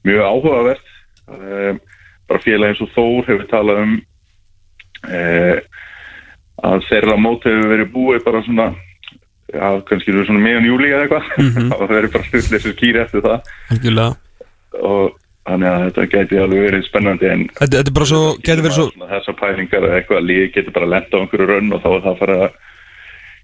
[0.07, 0.93] mjög áhugavert.
[1.27, 1.79] Um,
[2.27, 3.97] bara félag eins og Þór hefur talað um
[5.03, 5.59] um,
[6.67, 8.67] að þeirra mót hefur verið búið bara svona
[9.51, 11.29] já, kannski eru svona meðan júli eða eitthvað.
[11.43, 11.69] Mhm.
[11.75, 13.51] og það verið bara stutleysir kýri eftir það.
[13.75, 14.15] Algjörlega.
[14.87, 15.15] Og
[15.47, 18.21] þannig að þetta gæti alveg verið spennandi en Þetta, þetta er bara svo,
[18.77, 21.89] svo þessar pælingar eða eitthvað að líði getur bara lenda á einhverju raun og þá
[21.91, 22.57] er það að fara að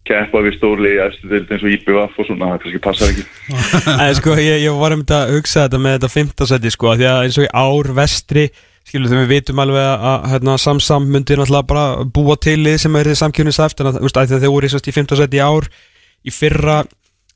[0.04, 3.26] keppa við stórli í eftir dild eins og IPVF og svona, það kannski passar ekki.
[4.04, 7.00] En sko, ég, ég var um þetta að hugsa þetta með þetta fimmtasæti sko, af
[7.00, 8.44] því að eins og í ár vestri,
[8.84, 12.82] skilur þegar við vitum alveg að, að hérna, samsam myndi náttúrulega bara búa til lið
[12.84, 14.96] sem er þið samkjöfnisæft en að, þú veist, að að þeir voru í, sérst, í
[14.98, 15.70] fimmtasæti í ár
[16.24, 16.82] í fyrra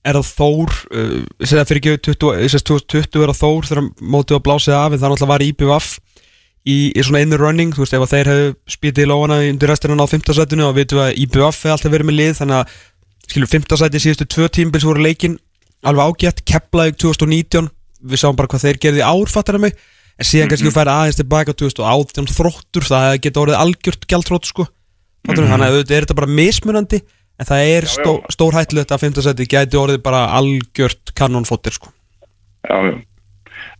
[0.07, 3.87] er það Þór uh, segja fyrir ekki 20, í sérst 2020 er það Þór þegar
[4.15, 5.89] mótið að blásið af en það náttúrulega var IPVF
[6.67, 9.97] í, í svona einu running, þú veist, ef þeir hefðu spýtið í lóana undir restina
[9.97, 12.77] á fimmtasætinu og vitum við að IPVF hefði alltaf verið með lið þannig að
[13.27, 15.37] skilur fimmtasæti síðustu tvö tímbils voru leikin
[15.87, 17.69] alveg ágætt, Keflavík 2019
[18.07, 19.75] við sáum bara hvað þeir gerði í ár fattar mig,
[20.17, 24.67] en síðan kannski þú færi aðeins tilbaka 2018 þróttur, það geta orðið algjört gjaldþrótt sko
[25.27, 27.01] fattar mig, þannig að auðvitað er þetta bara mismunandi
[27.37, 31.93] en það er stó, stór hættulegt að fimmtasæti gæti orðið bara algjört kanonfóttir sko.
[32.67, 32.95] Já, já.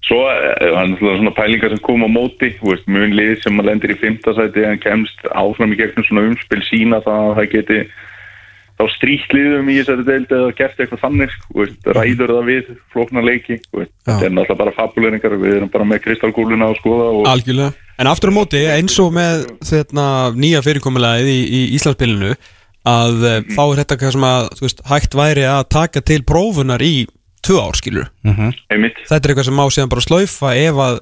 [0.08, 3.58] Svo eh, það er náttúrulega svona pælingar sem kom á móti, veist, mun lið sem
[3.60, 7.50] að lendir í fimmtasæti en kemst áfram í gegnum svona umspil sína það að það
[7.56, 7.80] geti
[8.78, 13.26] þá stríkt liðum í þessari deild eða gert eitthvað þannig, veist, ræður það við flóknar
[13.26, 13.88] leiki, Já.
[14.06, 17.74] þetta er náttúrulega bara fabuleringar, við erum bara með kristalkúluna að skoða og Algjörlega.
[17.98, 20.06] En aftur á móti, eins og með þetta,
[20.38, 22.36] nýja fyrirkomulegið í, í Íslandspilinu
[22.88, 23.52] að mm.
[23.58, 26.96] þá er þetta hvað sem að þú veist, hægt væri að taka til prófunar í
[27.46, 31.00] tvö ár skilur einmitt, Þetta er eitthvað sem má síðan bara slaufa ef að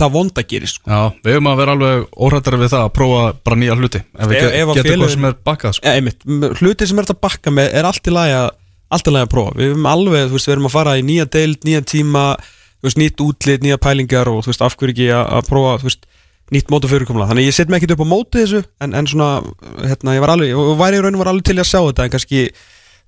[0.00, 0.88] það vonda gerist sko.
[0.88, 4.30] Já, við höfum að vera alveg óhrættari við það að prófa bara nýja hluti Ef
[4.30, 5.90] við að getum félögin- hvað sem er bakkað sko.
[5.90, 9.66] ja, Hluti sem er þetta að bakka með er allt í lagi að prófa Við
[9.70, 12.24] erum alveg, þú veist, við erum að fara í nýja deild, nýja tíma
[12.80, 15.76] þú veist, nýtt útlit, nýja pælingar og þú veist, af hverju ekki að, að prófa,
[15.82, 16.06] þú veist
[16.54, 19.30] nýtt mótu fyrirkomla, þannig ég set mig ekkert upp á móti þessu en, en svona,
[19.84, 22.06] hérna, ég var alveg og væri í raun og var alveg til að sjá þetta
[22.06, 22.40] en kannski,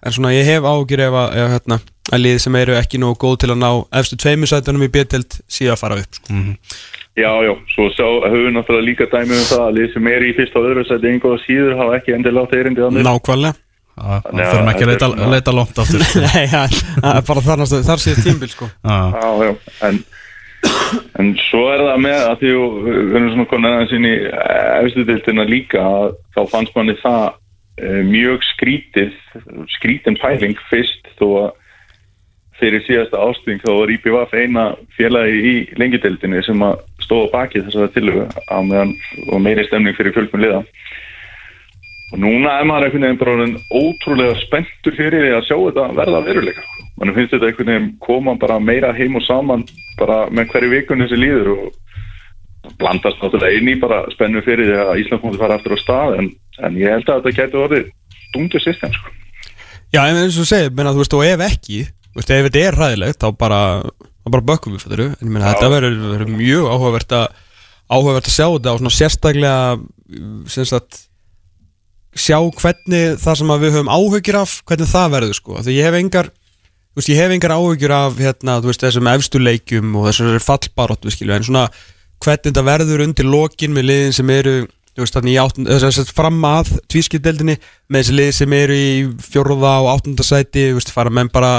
[0.03, 1.79] en svona, ég hef ágjur ef að, ef, hérna,
[2.13, 3.71] að lið sem eru ekki nógu góð til að ná
[4.03, 6.39] efstu tveimu sætunum í B-deild síðan að fara upp, sko.
[7.19, 10.29] já, já, svo sá, höfum við náttúrulega líka dæmi um það að lið sem er
[10.29, 13.07] í fyrsta og öðru sæti einhvað síður hafa ekki endilega átt mér.
[13.11, 13.59] Nákvæmlega
[13.93, 16.21] Það þurfum ekki að leita, leita langt aftur sko.
[16.33, 19.51] Nei, ja, það er bara þar, þar síðan tímbil, sko Já, Já, já,
[19.89, 19.99] en,
[21.21, 24.15] en svo er það með að því við erum svona konin aðeins inn í
[24.83, 27.25] efstu deildina líka að þá fannst manni það
[27.79, 29.17] e, mjög skrítið,
[29.77, 31.51] skrítin pæling fyrst þó að
[32.63, 34.67] fyrir síðasta ásting þá var IPVF eina
[34.97, 38.95] félagi í lengjudeildinni sem að stóða baki þessara tilögu á meðan
[39.33, 40.63] og meiri stemning fyrir fjölkun liða.
[42.13, 46.21] Og núna er maður einhvern veginn bara ótrúlega spenntur fyrir því að sjá þetta verða
[46.21, 49.65] að veruleika mann finnst þetta einhvern veginn koma bara meira heim og saman
[49.99, 55.03] bara með hverju vikunni sem líður og blandast náttúrulega í bara spennu fyrir því að
[55.03, 56.31] Ísland múti fara aftur á stað en,
[56.63, 57.91] en ég held að þetta getur orðið
[58.33, 59.15] dundur system sko.
[59.93, 62.63] Já, en eins og segir, menna, þú veist, og ef ekki þú veist, ef þetta
[62.63, 63.63] er ræðilegt, þá bara
[64.23, 67.41] bara bökkum við, fattur en ég meina, þetta verður mjög áhugavert að
[67.93, 71.01] áhugavert að sjá þetta og svona sérstaklega sem sagt
[72.13, 75.59] sjá hvernig það sem að við höfum áhugir af, hvernig það verður, sko.
[75.65, 76.31] Því ég hef engar,
[76.93, 80.39] þú veist, ég hef engar áhugir af, hérna, þú veist, þessum efstu leikjum og þessum
[80.45, 81.67] fallbaróttu, skilju, en svona
[82.23, 84.57] hvernig þetta verður undir lokin með liðin sem eru
[84.93, 87.57] þú veist, þannig í áttund, þess að fram að tvískipdeldinni
[87.89, 88.91] með þessi lið sem eru í
[89.25, 91.53] fjórða og áttunda sæti þú veist, fara menn bara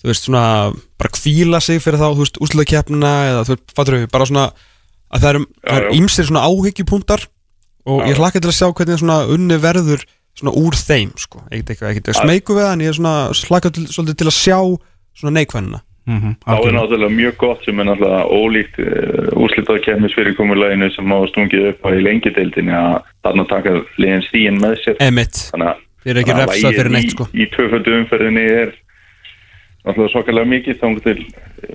[0.00, 0.44] þú veist, svona,
[1.00, 4.46] bara kvíla sig fyrir þá, þú veist, úsluðakefnina eða þú veist, fattur við, bara svona
[5.10, 5.88] að það já.
[5.96, 7.24] ímstir svona áhyggjupunktar
[7.90, 10.04] og ég hlakka til að sjá hvernig svona unni verður
[10.38, 13.14] svona úr þeim, sko, ekkert eitthvað, ekkert smeyku við það, en ég er svona
[13.50, 14.58] hlakka til, svolítið til að sjá
[15.20, 15.80] svona neikvæðina
[16.10, 16.76] mhm, þá er algjörlega.
[16.78, 21.88] náttúrulega mjög gott sem er náttúrulega ólíkt uh, úrslitað kemmisfyrirkomulaginu sem á stungið upp á
[21.92, 25.00] í lengideildinni að þarna taka liðin stíin með sér.
[25.06, 25.44] Emitt,
[26.00, 27.26] Þið eru ekki refsað fyrir neitt, í, sko.
[27.36, 28.70] í tvöföldu umferðinni er
[29.84, 31.18] náttúrulega svakalega mikið þá til.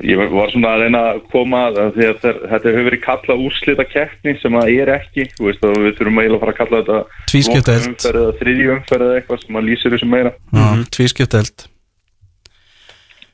[0.05, 3.85] Ég var- var svona að reyna að koma að að þetta hefur verið kallað úrslita
[3.89, 6.81] keppni sem að er ekki þú veist að við þurfum eiginlega að fara að kalla
[6.81, 6.99] þetta
[7.85, 10.31] umferð eða þriðju umferð eða eitthvað sem að lýsir þessu meira.
[10.53, 10.67] Já,
[10.97, 11.67] tvískipteld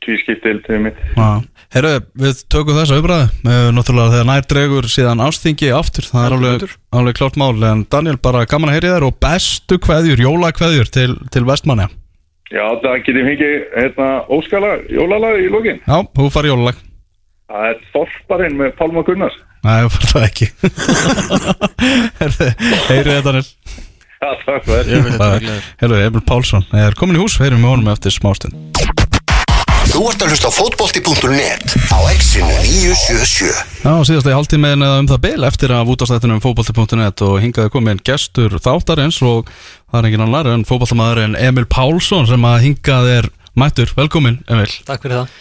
[0.01, 0.97] tvískiptild til mitt.
[1.15, 1.41] Já.
[1.71, 3.27] Herru, við tökum þessa umræðu.
[3.77, 6.07] Náttúrulega þegar nær dregur síðan ástingi aftur.
[6.09, 7.53] Það er alveg, alveg klárt mál.
[7.69, 11.87] En Daniel, bara gaman að heyri þér og bestu kveðjur, jólakveðjur til, til vestmanni
[12.51, 15.77] Já, það getið fengið hérna, óskala jólalag í lokin.
[15.85, 16.81] Já, þú farið jólalag.
[17.51, 19.37] Það er Þorparinn með Pálma Gunnars.
[19.63, 20.47] Nei, þú farið það ekki.
[22.89, 23.47] Heyri þetta Daniel.
[24.21, 25.07] Já, takk fyrir.
[25.81, 28.53] Herru, Emil Pálsson er komin í hús, við erum með honum eftir smástund.
[29.91, 32.51] Þú ert að hlusta á fótbolti.net á exinu
[33.01, 37.71] 977 Já, síðast í hálftímiðin eða um það bil eftir að vútastættunum fótbolti.net og hingaði
[37.73, 39.49] komin gestur þáttarins og
[39.89, 44.69] það er engin annar en fótboltamæðurinn Emil Pálsson sem að hingað er mættur, velkomin Emil.
[44.85, 45.33] Takk fyrir það.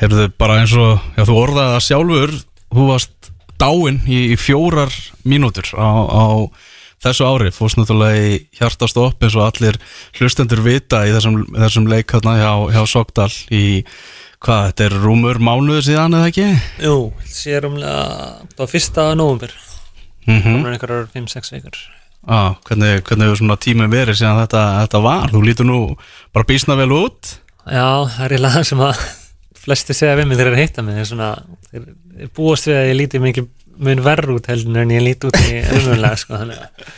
[0.00, 2.34] Heyrðu bara eins og, já þú orðaði það sjálfur
[2.74, 3.30] þú varst
[3.62, 6.24] dáinn í, í fjórar mínútur á, á
[7.06, 9.78] þessu ári, fórst náttúrulega í hjartastopp eins og allir
[10.18, 13.84] hlustendur vita í þessum, þessum leik hérna hjá, hjá Sogdal í,
[14.44, 16.48] hvað, þetta er rúmur mánuður síðan eða ekki?
[16.84, 16.96] Jú,
[17.30, 19.54] sé rúmlega á fyrsta nóvumber
[20.26, 21.76] Mm Komur einhverjar 5-6 vikur.
[22.26, 25.30] Á, hvernig, hvernig hefur svona tíminn verið síðan þetta, þetta var?
[25.30, 25.76] Þú lítur nú
[26.34, 27.36] bara bísna vel út.
[27.62, 29.04] Já, það er eiginlega það sem að
[29.62, 30.98] flesti segja við mig þegar þeir heita mig.
[30.98, 31.30] Þeir, svona,
[31.70, 31.86] þeir,
[32.18, 33.48] þeir búast við að ég líti mikið
[33.86, 36.92] mun verð út heldur en ég líti út í raunverulega sko, þannig að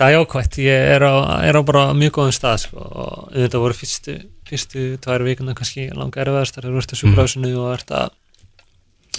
[0.00, 1.14] það er jákvæmt, ég er á,
[1.44, 4.14] er á bara mjög góðum stað sko, og þetta voru fyrstu,
[4.50, 8.10] fyrstu tvær vikuna kannski langa erfiðast þegar þú ert að sjúkrásinu og ert að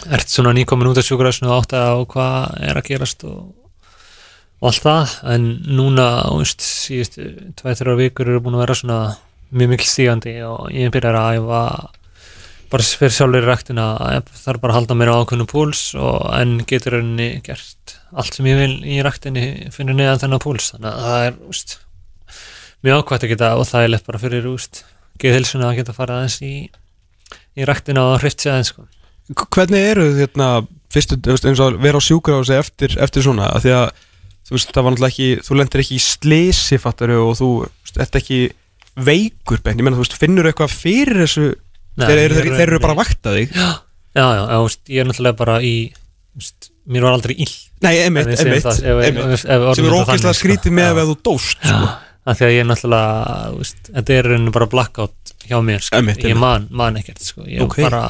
[0.10, 3.40] ert svona nýkomin út af sjúkrásinu og átt að hvað er að gerast og,
[4.62, 5.16] og allt það.
[5.34, 7.28] En núna, þú veist, síðustu
[7.60, 9.00] tvær, þrjár vikur eru búin að vera svona
[9.52, 11.64] mjög mikil stígandi og ég byrjar að æfa
[12.72, 13.88] bara fyrir sjálfur í ræktina.
[14.32, 18.38] Það er bara að halda mér á ákveðnum púls og en getur henni gert allt
[18.38, 19.46] sem ég vil í ræktinni
[19.76, 20.72] finnur neðan þennan púls.
[20.74, 21.76] Þannig að það er úst,
[22.88, 24.84] mjög ákvæmt að geta og það er lett bara fyrir úst,
[25.22, 26.54] geðhilsuna að geta farið aðeins í,
[27.58, 28.88] í ræktina og hrift sér aðeins sko.
[29.56, 30.48] Hvernig eru hérna
[30.92, 33.86] fyrstu, veist, eins og að vera á sjúkrahúsi eftir, eftir svona, af því að
[34.50, 38.02] þú veist, það var náttúrulega ekki, þú lendir ekki í slisi fattaru og þú veist,
[38.04, 38.40] ert ekki
[39.08, 41.46] veikur, ben, ég menna, þú veist, finnur eitthvað fyrir þessu,
[42.02, 43.70] Nei, þeir, eru, þeir, þeir eru bara að vakta þig já,
[44.20, 45.74] já, já, úst, ég er náttúrulega bara í
[46.40, 50.34] úst, mér var aldrei ill Nei, ef- ef orðum sem er þetta ógeðslega sko.
[50.42, 50.94] skrítið með Já.
[51.02, 51.88] ef þú dóst sko.
[52.26, 55.98] Af því að ég er náttúrulega úst, þetta er rauninni bara blackout hjá mér sko.
[55.98, 57.46] Einmitt, ég man, man ekkert sko.
[57.50, 57.80] ég Ok.
[57.82, 58.04] bara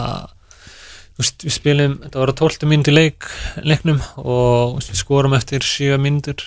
[1.22, 3.28] úst, við spilum, þetta var að 12 mínúti leik
[3.64, 6.44] leiknum og úst, við skorum eftir 7 mínútur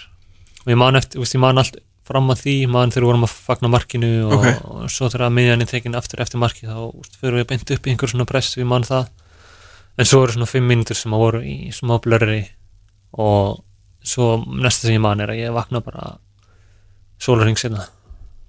[0.65, 3.35] og ég man eftir, ég man allt fram að því, man þegar við vorum að
[3.47, 4.65] fagna markinu og, Ok.
[4.69, 6.77] og svo þegar að miðjan er tekin aftur eftir marki þá
[7.17, 9.07] fyrir við beint upp í einhver svona press við man það
[9.97, 12.43] en svo eru svona 5 mínútur sem að voru í smá blörri
[13.17, 13.63] og
[14.05, 16.19] svo næsta sem ég man er að ég vakna bara
[17.25, 17.87] sólarring sinna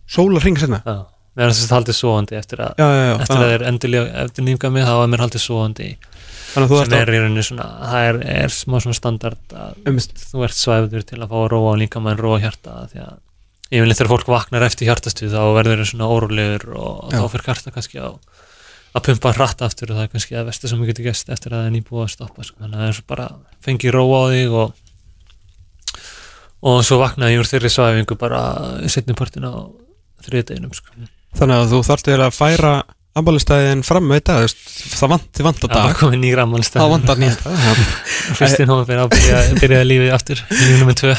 [0.05, 0.97] Sólar hring senna Já,
[1.35, 3.51] mér er þess að haldið svoandi eftir að, Já, já, eftir að já.
[3.55, 5.87] þeir endurlega eftir nýmga mig þá var mér haldið svoandi
[6.55, 10.21] sem er í rauninni svona, það er, er smá svona standard að Einmitt.
[10.29, 13.17] þú ert svæfður til að fá að róa og líka maður róa hjarta því að
[13.75, 17.73] yfirleitt þegar fólk vaknar eftir hjartastuð þá verður þeir svona órólegur og þá fyrir hjarta
[17.75, 18.09] kannski á
[18.95, 21.51] að pumpa hratt aftur og það er kannski að versta sem við getur gæst eftir
[21.51, 22.61] að það er nýbúið að stoppa sko.
[22.61, 23.25] þannig að það er bara
[23.65, 24.84] fengið róa á þig og
[26.65, 28.41] og svo vaknaði ég úr þeirri svæfingu bara
[28.91, 29.53] setni partin á
[30.25, 31.07] þriðdeginum sko.
[31.35, 32.73] Þannig að þú þarft til að færa
[33.15, 34.35] ammálistæðin fram með þetta
[34.95, 35.95] Það vant, þið vantar það dag.
[36.01, 37.55] komið nýra ammálstæð Það vantar nýja
[38.39, 41.15] fyrsti nóvember að byrja, byrjaði lífið aftur lífið með tvö.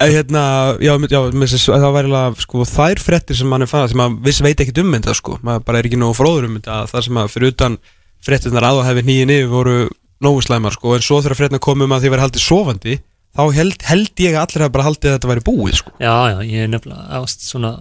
[0.00, 0.42] Eh, Hérna,
[0.80, 4.42] já, já það væri alveg, sko, þær frettir sem mann er fannað, sem maður viss
[4.44, 7.20] veit ekkit um þetta, sko, maður bara er ekki nógu fróður um þetta, það sem
[7.20, 7.76] að fyrir utan
[8.24, 9.76] frettirnar að nýjinn yfir voru
[10.24, 12.96] nógu slæmar, sko, en svo þegar frettirnar komum að því verið haldið sofandi,
[13.36, 15.92] þá held, held ég að allir hafa bara haldið að þetta væri búið, sko.
[16.02, 17.72] já, já, ég er nefnilega ást svona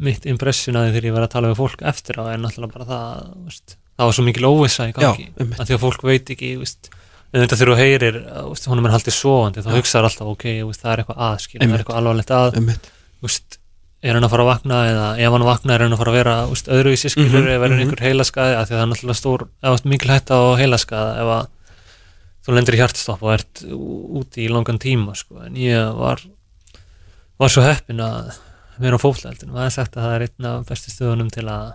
[0.00, 2.72] mitt impression að því þegar ég var að tala við fólk eftir á er náttúrulega
[2.72, 5.60] bara það veist, það var svo mikil óvissa í gangi Já, einmitt.
[5.60, 6.90] að því að fólk veit ekki veist,
[7.30, 10.46] en þetta þegar þú heyrir veist, honum er haldið svoandi þá hugsaður alltaf ok,
[10.80, 11.74] það er eitthvað aðskil það Einmitt.
[11.76, 12.60] er eitthvað alvarlegt að
[13.20, 13.58] veist,
[14.00, 16.18] er hann að fara að vakna eða ef hann vakna er hann að fara að
[16.20, 17.82] vera öðruvísi skilur Mhm, eða verður mhm.
[17.84, 21.32] einhver heilaskaði að því að það er náttúrulega stór eða mikil hætta á heilaskaða ef
[21.36, 21.42] að
[22.50, 25.44] þú lendir í hjartstopp og ert úti í langan tíma sko.
[25.46, 26.22] en ég var
[27.40, 28.34] var svo heppin að
[28.80, 31.70] vera á fótleldinu maður sagt að það er einn af bestu stöðunum til að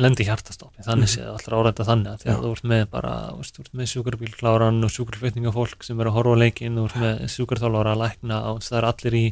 [0.00, 0.80] lendi í hjartastoppi.
[0.86, 3.64] Þannig séð allra árætta þannig að því að þú ert með bara þú veist, þú
[3.64, 8.00] ert með sjúkarbílkláran og sjúkarflutningafólk sem er að horfa leikinn þú ert með sjúkarþálara að
[8.00, 9.24] lækna og það er allir í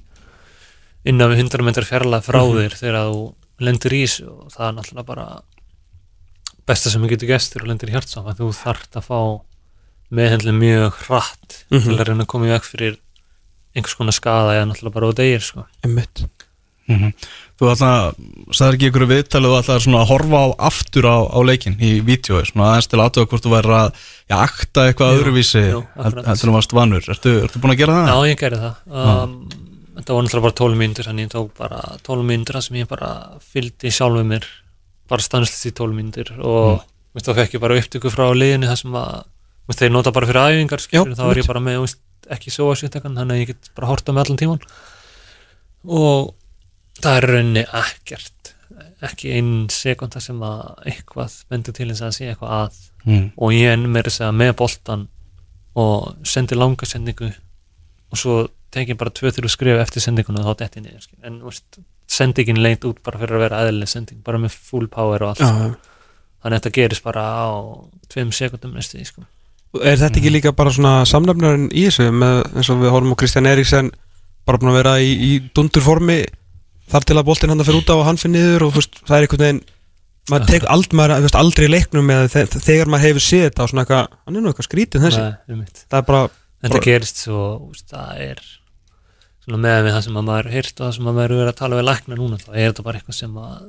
[1.08, 3.22] innan við 100 metrar fjarlæð frá þér þegar þú
[3.64, 5.26] lendir í þessu og það er náttúrulega bara
[6.68, 9.20] besta sem við getur gestur og lendir í hjartstopp að þú þarft að fá
[10.10, 11.82] meðhendli mjög hratt Mhm.
[11.86, 12.96] til að reyna að koma í veg fyrir
[13.76, 15.66] einhvers konar skada eða náttúrulega bara á degir sko.
[15.84, 16.24] Einmitt.
[16.90, 17.12] Mhm.
[17.60, 18.14] Þú ætla,
[18.56, 22.00] sagðir ekki ykkur viðtalið og ætlaði svona að horfa á aftur á, á leikin í
[22.02, 23.90] vídjói, svona aðeins til aðtöða hvort þú væri að
[24.30, 25.62] ja, akta eitthvað Jú, öðruvísi
[26.00, 27.04] heldur þú varst vanur.
[27.12, 28.08] Ertu, ertu búin að gera það?
[28.10, 29.36] Já, ég gerði það um,
[30.00, 32.88] Þetta var náttúrulega bara 12 mínútur þannig ég tók bara 12 mínútur þar sem ég
[32.88, 33.10] bara
[33.52, 34.46] fylgdi sjálfu mér
[35.10, 37.20] bara stanslist í 12 mínútur og mm.
[37.20, 39.12] þá fekk ég bara upptöku frá liðinu þar sem að
[39.70, 41.42] veist, þeir nota bara fyrir Já, þá einmitt.
[41.42, 44.26] ég bara með veist, ekki svo að sýttakan þannig að ég get bara horta með
[44.26, 44.64] allan tíman
[45.88, 46.34] og
[47.00, 48.52] það er í rauninni ekkert
[49.04, 53.26] ekki einn sekunda sem að eitthvað bendur til þess að sé eitthvað að mm.
[53.36, 55.06] og ég er meira að segja með boltan
[55.80, 58.36] og sendi langa sendingu og svo
[58.74, 61.80] tek ég bara tvö þrjú skrif eftir sendinguna og þá detti niður en veist,
[62.10, 65.42] sendingin leit út bara fyrir að vera eðlileg sending, bara með full power og allt
[65.42, 65.68] sko.
[66.42, 67.48] þannig að þetta gerist bara á
[68.10, 69.26] tveim sekundum næstu því sko.
[69.78, 73.20] Er þetta ekki líka bara svona samnefnarinn í þessu með, eins og við horfum á
[73.20, 73.90] Kristján Eriksson
[74.48, 76.24] bara búin að vera í, í dundurformi
[76.90, 78.98] þar til að boltinn hann að fyrir út á og hann fyrir niður og veist,
[79.06, 79.60] það er einhvern veginn
[80.30, 84.38] maður tek ald, maður, veist, aldrei leiknum þegar maður hefur séð þetta svona eitthvað, hann
[84.38, 85.26] er nú eitthvað skrítið þessi.
[85.50, 86.22] Nei, það er bara,
[86.66, 87.44] þetta gerist svo
[87.90, 88.42] það er
[89.44, 91.60] svona með við það sem að maður heyrt og það sem að maður er að
[91.60, 93.62] tala við lækna núna þá er þetta bara eitthvað sem að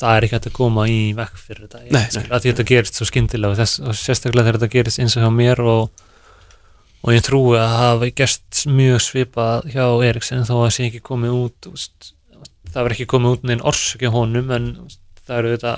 [0.00, 1.80] það er ekki hægt að koma í vekk fyrir þetta.
[1.94, 5.16] Nei, Skil, að þetta gerist svo skyndilega og, þess, og sérstaklega þegar þetta gerist eins
[5.18, 6.04] og hjá mér og,
[7.02, 10.88] og ég trúi að það hafi gerst mjög svipað hjá Eriksen þó að það sé
[10.88, 12.14] ekki komið út úst,
[12.68, 15.76] það verður ekki komið út neinn orsök hjá honum en úst, það eru þetta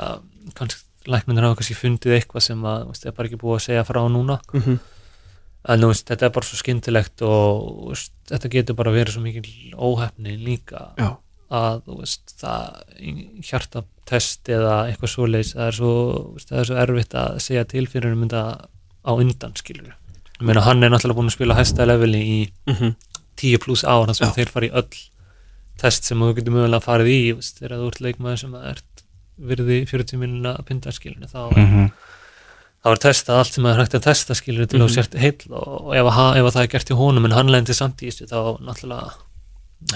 [0.60, 3.84] kannski læknarnir hafa kannski fundið eitthvað sem að úst, er bara ekki búið að segja
[3.88, 4.36] frá núna.
[4.52, 4.80] Mm
[5.68, 9.74] en þú veist, þetta er bara svo skyndilegt og þetta getur bara verið svo mikil
[9.76, 11.10] óhefni líka já,
[11.52, 12.36] að þú veist,
[14.10, 17.38] það hjartatest eða eitthvað svoleiðis það er svo, þú veist, það er svo erfitt að
[17.44, 18.42] segja til fyrir um þetta
[19.06, 19.94] á undan skilur
[20.40, 22.96] ég meina hann er náttúrulega búin að spila hæsta leveli í mm
[23.40, 24.32] 10 pluss ár þar sem Já.
[24.36, 24.98] þeir fara í öll
[25.80, 29.04] test sem þú getur mögulega farið í þú veist, þegar þú ert leikmaður sem ert
[29.40, 31.86] virði 40 minna pinda skilur þá er Mm
[32.80, 34.86] það var testað allt sem það er hægt að testa skilur til mm.
[34.86, 34.94] -hmm.
[34.94, 37.74] sért heill og, ef, að, ef að það er gert í honum en hann lendi
[37.76, 39.10] samt í þessu þá náttúrulega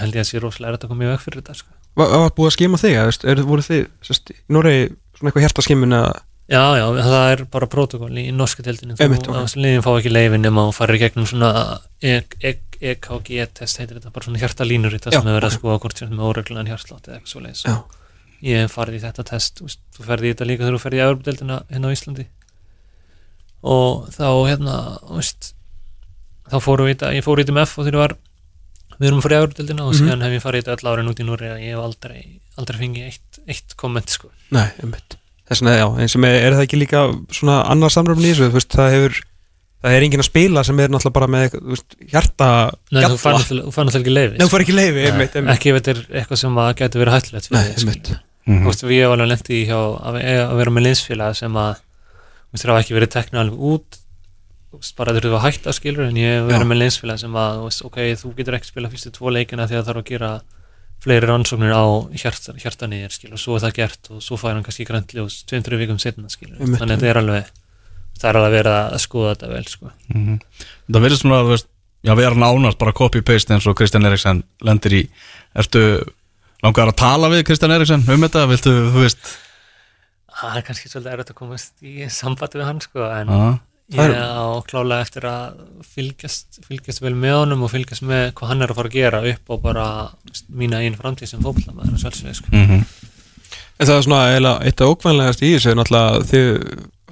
[0.01, 1.71] held ég að sé rosalega er þetta komið í veg fyrir þetta sko.
[1.95, 2.95] Var, var búið að skima þig,
[3.31, 6.15] er, voru þið sest, í Noregi svona eitthvað hjartaskimun eða
[6.51, 9.15] já, já, það er bara protokól í norsku tildinu ok.
[9.17, 9.61] okay.
[9.63, 12.59] liðin fá ekki leifin nema og farir gegnum svona E- E-
[12.93, 15.79] EKG test heitir þetta, bara svona hjartalínur í það Já, sem hefur verið að skoða
[15.85, 17.75] hvort sem með óreglunan hjartslátt eða eitthvað svoleiðis Já.
[18.45, 21.59] ég farið í þetta test þú ferði í þetta líka þegar þú ferði í Evropadeildina
[21.71, 22.27] hérna á Íslandi
[23.65, 24.77] og þá hérna
[25.15, 25.53] veist,
[26.51, 28.17] þá fórum við í þetta ég fór í þetta með F og þegar ég var
[28.99, 29.99] við erum fyrir Evropadeildina og Mhm.
[30.01, 32.23] síðan hef ég farið í þetta öll árin út í Núri að ég hef aldrei,
[32.57, 36.51] aldrei fengið eitt, eitt komment sko Nei, einmitt Þess vegna, já, eins og með, er
[36.55, 37.01] það ekki líka
[37.31, 39.19] svona annar samröfni í þessu, það hefur
[39.85, 42.47] það er enginn að spila sem er náttúrulega bara með veist, hjarta
[42.91, 45.35] Nei, þú fær náttúrulega þú fær náttúrulega ekki leifi Nei, þú fær ekki leifi, einmitt,
[45.35, 48.09] einmitt ekki ef þetta er eitthvað sem að getur verið hættulegt Nei, einmitt.
[48.45, 48.61] Mhm.
[48.63, 51.75] Þú veist, við hefum alveg lent í hjá að, að vera með liðsfélag sem að
[51.75, 53.97] þú veist, það hafa ekki verið tekna alveg út
[54.97, 56.59] bara þurfum að hætta skilur en ég Já.
[56.63, 59.89] með liðsfélag sem að veist, ok, þú getur ekki spila fyrstu tvo leikina að það
[59.89, 60.31] þarf að gera
[61.05, 61.85] fleiri rannsóknir á
[62.17, 65.63] hjart, hjartanýðir skilur og svo er það gert og svo fær hann kannski grænljós tveim,
[65.65, 66.79] þrjum vikum setna skilur Einmitt.
[66.81, 67.53] þannig að þetta er alveg
[68.15, 69.91] það er alveg verið að skoða þetta vel sko.
[70.13, 70.35] Mhm.
[70.89, 71.65] Það verður svona að
[72.05, 75.01] já, vera nánast bara copy-paste eins og Kristján Eriksson lendir í
[75.55, 75.81] Ertu
[76.63, 78.47] langar að tala við Kristján Eriksson um þetta?
[78.49, 79.35] Viltu, þú veist
[80.35, 83.31] það er kannski svolítið erfitt að komast í sambandi við hann sko, en
[83.93, 88.65] Já, á klálega eftir að fylgjast, fylgjast vel með honum og fylgjast með hvað hann
[88.65, 89.85] er að fara að gera upp og bara
[90.49, 92.49] mína einn framtíð sem fótbollamæður og sjálfsögðu sko.
[92.53, 92.81] mhm.
[93.75, 96.49] En það er svona eiginlega eitt af ókvæmlegast í þessu náttúrulega þið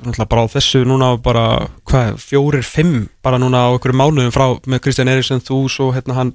[0.04, 1.46] náttúrulega bara á þessu núna bara
[1.90, 6.18] hvað, fjórir, fimm bara núna á einhverju mánuðum frá með Kristján Eriksson þú svo hérna
[6.18, 6.34] hann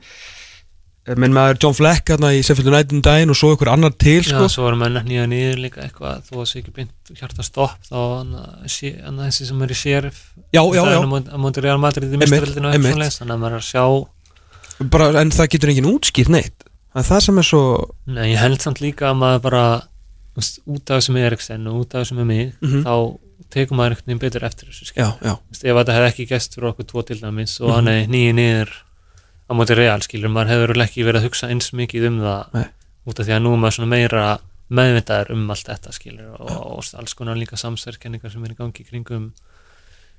[1.16, 4.18] minn maður John Fleck hérna í Sheffield United um daginn og svo einhver annar til
[4.20, 7.42] Já, sko svo varum við nýja niður líka eitthvað þó að það ekki beint hjarta
[7.46, 10.18] stopp þá hann að þessi sem er í sheriff
[10.52, 10.98] Já, já, já.
[11.00, 12.48] að móti Real Madrid í einmitt.
[12.50, 13.84] þannig að maður er að sjá
[14.90, 17.62] bara, en það getur enginn útskýrt neitt það er það sem er svo
[18.06, 19.64] Nei, ég held samt líka að maður bara
[20.38, 22.84] út af þessu með Eriksen og út af þessu með mig Mhm.
[22.84, 22.94] þá
[23.54, 26.26] tekum maður einhvern veginn betur eftir þessu já, já, Þú veist, ef þetta hefði ekki
[26.30, 27.74] gæst fyrir okkur tvo til dæmis og Mhm.
[27.74, 28.70] hann er nýju niður
[29.48, 32.66] á móti real skilur, maður hefur ekki verið að hugsa eins mikið um það Nei.
[33.08, 34.24] út af því að nú er maður svona meira
[34.68, 38.84] meðvitaður um allt þetta skilur og, og alls konar líka samsverkenningar sem er í gangi
[38.84, 39.30] kringum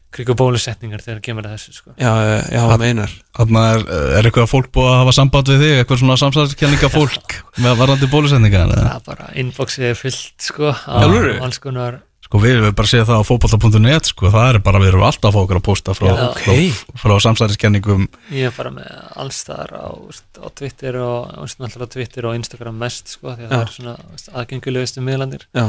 [0.09, 1.91] kringum bólusetningar þegar kemur að þessu sko.
[1.93, 3.11] já, já, já það meinar.
[3.37, 3.83] Þarna er,
[4.17, 5.73] er eitthvað fólk búið að hafa samband við þig?
[5.77, 10.97] Eitthvað svona samsæðiskenninga fólk með varandi bólusendinga það er bara inboxið er fyllt sko, á
[10.97, 14.91] alls konar Sko við við bara séð það á fótbolta.net sko, það er bara, við
[14.91, 16.43] erum alltaf að fá okkur að posta frá, Já, ok.
[16.45, 18.03] frá, frá samsæðiskenningum
[18.37, 18.91] Ég er bara með
[19.23, 23.49] allstaðar á, á Twitter og á, veist, náttúrulega Twitter og Instagram mest sko, því að
[23.49, 23.55] Já.
[23.55, 23.95] það er svona
[24.43, 25.65] aðgengulegustu miðlandir já,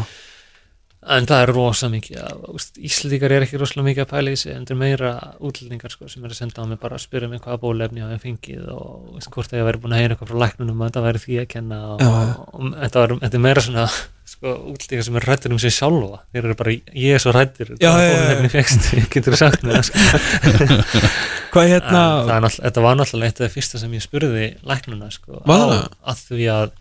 [1.17, 4.53] en það er rosa mikið að, Íslendingar er ekki rosalega mikið að pæla í sig
[4.53, 7.33] en það er meira útlendingar sko, sem er að senda á mig bara að spyrja
[7.33, 10.35] mig hvaða bólefni hafa ég fengið og veist, hvort ég væri búin að heyra eitthvað
[10.35, 13.47] frá læknunum að þetta væri því að kenna og, og, og, þetta, var, þetta er
[13.49, 13.87] meira svona
[14.41, 17.75] sko, útlíka sem er rættur um sig sjálfa þeir eru bara, ég er svo rættur
[19.13, 20.79] getur þú sagt mér það, sko.
[21.53, 25.43] Hvað hérna það þetta var náttúrulega eitt af það fyrsta sem ég spurði læknuna sko,
[25.45, 25.89] á, það?
[26.13, 26.77] að því að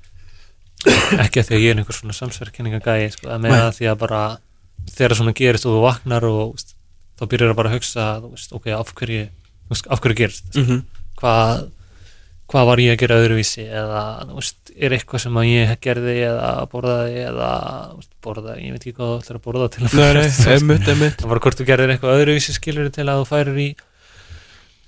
[1.20, 3.52] ekki að því að ég er einhver svona samsverkenningagæi sko, að Nei.
[3.60, 4.22] að því að bara
[4.94, 6.72] þegar svona gerist og þú vaknar og veist,
[7.20, 9.26] þá byrjar að bara að hugsa veist, ok, af hverju,
[9.74, 10.80] veist, af hverju gerist þetta, Mhm.
[11.20, 11.66] hvað
[12.50, 14.02] hvað var ég að gera öðruvísi eða
[14.32, 17.50] veist, er eitthvað sem að ég gerði eða borðaði eða
[17.98, 20.20] veist, borðaði, ég veit ekki hvað þú ætlar að borða til að
[20.56, 23.68] einmitt það var hvort þú gerðir eitthvað öðruvísi skilur til að þú færir í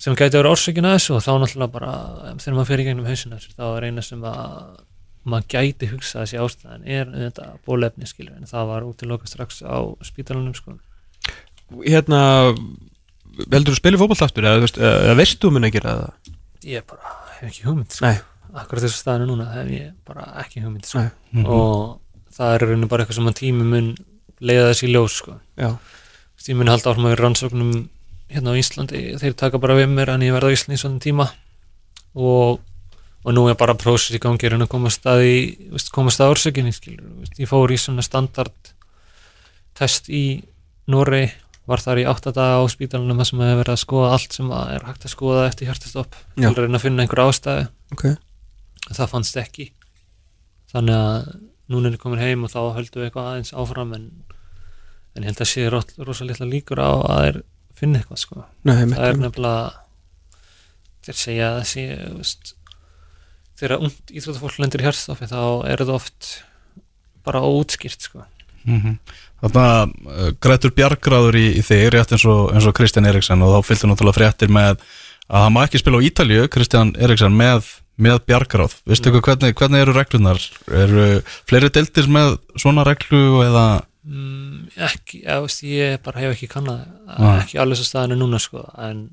[0.02, 1.92] sem gæti að vera orsökin að þessu og þá náttúrulega bara
[2.42, 4.48] þegar maður fer í gegnum hausina þessu þá er eina sem að
[5.32, 9.78] maður gæti hugsað þessi ástæðan er þetta bólefni skilur en það var útiloka strax á
[10.02, 10.80] spítalunum sko.
[11.86, 12.22] Hérna
[13.52, 16.32] Heldur þú spilið fótbolt aftur eða, þú veist, eða veistu þú mun að gera það?
[16.68, 18.14] ég bara hef ekki hugmynd sko.
[18.52, 21.04] Akkurat þessu staðinu núna hef ég bara ekki hugmynd sko.
[21.36, 21.46] Nei.
[21.46, 22.00] og
[22.36, 23.90] það er rauninu bara eitthvað sem að tími mun
[24.42, 25.38] leiða þessi í ljós sko.
[26.48, 27.74] Ég mun halda að vera rannsóknum
[28.32, 31.02] hérna á Íslandi, þeir taka bara við mér en ég verð á Íslandi í svona
[31.04, 31.28] tíma
[32.16, 32.62] og,
[33.24, 35.36] og nú er bara prósess í gangi en að komast að í
[35.74, 38.74] veist, komast að orsökinni skilur veist, ég fór í svona standard
[39.78, 40.42] test í
[40.92, 41.28] Norei
[41.70, 44.72] var þar í áttadaga á spítalunum þar sem hefur verið að skoða allt sem að
[44.76, 48.98] er hægt að skoða eftir hjartastopp til að reyna að finna einhver ástæðu ok en
[48.98, 49.68] það fannst ekki
[50.74, 51.30] þannig að
[51.72, 54.08] núna er ég komin heim og þá höldum við eitthvað aðeins áfram en,
[55.16, 57.40] en ég held að sé ro- rosa litla líkur á að þeir
[57.82, 58.44] finna eitthvað sko.
[58.68, 59.72] Nei, það er einmitt nefnilega
[61.06, 61.86] þeir segja að sé
[63.62, 65.40] þegar ungt íþróttafólk lendur í hérstofi þá
[65.70, 66.30] er þetta oft
[67.26, 68.26] bara óutskýrt sko.
[68.66, 68.98] Mhm.
[69.42, 73.56] Þarna uh, grætur bjargráður í, í þig rétt eins og, eins og Kristján Eriksson og
[73.56, 74.84] þá fylgdu náttúrulega fréttir með
[75.32, 77.70] að hann má ekki spila á Ítalju, Kristján Eriksson með,
[78.02, 81.08] með bjargráð, veistu ykkur hvernig, hvernig eru reglunar, eru
[81.50, 83.66] fleiri deildir með svona reglu eða
[84.04, 86.86] mm, ekki, já, veist, ég bara hef ekki kannað
[87.16, 87.36] Nei.
[87.40, 88.66] ekki alveg svo staðinu núna sko.
[88.78, 89.08] en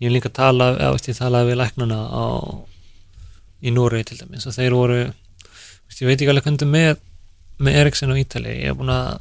[0.00, 2.24] ég hef líka tala já, veist, ég talaði við læknana á,
[3.62, 6.96] í Núri til dæmis og þeir voru veist, ég veit ekki alveg hvernig með
[7.62, 9.20] með Eriksson og Ítali ég hef búin að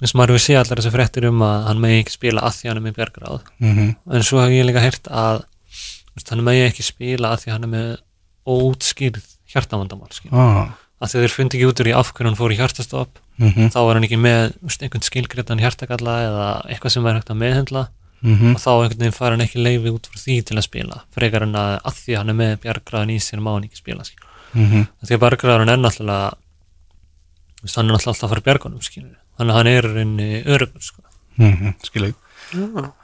[0.00, 2.58] eins og maður hefur séð allar þessar fréttir um að hann megi ekki spila að
[2.58, 3.90] því hann er með bjargráð mm -hmm.
[4.16, 5.42] en svo hef ég líka heyrt að
[6.14, 7.90] veist, hann megi ekki spila að því hann er með
[8.46, 12.60] óútskýrð hjartavandamál ah, að þeir fundi ekki út úr í af hverju hann fór í
[12.60, 17.16] hjartastopp mm þá var hann ekki með veist, einhvern skilgriðan hjartakalla eða eitthvað sem var
[17.16, 17.88] hægt að meðhendla
[18.22, 18.54] -hmm.
[18.54, 21.46] og þá einhvern veginn fær hann ekki leifi út frá því til að spila frekar
[21.46, 24.04] en að að því hann er með bjargræðan í sér má hann ekki spila.
[24.52, 26.30] Mm því að bjargræðan er náttúrulega
[27.76, 29.16] hann er náttúrulega alltaf að fara bjargunum skilur.
[29.40, 31.02] Þannig að hann er inn í örugur sko.
[31.40, 31.74] mm -hmm.
[31.88, 32.12] skilja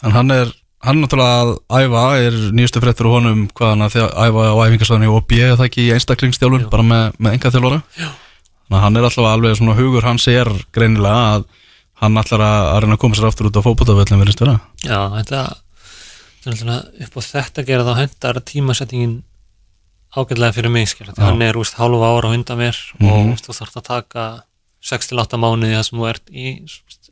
[0.04, 0.52] en hann er
[0.86, 1.50] hann náttúrulega að
[1.82, 5.56] æfa er nýjustu fréttur á honum hvað hann að æfa á æfingarstöðinu og B er
[5.56, 6.70] það ekki í einstaklingsstjálfun Jú.
[6.70, 10.50] bara með, með enga þjálfara þannig að hann er alltaf alveg svona hugur hans er
[10.74, 11.46] greinilega að
[12.02, 15.40] hann ætlar að, reyna að koma sér aftur út á fótboltavöllin verðist vera Já, þetta
[17.06, 19.16] upp á þetta gera þá hendar tímasettingin
[20.16, 21.24] ágætlega fyrir mig skil, því Já.
[21.26, 23.08] hann er úst hálfa ára á undan mér Mhm.
[23.10, 24.26] og úst, þú þarft að taka
[24.82, 27.10] 6-8 mánuði þar sem þú ert í úst,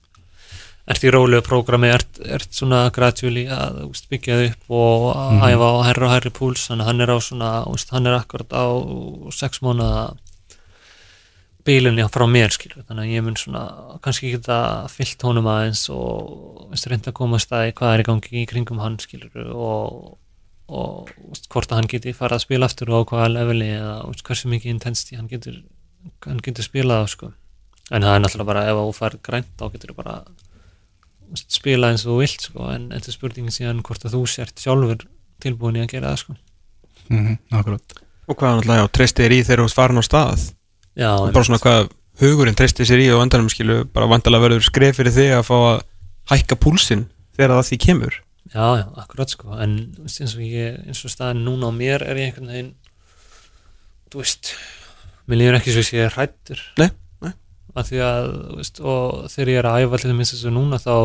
[0.87, 5.31] ert í rólegu prógrami ert, ert svona gradually að úst, byggja þig upp og að
[5.33, 5.47] Mhm.
[5.55, 8.19] æfa á herra og herri púls, þannig að hann er á svona úst, hann er
[8.21, 8.65] akkurat á
[9.33, 10.17] 6 mánuða
[11.65, 13.63] bílinni frá mér skilur, þannig að ég mun svona
[14.05, 14.57] kannski geta
[14.93, 18.83] fyllt honum aðeins og veist, reynda að komast að hvað er í gangi í kringum
[18.85, 20.19] hann skilur og,
[20.69, 23.95] og veist, hvort að hann geti farið að spila aftur og á hvaða leveli eða
[24.29, 25.63] hversu mikið intensity hann getur,
[26.27, 27.33] hann getur spilað á sko.
[27.91, 30.17] En það er náttúrulega bara ef þú fær grænt þá getur þú bara
[31.35, 32.71] spila eins og þú vilt sko.
[32.73, 35.05] en þetta er spurningin síðan hvort að þú sért sjálfur
[35.43, 36.37] tilbúin í að gera það sko.
[37.09, 37.39] mm -hmm.
[37.59, 40.41] akkurat Og hvað náttúrulega, já, treystið er í þegar þú farin á stað
[40.97, 41.89] Já, og bara svona hvað
[42.21, 45.57] hugurinn treystið sér í og vandanum skilu, bara vandalega verður skref fyrir þig að fá
[45.59, 45.83] að
[46.31, 48.15] hækka púlsinn þegar það því kemur
[48.55, 52.17] Já, já, akkurat sko en eins og ég, eins og staðin núna á mér er
[52.17, 52.75] ég einhvern veginn
[54.13, 54.53] þú veist,
[55.27, 56.91] mér líður ekki svo að ég er hrættur nei.
[57.75, 58.27] Að því að,
[58.59, 60.97] veist, og þegar ég er að æfa allir minnst þessu núna þá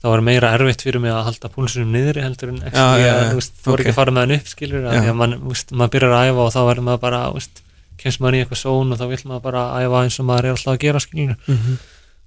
[0.00, 3.00] þá er meira erfitt fyrir mig að halda púlsunum niðri heldur en ekki að,
[3.30, 3.80] þú veist, þú ok.
[3.82, 6.14] ekki að fara með hann upp skilur, að því að mann, þú veist, maður byrjar
[6.16, 7.54] að æfa og þá verður maður bara, þú veist,
[8.00, 10.52] kemst maður í eitthvað són og þá vill maður bara æfa eins og maður er
[10.54, 11.76] alltaf að gera skilur mm -hmm.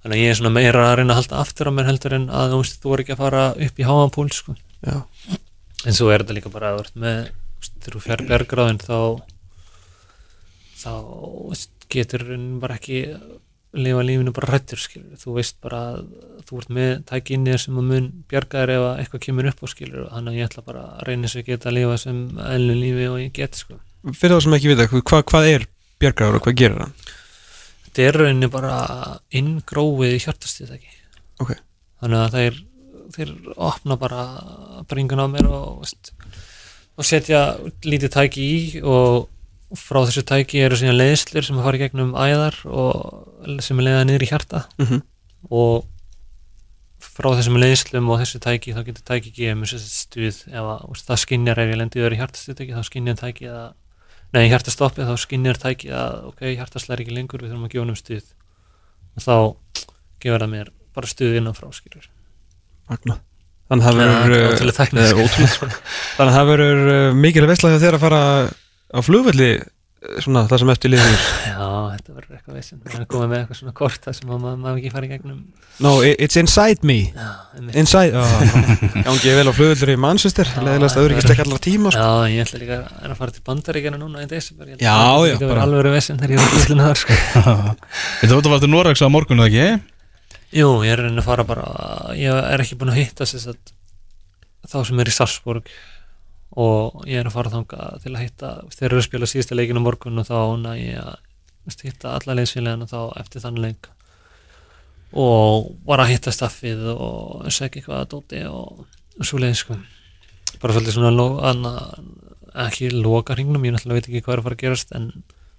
[0.04, 2.28] þannig að ég er svona meira að reyna að halda aftur á mér heldur en
[2.30, 4.52] að þú veist, þú er ekki að fara upp í háan púls sko.
[4.86, 4.98] Já,
[5.86, 7.90] en svo er þetta líka bara að með þú veist, þú
[13.74, 16.04] þá þá lifa lífinu bara rættur skilur þú veist bara að
[16.48, 19.24] þú ert með tæki inn í þér sem að mun bjarga þér ef að eitthvað
[19.26, 21.98] kemur upp á skilur þannig að ég ætla bara að reyna að geta að lifa
[22.04, 22.20] sem
[22.54, 23.80] eðlu lífi og ég get sko
[24.14, 25.66] fyrir það sem ekki vita, hvað, hvað er
[26.04, 26.94] bjargráður og hvað gerir hann?
[27.88, 28.78] þetta er rauninni bara
[29.34, 30.94] inngróið hjartastíðtæki
[31.42, 31.56] Ok.
[32.04, 32.62] þannig að þeir
[33.14, 34.24] þeir opna bara
[34.90, 35.84] bringun á mér og,
[36.98, 37.56] og setja
[37.86, 39.30] lítið tæki í og
[39.80, 44.04] frá þessu tæki eru síðan leiðslur sem fara í gegnum æðar og sem er leiða
[44.10, 45.02] niður í hjarta Mhm.
[45.50, 45.86] og
[47.04, 50.86] frá þessum leiðslum og þessu tæki þá getur tæki gefið mér sér stuð ef að,
[50.90, 53.66] veist, það skinjar ef ég lendi öður í hjartastuðtæki þá skinjar tæki að
[54.34, 58.00] nei, hjartastoppi þá skinjar tæki að ok, hjartaslæri ekki lengur, við þurfum að gefa honum
[58.00, 58.32] stuð
[59.14, 59.36] og þá
[60.24, 62.08] gefur það mér bara stuð innan frá skilur
[62.90, 63.20] Magna.
[63.70, 65.68] Þannig að það Ja, verður ótrúlega eh, ótrúlegt, sko.
[66.18, 68.24] Þannig að það verður uh, mikilvæg veistlega þegar að fara
[68.94, 71.14] á flugvelli eh, svona það sem eftir liður
[71.54, 74.42] Já, þetta verður eitthvað veist það er komið með eitthvað svona kort það sem að
[74.44, 75.44] maður maður ekki fara í gegnum
[75.82, 77.30] No, it's inside me Já.
[77.82, 78.34] Inside, oh,
[79.08, 82.04] gangi ég vel á flugveldur í Manchester leðilegast að auðvitað ekki allar tíma sko.
[82.04, 85.40] Já, ég ætla líka að að fara til bandaríkjana núna í desember Já, já, Það
[85.40, 87.18] bara- verður alveg vesinn þegar ég var þar sko.
[88.22, 89.90] Þetta var til Noregs á morgun, eða ekki?
[90.54, 91.66] Jú, ég er reyna að fara bara
[92.20, 93.26] Ég er ekki búin að hitta
[94.70, 95.72] þá sem er í Sarsborg
[96.56, 99.82] og ég er að fara þanga til að hitta þeir eru að spila síðasta leikinu
[99.82, 103.88] morgun og þá næ ég að hitta alla leiðsfélagina þá eftir þann leik.
[105.14, 108.84] Og var að hitta staffið og segja eitthvað að dóti og,
[109.20, 109.78] og svo leið sko.
[110.62, 111.74] Bara svolítið svona lo, anna,
[112.66, 115.08] ekki loka hringnum, ég náttúrulega veit ekki hvað er að fara að gerast en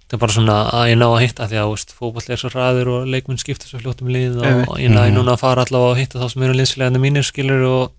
[0.05, 2.91] það er bara svona að ég ná að hitta því að fótboll er svo ræður
[2.95, 5.15] og leikmenn skipta svo fljótt um lið og ég næ Mhm.
[5.17, 7.91] núna að fara allavega að hitta þá sem eru liðsfélaginu mínir skilur og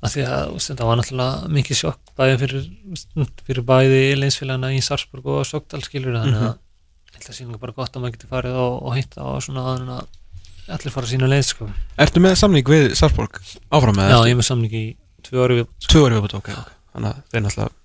[0.00, 2.68] að því að veist, þetta var náttúrulega mikið sjokk bæði fyrir,
[3.48, 7.76] fyrir bæði liðsfélagina í Sarsborg og Sogdal skilur þannig að ég held að sýninga bara
[7.76, 10.00] gott að maður getur farið og, og hitta og svona að
[10.70, 11.66] allir fara sína leið sko.
[12.00, 13.40] Ertu með samning við Sarpborg
[13.74, 14.28] áfram með Já, það?
[14.30, 14.84] ég er með samning í
[15.26, 17.78] tvö ári við Tvö orðið viðbútt, ok, ok Þannig að þeir náttúrulega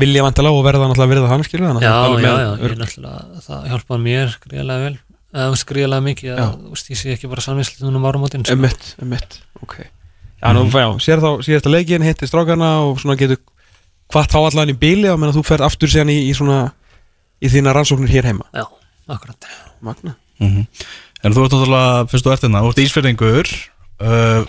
[0.00, 2.30] vilja vantala og verða náttúrulega virða hann skilur þannig að Já, það er alveg já,
[2.30, 4.98] með já, það hjálpaði mér gríðarlega vel
[5.70, 6.46] gríðarlega mikið að, Já.
[6.74, 8.54] veist, ég sé ekki bara samvinslu núna um áramótin sko.
[10.40, 13.40] Já, nú, já, sér þá síðasta leikin, hitti strákarna og svona getur
[14.10, 16.62] hvað þá allan í bíli og menn að þú fer aftur síðan í, í svona
[17.40, 18.48] í þína rannsóknir hér heima.
[18.56, 18.64] Já,
[19.08, 19.50] akkurat.
[19.84, 20.66] Magna Mm
[21.20, 23.48] En þú ert náttúrulega, fyrst þú ert hérna, þú ert ísfyrringur
[24.00, 24.46] uh,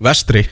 [0.00, 0.46] Vestri.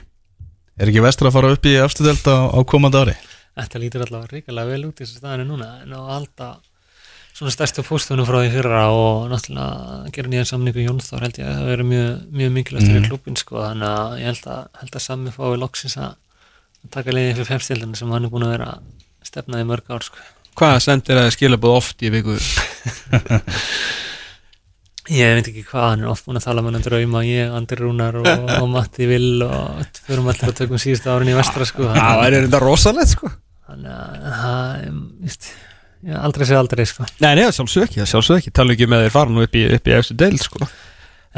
[0.77, 3.15] Er ekki vestra að fara upp í afstudeld á, á komandi ári?
[3.57, 6.61] Þetta lítur allavega ríkilega vel út í þessu staðinu núna en á alltaf
[7.39, 11.47] svona stærstu póstunum frá því fyrra og náttúrulega gera nýjan samningu Jóns þá held ég
[11.47, 12.09] að það verið mjög,
[12.40, 13.10] mjög mikilvægt fyrir Mhm.
[13.12, 16.16] klubin sko þannig að ég held að, held að Sammi fái loksins að
[16.94, 18.82] taka leiði fyrir femstildinu sem hann er búin að vera að
[19.28, 20.19] stefna í mörg ár sko.
[20.59, 22.35] Hvað sendir það skilabóð oft í viku?
[25.09, 27.78] Ég veit ekki hvað, hann er oft búin að tala með hann drauma, ég, Andri
[27.81, 28.27] Rúnar og,
[28.59, 32.36] og Matti Vill og fyrir allir að tökum síðustu árin í vestra sko Það er
[32.44, 33.31] þetta rosalegt sko
[33.69, 34.90] þannig að
[36.06, 37.06] ég aldrei sé aldrei sko.
[37.24, 38.52] Nei, nei, sjálfsög ekki, sjálfsög ekki.
[38.54, 40.60] Tala ekki með þeir fara nú upp í, upp í eftir deil sko.
[40.62, 40.68] Já,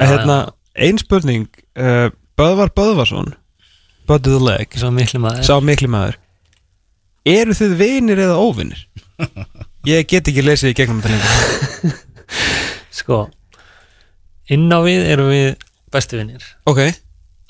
[0.01, 0.37] En hérna,
[0.77, 2.09] ein spurning uh,
[2.39, 3.33] Böðvar Böðvarsson
[4.09, 5.45] Böðið the leg, svo miklu maður.
[5.47, 6.17] sá mikli maður.
[7.31, 8.87] Eru þið vinir eða óvinir?
[9.91, 12.01] Ég get ekki lesið í gegnum þetta lengur.
[13.01, 13.21] Sko
[14.51, 15.53] inn á við erum við
[15.95, 16.81] bestu vinnir Ok,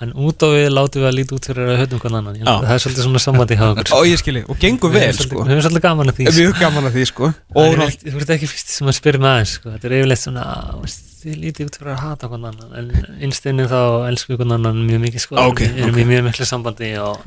[0.01, 2.73] en út á við látum við að líta út fyrir að höfum hvern annan það
[2.75, 5.85] er svolítið svona sambandi hjá okkur og og gengur vel Við sko við höfum svolítið
[5.87, 6.53] gaman að því sko.
[6.61, 9.21] Gaman að því sko Það Og er eitt- þú ert ekki fyrst sem að spyrja
[9.21, 9.71] með aðeins sko.
[9.75, 10.45] þetta er yfirleitt svona
[10.81, 12.93] veist, þið lítið út fyrir að hata hvern annan en
[13.29, 15.37] einstinni þá elsku hvern annan mjög mikið sko.
[15.51, 16.01] Ok, við erum ok.
[16.01, 17.27] í mjög miklu sambandi og,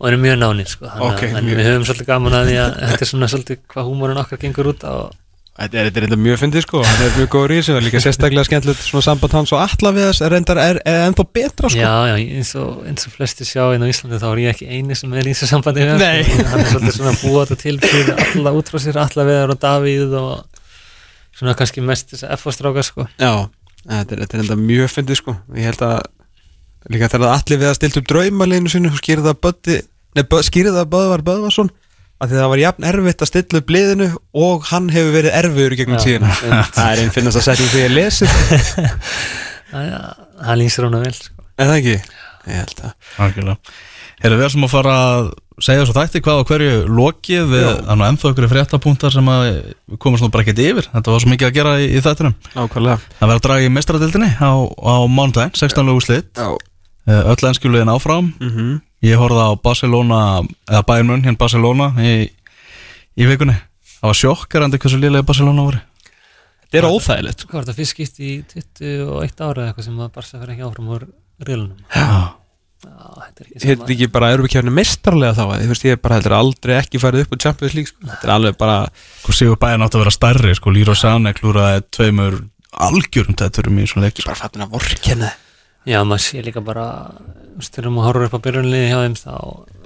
[0.00, 0.88] og erum mjög nánir sko.
[0.88, 3.28] Þannig að- Ok, en mjög- við höfum svolítið gaman að því að þetta er svona
[3.34, 4.94] svolítið hvað húmórin okkar gengur út á
[5.52, 8.00] Þetta er, þetta er mjög fyndið sko, hann er mjög góður í þessu og líka
[8.00, 11.68] sérstaklega skemmtilegt svona samband hans og alla við þess er reyndar er, er ennþá betra
[11.68, 11.76] sko.
[11.82, 14.68] Já, já, eins og, eins og flesti sjá inn á Íslandi þá er ég ekki
[14.72, 16.24] eini sem er í þessu sambandi við hann, Nei.
[16.24, 16.46] sko.
[16.48, 19.60] hann er svolítið svona búa þetta til fyrir alla út frá sér, alla veðar og
[19.66, 20.32] Davíð og
[21.36, 23.32] svona kannski mest þess að F-stráka sko Já,
[23.84, 26.00] þetta er, þetta er enda mjög fyndið sko Ég held að
[26.96, 28.88] líka þegar allir við að stilt upp draumaleginu sinu
[30.16, 31.68] það Böðvar Böðvarsson
[32.22, 34.08] að því það var jafn erfitt að stilla upp liðinu
[34.46, 36.34] og hann hefur verið erfiður í gegnum Já, tíðina.
[36.76, 38.28] Það er einn finnast að setja því að lesi
[39.72, 41.46] Það lýsir hún að vel sko.
[41.56, 41.96] Er það ekki?
[42.42, 43.72] Ég held að.
[44.22, 45.28] Erum við sem að fara að
[45.62, 47.46] segja svo þætti hvað og hverju lokið.
[47.52, 49.48] Við, að ennþá ykkur fréttapunktar sem að
[50.02, 50.88] komast nú bara ekkert yfir.
[50.92, 52.36] Þetta var svo mikið að gera í, í þættinum.
[52.54, 52.98] Nákvæmlega.
[53.18, 55.88] Það verður að draga í mestradildinni á, á mánudaginn, 16.
[55.88, 56.30] lögu slitt.
[56.38, 56.50] Já.
[57.22, 58.32] Öll ennskjulegin áfram.
[58.42, 60.18] Mm ég horfði á Barcelona
[60.70, 62.12] eða Bayern München Barcelona í,
[63.18, 63.56] í vikunni.
[63.98, 65.82] Það var sjokkarandi hversu liðlega Barcelona voru.
[66.72, 70.14] Þetta er óþægilegt Hvað var þetta fyrst skipt í 21 ára eða eitthvað sem að
[70.14, 71.02] Barca fyrir ekki áfram úr
[71.44, 72.06] reilunum Já.
[72.82, 75.84] Já, þetta er ekki Þetta er ekki bara erum við kjörni mestarlega þá Þú veist,
[75.84, 78.06] ég er bara heldur aldrei ekki farið upp á Champions League sko.
[78.08, 80.72] Þetta er alveg bara Sko Sigur Bæinn átt að vera stærri sko.
[80.72, 82.38] Lýra Sane klúraði tveimur
[82.88, 85.28] algjörum tætturum í svona leik bara fattin að vorkenna.
[85.84, 86.86] Já, maður sé líka bara
[87.60, 89.34] þegar maður horfur upp á byrjunliði hjá þeim þá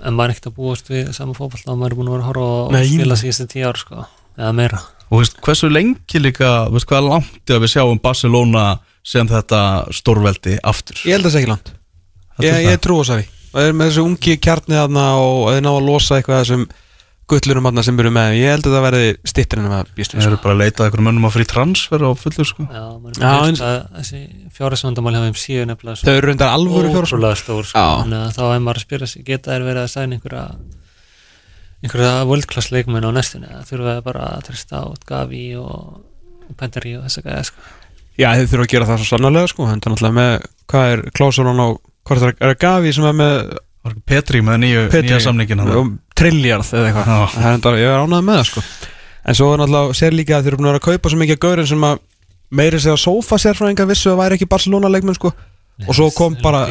[0.07, 2.25] en maður er ekkert að búast við sama fótball þá maður er búin að vera
[2.25, 4.05] að horfa og Nei, spila síðustu tíu ár sko,
[4.37, 4.83] eða meira.
[5.07, 8.67] Og veist, hversu lengi líka, veist hvað er langt að við sjáum Barcelona
[9.07, 9.63] sem þetta
[9.95, 10.99] stórveldi aftur?
[11.07, 11.73] Ég held að það sé ekki langt.
[12.37, 15.05] Er Ég, ég trú þess að við Og þeir eru með þessu ungi kjarni þarna
[15.17, 16.65] og þeir ná að losa eitthvað þessum
[17.31, 18.35] gullurum þarna sem eru með.
[18.39, 20.43] Ég held að það verði stittir en að býst Það eru sko.
[20.45, 22.67] bara að leita að einhverjum mönnum á frí transfer á fullu sko.
[22.71, 23.63] Já, maður Já, er eins-
[23.97, 24.21] þessi
[25.27, 26.93] þeim síðu nefnilega Þau eru reyndar alvöru
[27.43, 27.79] stór sko.
[28.37, 30.45] Þá er maður að spyrja sig geta þær verið að sæna einhverja
[31.83, 33.51] einhverja world class leikmenn á næstunni?
[33.51, 36.01] Það þurfa bara að trista át Gavi og,
[36.47, 37.67] og Penderi og þess að gæða sko.
[38.17, 39.67] Já, þeir þurfa að gera það svo sannarlega sko.
[39.69, 41.69] Þetta er náttúrulega með, hvað er Klausulun á
[42.07, 43.57] Hvað er er Gavi sem er með
[44.07, 47.09] Petri með nýju, nýja samningin hann og Trilljarð eða eitthvað.
[47.35, 48.65] Það er enda, ég er ánægð með það sko.
[49.27, 51.21] En svo er náttúrulega, sér líka að þeir eru búin að vera að kaupa svo
[51.23, 51.99] mikið af gaurin sem að
[52.57, 55.33] meiri segja sofa sérfræðinga vissu að væri ekki Barcelona leikmenn sko.
[55.87, 56.67] Og svo kom bara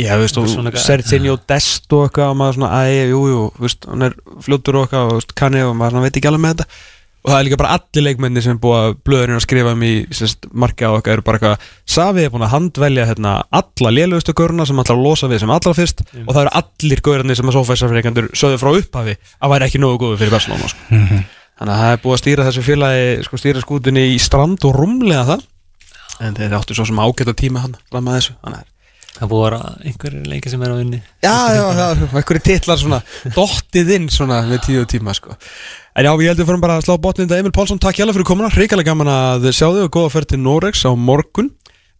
[0.00, 0.48] Já, veist, og
[0.80, 4.86] Serginho Dest og eitthvað og maður svona, æ, jú, jú, veist, hann er fljótur og
[4.86, 6.66] eitthvað og kanni og maður veit ekki alveg með þetta
[7.22, 9.84] og það er líka bara allir leikmenni sem er búið að blöðurinn að skrifa um
[9.86, 9.92] í
[10.64, 14.66] marka og eitthvað eru bara eitthvað Savi er búin að handvelja hérna, alla lélugustu göruna
[14.66, 17.58] sem ætla að losa við sem allra fyrst og það eru allir görunni sem að
[17.58, 20.98] sófæsarfreikandur sögðu frá upphafi að væri ekki nógu góðu fyrir Barcelona sko.
[21.62, 24.76] þannig að það er búið að stýra þessu félagi sko, stýra skútunni í strand og
[24.76, 25.46] rúmlega það
[26.26, 28.68] en þeir áttu svo sem ágæta tíma hann fram að þessu þannig að
[29.12, 32.80] það búið að vera einhverjir leiki sem er á unni Já, já, já, einhverju titlar
[32.80, 33.00] svona
[33.36, 35.36] dottið inn svona með tíu tíma sko.
[35.92, 37.38] En já, ég heldur fyrir bara að slá þetta.
[37.38, 40.40] Emil Pálsson, takk hjálpa fyrir komuna, hrikalega gaman að sjá þig og góða ferð til
[40.40, 41.50] Norex á morgun.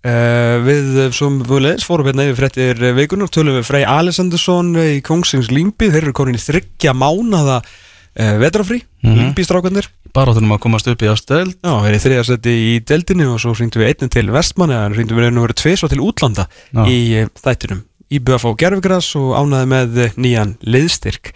[0.03, 4.97] Uh, Við, sem við leðis, fórum hérna yfir fréttir vikunar, tölum við Frey Alessandursson í
[5.07, 9.19] Kongsings Límbi, þeir eru konin í þryggja mánada uh, vetrafrí, mm Mhm.
[9.19, 13.33] Límbi strákanir Bara þurfum að komast upp í ástöld Já, við erum seti í deildinu
[13.33, 16.03] og svo hringdum við einnig til Vestmanni en hringdum við einu verið tvis og til
[16.05, 16.85] útlanda Já.
[16.87, 17.81] í eh, þættinum.
[18.13, 21.33] Í BF á Gerfigras og ánaði með eh, nýjan liðstyrk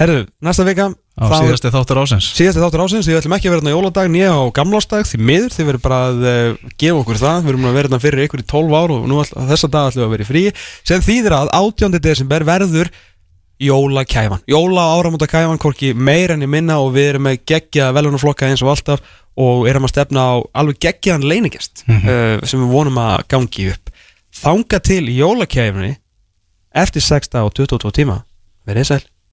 [0.00, 0.86] Herðu, næsta vika
[1.20, 4.30] á síðasti þáttur ásins síðasti þáttur ásins, við ætlum ekki að vera hérna jóladag nýja
[4.32, 7.76] á gamlásdag því miður, þið verður bara að uh, gefa okkur það, við erum að
[7.76, 10.14] vera hérna fyrir ykkur í 12 ár og nú all, þessa dag ætlum við að
[10.14, 10.44] vera í frí
[10.88, 12.00] sem þýðir að 18.
[12.08, 12.92] desember verður
[13.62, 18.48] jólakæfan, jóla áramóta kæfan hvorki meir enn í minna og við erum með geggja velunarflokka
[18.48, 19.04] eins og alltaf
[19.36, 23.92] og erum að stefna á alveg geggjaðan leiningest uh, sem við vonum að gangi upp.
[24.32, 25.94] Þanga til í jólakæfinni
[26.82, 28.22] eftir 6 og 22 tíma
[28.66, 29.02] verið sæl